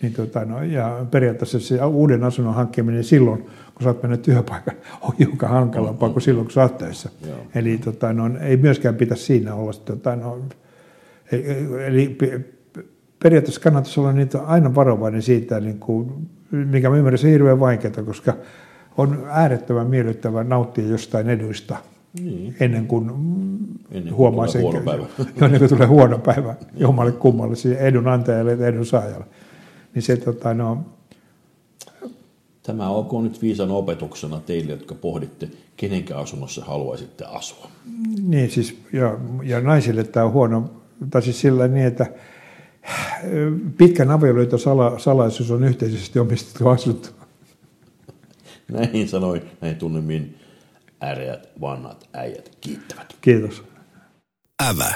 Niin, 0.02 0.14
tota, 0.14 0.45
no, 0.45 0.64
ja 0.64 1.06
periaatteessa 1.12 1.60
se 1.60 1.84
uuden 1.86 2.24
asunnon 2.24 2.54
hankkiminen 2.56 3.04
silloin, 3.04 3.39
kun 3.41 3.84
sä 3.84 3.89
oot 3.89 4.04
mennyt 4.04 4.22
työpaikan, 4.22 4.74
on 5.02 5.12
hiukan 5.20 5.49
hankalampaa 5.49 6.10
kuin 6.10 6.22
silloin, 6.22 6.45
kun 6.45 6.52
sä 6.54 6.62
oot 6.62 6.78
töissä. 6.78 7.10
Joo. 7.28 7.38
Eli 7.56 7.78
tota, 7.78 8.14
no, 8.14 8.30
ei 8.41 8.58
myöskään 8.58 8.95
pitäisi 8.95 9.24
siinä 9.24 9.56
olla. 9.56 9.74
Tota, 9.74 10.16
no, 10.16 10.39
ei- 11.32 11.45
ei- 11.52 11.68
eli 11.88 12.10
pe- 12.10 12.41
periaatteessa 13.24 13.62
kannattaisi 13.62 13.99
olla 13.99 14.14
niitä 14.14 14.41
aina 14.41 14.76
varovainen 14.76 15.22
siitä, 15.22 15.60
niin 15.60 15.80
kuin, 15.80 16.12
mikä 16.52 16.89
mä 16.89 16.97
ymmärrän, 16.97 17.18
se 17.18 17.28
on 17.28 17.34
hirveän 17.34 17.60
vaikeaa, 17.60 18.04
koska 18.06 18.34
on 18.97 19.24
äärettömän 19.30 19.88
miellyttävää 19.88 20.43
nauttia 20.43 20.88
jostain 20.88 21.30
eduista 21.30 21.76
Niin. 22.20 22.56
ennen 22.60 22.88
kuin 22.88 23.10
Ennen 23.91 24.04
kuin 24.04 24.16
huomaa 24.16 24.45
tulee 24.47 24.52
sen, 24.52 24.62
huono 24.62 24.80
päivä. 24.86 25.06
ennen 25.45 25.60
kuin 25.60 25.70
tulee 25.70 25.88
huono 25.88 26.18
päivä 26.34 26.56
jommalle 26.76 27.12
kummalle, 27.12 27.56
siis 27.56 27.78
edun 27.78 28.08
antajalle 28.08 28.54
ja 28.54 28.68
edun 28.68 28.86
saajalle. 28.86 29.26
Niin 29.94 30.04
se, 30.04 30.18
tota, 30.18 30.54
no, 30.54 30.86
Tämä 32.64 32.89
olkoon 32.89 33.24
nyt 33.24 33.42
viisan 33.42 33.72
opetuksena 33.72 34.39
teille, 34.39 34.72
jotka 34.72 34.96
pohditte, 34.96 35.50
kenenkä 35.78 36.18
asunnossa 36.18 36.66
haluaisitte 36.66 37.26
asua. 37.26 37.68
niin 38.22 38.52
siis, 38.52 38.78
ja, 38.94 39.18
ja 39.44 39.62
naisille 39.62 40.04
tämä 40.04 40.26
on 40.26 40.32
huono, 40.32 40.72
tai 41.10 41.22
siis 41.22 41.42
sillä 41.42 41.68
niin, 41.68 41.86
että 41.86 42.06
pitkän 43.78 44.12
avioliiton 44.12 44.60
sala, 44.60 45.00
salaisuus 45.00 45.52
on 45.52 45.64
yhteisesti 45.64 46.20
omistettu 46.20 46.70
asunto. 46.70 47.10
Näin 48.72 49.10
sanoi 49.10 49.42
näin 49.62 49.76
tunnemmin 49.76 50.38
äreät 51.04 51.50
vanhat 51.62 52.10
äijät 52.14 52.58
kiittävät. 52.62 53.16
Kiitos. 53.22 53.64
Ävä. 54.70 54.96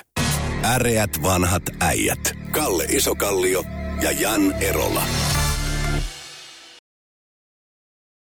Äreät 0.64 1.12
vanhat 1.24 1.64
äijät. 1.82 2.34
Kalle 2.52 2.84
Isokallio 2.84 3.64
ja 4.02 4.12
Jan 4.12 4.54
Erola. 4.62 5.35